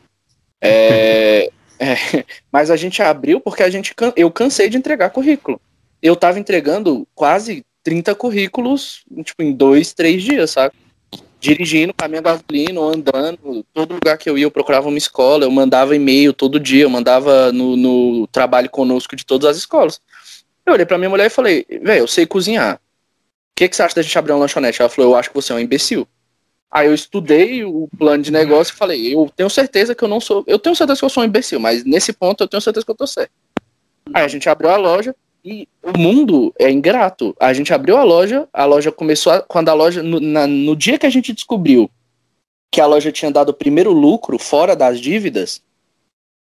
É, 0.61 1.49
é, 1.77 2.23
mas 2.49 2.71
a 2.71 2.77
gente 2.77 3.01
abriu 3.01 3.41
porque 3.41 3.61
a 3.61 3.69
gente, 3.69 3.93
eu 4.15 4.31
cansei 4.31 4.69
de 4.69 4.77
entregar 4.77 5.09
currículo. 5.09 5.59
Eu 6.01 6.15
tava 6.15 6.39
entregando 6.39 7.05
quase 7.13 7.65
30 7.83 8.15
currículos, 8.15 9.03
tipo, 9.23 9.43
em 9.43 9.51
dois, 9.51 9.93
três 9.93 10.23
dias, 10.23 10.51
sabe? 10.51 10.73
Dirigindo, 11.39 11.93
caminhando 11.93 12.25
gasolina, 12.25 12.81
andando, 12.81 13.65
todo 13.73 13.93
lugar 13.93 14.17
que 14.17 14.29
eu 14.29 14.38
ia 14.38 14.45
eu 14.45 14.51
procurava 14.51 14.88
uma 14.88 14.97
escola, 14.97 15.45
eu 15.45 15.51
mandava 15.51 15.95
e-mail 15.95 16.33
todo 16.33 16.59
dia, 16.59 16.83
eu 16.83 16.89
mandava 16.89 17.51
no, 17.51 17.75
no 17.75 18.27
trabalho 18.27 18.69
conosco 18.69 19.15
de 19.15 19.25
todas 19.25 19.49
as 19.49 19.57
escolas. 19.57 20.01
Eu 20.65 20.73
olhei 20.73 20.85
pra 20.85 20.97
minha 20.97 21.09
mulher 21.09 21.27
e 21.27 21.29
falei, 21.29 21.65
velho, 21.69 22.01
eu 22.01 22.07
sei 22.07 22.25
cozinhar. 22.25 22.75
O 22.75 22.79
que, 23.55 23.69
que 23.69 23.75
você 23.75 23.83
acha 23.83 23.95
da 23.95 24.01
gente 24.01 24.17
abrir 24.17 24.33
uma 24.33 24.39
lanchonete? 24.39 24.81
Ela 24.81 24.89
falou, 24.89 25.11
eu 25.11 25.17
acho 25.17 25.29
que 25.29 25.35
você 25.35 25.51
é 25.51 25.55
um 25.55 25.59
imbecil. 25.59 26.07
Aí 26.69 26.88
eu 26.88 26.93
estudei 26.93 27.63
o 27.63 27.88
plano 27.97 28.21
de 28.21 28.31
negócio 28.31 28.73
e 28.73 28.77
falei, 28.77 29.13
eu 29.13 29.31
tenho 29.35 29.49
certeza 29.49 29.95
que 29.95 30.03
eu 30.03 30.07
não 30.07 30.19
sou. 30.19 30.43
Eu 30.45 30.59
tenho 30.59 30.75
certeza 30.75 30.99
que 30.99 31.05
eu 31.05 31.09
sou 31.09 31.23
um 31.23 31.25
imbecil, 31.25 31.59
mas 31.59 31.83
nesse 31.85 32.11
ponto 32.11 32.43
eu 32.43 32.47
tenho 32.47 32.61
certeza 32.61 32.85
que 32.85 32.91
eu 32.91 32.95
tô 32.95 33.07
certo. 33.07 33.31
Aí 34.13 34.23
a 34.23 34.27
gente 34.27 34.49
abriu 34.49 34.69
a 34.69 34.77
loja, 34.77 35.15
e 35.47 35.65
o 35.81 35.97
mundo 35.97 36.53
é 36.59 36.69
ingrato. 36.69 37.33
A 37.39 37.53
gente 37.53 37.73
abriu 37.73 37.95
a 37.95 38.03
loja, 38.03 38.49
a 38.51 38.65
loja 38.65 38.91
começou 38.91 39.31
a, 39.31 39.41
quando 39.41 39.69
a 39.69 39.73
loja 39.73 40.03
no, 40.03 40.19
na, 40.19 40.45
no 40.45 40.75
dia 40.75 40.99
que 40.99 41.05
a 41.05 41.09
gente 41.09 41.31
descobriu 41.31 41.89
que 42.69 42.81
a 42.81 42.85
loja 42.85 43.13
tinha 43.13 43.31
dado 43.31 43.49
o 43.49 43.53
primeiro 43.53 43.93
lucro 43.93 44.37
fora 44.37 44.75
das 44.75 44.99
dívidas, 44.99 45.61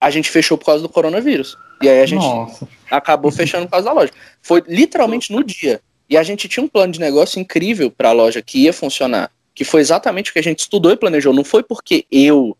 a 0.01 0.11
gente 0.11 0.29
fechou 0.29 0.59
por 0.59 0.67
causa 0.67 0.83
do 0.83 0.89
coronavírus. 0.89 1.57
E 1.81 1.89
aí 1.89 2.01
a 2.01 2.07
gente 2.07 2.27
Nossa. 2.27 2.67
acabou 2.91 3.31
fechando 3.31 3.67
por 3.67 3.73
causa 3.73 3.87
da 3.87 3.93
loja. 3.93 4.13
Foi 4.43 4.61
literalmente 4.67 5.33
no 5.33 5.45
dia. 5.45 5.81
E 6.11 6.17
a 6.17 6.25
gente 6.25 6.49
tinha 6.49 6.65
um 6.65 6.69
plano 6.69 6.93
de 6.93 6.99
negócio 6.99 7.39
incrível 7.39 7.93
para 7.93 8.09
a 8.09 8.13
loja 8.13 8.43
que 8.43 8.65
ia 8.65 8.73
funcionar, 8.73 9.31
que 9.55 9.63
foi 9.63 9.81
exatamente 9.81 10.31
o 10.31 10.33
que 10.33 10.41
a 10.41 10.43
gente 10.43 10.61
estudou 10.61 10.91
e 10.91 10.97
planejou. 10.97 11.33
Não 11.33 11.45
foi 11.45 11.63
porque 11.63 12.05
eu 12.11 12.57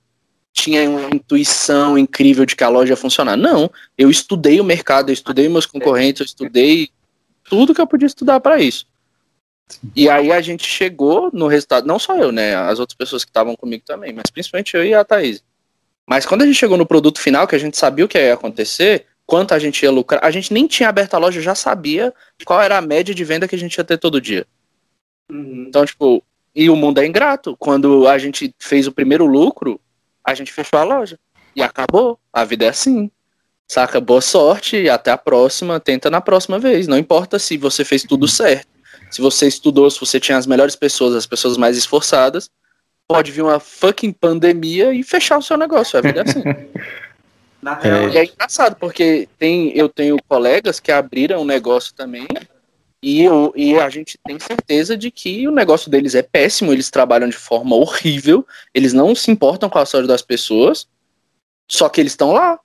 tinha 0.57 0.89
uma 0.89 1.15
intuição 1.15 1.99
incrível 1.99 2.47
de 2.47 2.57
que 2.57 2.65
a 2.65 2.69
loja 2.69 2.95
ia 2.95 2.97
funcionar. 2.97 3.37
Não, 3.37 3.71
eu 3.97 4.11
estudei 4.11 4.59
o 4.59 4.65
mercado, 4.65 5.11
eu 5.11 5.13
estudei 5.13 5.49
meus 5.49 5.67
concorrentes, 5.67 6.21
eu 6.21 6.27
estudei 6.27 6.89
tudo 7.45 7.75
que 7.75 7.81
eu 7.81 7.87
podia 7.87 8.07
estudar 8.07 8.41
para 8.41 8.59
isso. 8.59 8.87
E 9.95 10.09
aí 10.09 10.33
a 10.33 10.41
gente 10.41 10.67
chegou 10.67 11.31
no 11.33 11.47
resultado, 11.47 11.87
não 11.87 11.99
só 11.99 12.17
eu, 12.17 12.33
né, 12.33 12.57
as 12.57 12.79
outras 12.79 12.97
pessoas 12.97 13.23
que 13.23 13.31
estavam 13.31 13.55
comigo 13.55 13.85
também, 13.85 14.13
mas 14.15 14.31
principalmente 14.31 14.75
eu 14.75 14.85
e 14.85 14.95
a 14.95 15.05
Thaís. 15.05 15.45
Mas 16.09 16.25
quando 16.25 16.43
a 16.43 16.47
gente 16.47 16.57
chegou 16.57 16.79
no 16.79 16.87
produto 16.87 17.21
final, 17.21 17.47
que 17.47 17.55
a 17.55 17.59
gente 17.59 17.77
sabia 17.77 18.05
o 18.05 18.09
que 18.09 18.17
ia 18.19 18.33
acontecer, 18.33 19.07
quanto 19.27 19.53
a 19.53 19.59
gente 19.59 19.83
ia 19.83 19.91
lucrar, 19.91 20.25
a 20.25 20.31
gente 20.31 20.55
nem 20.55 20.67
tinha 20.67 20.89
aberto 20.89 21.15
a 21.15 21.19
loja, 21.19 21.41
já 21.41 21.55
sabia 21.55 22.15
qual 22.45 22.63
era 22.63 22.79
a 22.79 22.81
média 22.81 23.15
de 23.15 23.25
venda 23.25 23.47
que 23.47 23.57
a 23.57 23.59
gente 23.59 23.77
ia 23.77 23.85
ter 23.85 23.99
todo 23.99 24.21
dia. 24.21 24.47
Uhum. 25.31 25.67
Então, 25.69 25.85
tipo, 25.85 26.23
e 26.55 26.71
o 26.71 26.77
mundo 26.77 26.99
é 26.99 27.07
ingrato. 27.07 27.57
Quando 27.59 28.09
a 28.09 28.17
gente 28.17 28.55
fez 28.59 28.87
o 28.87 28.93
primeiro 28.93 29.27
lucro, 29.27 29.79
a 30.27 30.35
gente 30.35 30.53
fechou 30.53 30.79
a 30.79 30.85
loja. 30.85 31.19
E 31.55 31.63
acabou. 31.63 32.19
A 32.33 32.45
vida 32.45 32.65
é 32.65 32.69
assim. 32.69 33.11
Saca? 33.67 34.01
Boa 34.01 34.21
sorte 34.21 34.77
e 34.77 34.91
até 34.91 35.13
a 35.13 35.17
próxima. 35.17 35.79
Tenta 35.79 36.11
na 36.11 36.21
próxima 36.21 36.59
vez. 36.59 36.89
Não 36.89 36.99
importa 36.99 37.39
se 37.39 37.57
você 37.57 37.85
fez 37.85 38.03
tudo 38.03 38.27
certo. 38.27 38.67
Se 39.11 39.23
você 39.23 39.47
estudou, 39.47 39.89
se 39.89 40.01
você 40.01 40.19
tinha 40.19 40.37
as 40.37 40.47
melhores 40.47 40.75
pessoas, 40.75 41.15
as 41.15 41.27
pessoas 41.27 41.57
mais 41.57 41.77
esforçadas, 41.77 42.51
pode 43.07 43.31
vir 43.31 43.43
uma 43.43 43.61
fucking 43.61 44.13
pandemia 44.13 44.93
e 44.93 45.03
fechar 45.05 45.39
o 45.39 45.43
seu 45.43 45.57
negócio. 45.57 45.97
A 45.97 46.03
vida 46.03 46.21
é 46.21 46.23
assim. 46.29 46.43
Na 47.63 47.75
real, 47.75 48.09
é. 48.09 48.11
E 48.11 48.19
é 48.19 48.25
engraçado, 48.25 48.77
porque 48.77 49.29
tem, 49.39 49.77
eu 49.77 49.89
tenho 49.89 50.17
colegas 50.29 50.79
que 50.79 50.93
abriram 50.93 51.41
um 51.41 51.45
negócio 51.45 51.95
também 51.95 52.27
e, 53.07 53.23
eu, 53.23 53.53
e 53.55 53.77
a 53.77 53.89
gente 53.89 54.19
tem 54.27 54.37
certeza 54.41 54.97
de 54.97 55.13
que 55.13 55.47
o 55.47 55.53
negócio 55.53 55.89
deles 55.89 56.17
é 56.17 56.23
péssimo, 56.23 56.73
eles 56.73 56.91
trabalham 56.91 57.29
de 57.29 57.37
forma 57.37 57.77
horrível, 57.77 58.45
eles 58.75 58.93
não 58.93 59.15
se 59.15 59.31
importam 59.31 59.71
com 59.71 59.79
a 59.79 59.87
saúde 59.87 60.09
das 60.09 60.23
pessoas, 60.23 60.89
só 61.71 61.89
que 61.89 62.01
eles 62.01 62.15
estão 62.15 62.33
lá, 62.33 62.59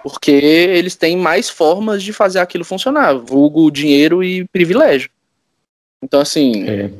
porque 0.00 0.30
eles 0.30 0.94
têm 0.94 1.16
mais 1.16 1.50
formas 1.50 2.04
de 2.04 2.12
fazer 2.12 2.38
aquilo 2.38 2.64
funcionar, 2.64 3.14
vulgo 3.14 3.68
dinheiro 3.68 4.22
e 4.22 4.46
privilégio. 4.46 5.10
Então, 6.00 6.20
assim, 6.20 6.68
é. 6.68 6.92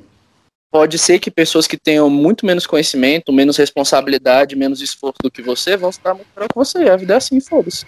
pode 0.68 0.98
ser 0.98 1.20
que 1.20 1.30
pessoas 1.30 1.68
que 1.68 1.76
tenham 1.76 2.10
muito 2.10 2.44
menos 2.44 2.66
conhecimento, 2.66 3.32
menos 3.32 3.56
responsabilidade, 3.56 4.56
menos 4.56 4.80
esforço 4.80 5.18
do 5.22 5.30
que 5.30 5.42
você, 5.42 5.76
vão 5.76 5.90
estar 5.90 6.12
muito 6.12 6.26
melhor 6.34 6.48
que 6.48 6.56
você. 6.56 6.78
A 6.88 6.96
vida 6.96 7.14
é 7.14 7.18
assim, 7.18 7.40
foda-se. 7.40 7.86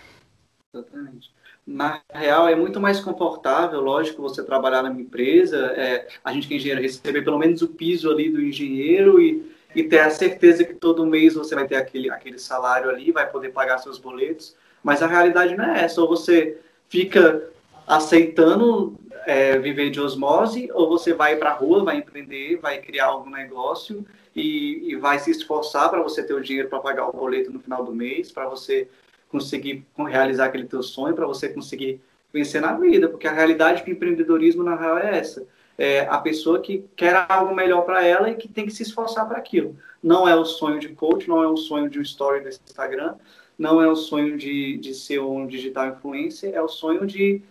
Exatamente 0.72 1.32
na 1.66 2.00
real 2.12 2.48
é 2.48 2.56
muito 2.56 2.80
mais 2.80 3.00
confortável, 3.00 3.80
lógico, 3.80 4.20
você 4.20 4.42
trabalhar 4.42 4.82
numa 4.82 5.00
empresa, 5.00 5.58
é, 5.76 6.08
a 6.24 6.32
gente 6.32 6.48
que 6.48 6.54
é 6.54 6.56
engenheiro 6.56 6.82
receber 6.82 7.22
pelo 7.22 7.38
menos 7.38 7.62
o 7.62 7.68
piso 7.68 8.10
ali 8.10 8.30
do 8.30 8.42
engenheiro 8.42 9.20
e, 9.20 9.50
e 9.74 9.84
ter 9.84 10.00
a 10.00 10.10
certeza 10.10 10.64
que 10.64 10.74
todo 10.74 11.06
mês 11.06 11.34
você 11.34 11.54
vai 11.54 11.66
ter 11.66 11.76
aquele, 11.76 12.10
aquele 12.10 12.38
salário 12.38 12.90
ali, 12.90 13.12
vai 13.12 13.30
poder 13.30 13.50
pagar 13.50 13.78
seus 13.78 13.98
boletos, 13.98 14.56
mas 14.82 15.02
a 15.02 15.06
realidade 15.06 15.56
não 15.56 15.64
é 15.64 15.84
essa, 15.84 16.00
ou 16.00 16.08
você 16.08 16.58
fica 16.88 17.48
aceitando 17.86 18.98
é, 19.24 19.56
viver 19.58 19.90
de 19.90 20.00
osmose, 20.00 20.68
ou 20.72 20.88
você 20.88 21.14
vai 21.14 21.36
para 21.36 21.50
a 21.50 21.54
rua, 21.54 21.84
vai 21.84 21.98
empreender, 21.98 22.56
vai 22.56 22.80
criar 22.80 23.06
algum 23.06 23.30
negócio 23.30 24.04
e, 24.34 24.90
e 24.90 24.96
vai 24.96 25.18
se 25.20 25.30
esforçar 25.30 25.88
para 25.90 26.02
você 26.02 26.22
ter 26.24 26.34
o 26.34 26.40
dinheiro 26.40 26.68
para 26.68 26.80
pagar 26.80 27.08
o 27.08 27.12
boleto 27.12 27.52
no 27.52 27.60
final 27.60 27.84
do 27.84 27.94
mês, 27.94 28.32
para 28.32 28.48
você 28.48 28.88
conseguir 29.32 29.84
realizar 29.96 30.44
aquele 30.44 30.66
teu 30.66 30.82
sonho, 30.82 31.14
para 31.14 31.26
você 31.26 31.48
conseguir 31.48 32.00
vencer 32.32 32.60
na 32.60 32.74
vida, 32.74 33.08
porque 33.08 33.26
a 33.26 33.32
realidade 33.32 33.82
do 33.82 33.90
empreendedorismo 33.90 34.62
na 34.62 34.76
real 34.76 34.98
é 34.98 35.18
essa. 35.18 35.44
É 35.76 36.00
a 36.00 36.18
pessoa 36.18 36.60
que 36.60 36.84
quer 36.94 37.26
algo 37.28 37.54
melhor 37.54 37.82
para 37.82 38.04
ela 38.04 38.30
e 38.30 38.36
que 38.36 38.46
tem 38.46 38.66
que 38.66 38.72
se 38.72 38.82
esforçar 38.82 39.26
para 39.26 39.38
aquilo. 39.38 39.76
Não 40.02 40.28
é 40.28 40.36
o 40.36 40.44
sonho 40.44 40.78
de 40.78 40.90
coach, 40.90 41.26
não 41.26 41.42
é 41.42 41.48
o 41.48 41.56
sonho 41.56 41.88
de 41.88 41.98
um 41.98 42.02
story 42.02 42.42
do 42.42 42.48
Instagram, 42.48 43.14
não 43.58 43.82
é 43.82 43.88
o 43.88 43.96
sonho 43.96 44.36
de, 44.36 44.76
de 44.76 44.94
ser 44.94 45.20
um 45.20 45.46
digital 45.46 45.88
influencer, 45.88 46.54
é 46.54 46.60
o 46.60 46.68
sonho 46.68 47.06
de 47.06 47.42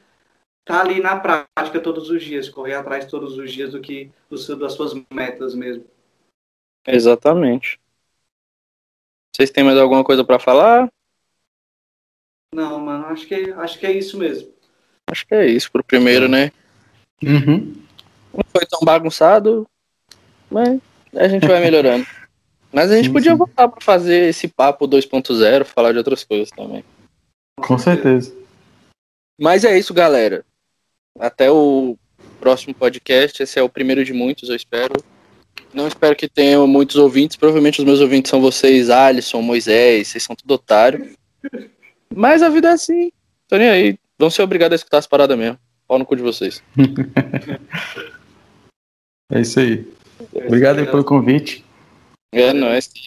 estar 0.61 0.77
tá 0.77 0.82
ali 0.82 1.01
na 1.01 1.19
prática 1.19 1.79
todos 1.82 2.09
os 2.09 2.23
dias, 2.23 2.47
correr 2.47 2.75
atrás 2.75 3.05
todos 3.05 3.38
os 3.38 3.51
dias 3.51 3.71
do 3.71 3.82
que 3.82 4.11
do 4.29 4.38
seu, 4.38 4.55
das 4.55 4.73
suas 4.73 4.93
metas 5.11 5.55
mesmo. 5.55 5.84
Exatamente. 6.88 7.79
Vocês 9.36 9.49
têm 9.49 9.63
mais 9.63 9.77
alguma 9.77 10.03
coisa 10.03 10.23
para 10.23 10.39
falar? 10.39 10.91
Não, 12.54 12.80
mano, 12.80 13.06
acho 13.06 13.26
que, 13.26 13.36
acho 13.52 13.80
que 13.80 13.86
é 13.86 13.91
isso 13.93 14.18
mesmo. 14.18 14.49
Acho 15.10 15.26
que 15.26 15.34
é 15.34 15.45
isso 15.45 15.72
pro 15.72 15.84
primeiro, 15.84 16.28
né? 16.28 16.52
Uhum. 17.24 17.76
Não 18.34 18.43
foi 18.49 18.66
tão 18.66 18.80
bagunçado, 18.84 19.68
mas 20.49 20.80
a 21.16 21.28
gente 21.28 21.47
vai 21.47 21.60
melhorando. 21.62 22.06
Mas 22.74 22.89
a 22.89 22.95
gente 22.95 23.08
sim, 23.08 23.12
podia 23.12 23.32
sim. 23.32 23.38
voltar 23.38 23.68
para 23.68 23.82
fazer 23.82 24.30
esse 24.30 24.47
papo 24.47 24.88
2.0, 24.88 25.66
falar 25.66 25.91
de 25.91 25.97
outras 25.97 26.24
coisas 26.24 26.49
também. 26.52 26.86
Com 27.58 27.78
certeza. 27.78 28.34
Mas 29.38 29.66
é 29.66 29.78
isso, 29.78 29.93
galera. 29.93 30.45
Até 31.20 31.52
o 31.52 31.97
próximo 32.39 32.74
podcast. 32.74 33.43
Esse 33.43 33.60
é 33.60 33.62
o 33.62 33.68
primeiro 33.68 34.06
de 34.06 34.14
muitos, 34.14 34.47
eu 34.47 34.56
espero. 34.56 34.93
Não 35.74 35.86
espero 35.86 36.16
que 36.16 36.30
tenham 36.30 36.66
muitos 36.66 36.95
ouvintes. 36.95 37.36
Provavelmente 37.36 37.80
os 37.80 37.86
meus 37.86 37.99
ouvintes 37.99 38.30
são 38.30 38.39
vocês, 38.39 38.89
Alisson, 38.89 39.41
Moisés, 39.41 40.08
vocês 40.08 40.24
são 40.24 40.34
tudo 40.34 40.54
otário. 40.54 41.14
Mas 42.14 42.43
a 42.43 42.49
vida 42.49 42.70
é 42.70 42.74
assim. 42.74 43.12
Tô 43.47 43.57
nem 43.57 43.70
aí. 43.70 43.97
Vão 44.20 44.30
ser 44.30 44.41
obrigados 44.41 44.74
a 44.74 44.76
escutar 44.76 44.97
as 44.97 45.07
paradas 45.07 45.38
mesmo. 45.38 45.57
Pau 45.88 45.97
no 45.97 46.05
cu 46.05 46.16
de 46.16 46.22
vocês. 46.22 46.62
é 49.32 49.41
isso 49.41 49.59
aí. 49.59 49.88
Obrigado 50.34 50.80
aí 50.80 50.86
pelo 50.86 51.03
convite. 51.03 51.66
É 52.34 52.53
nóis. 52.53 52.91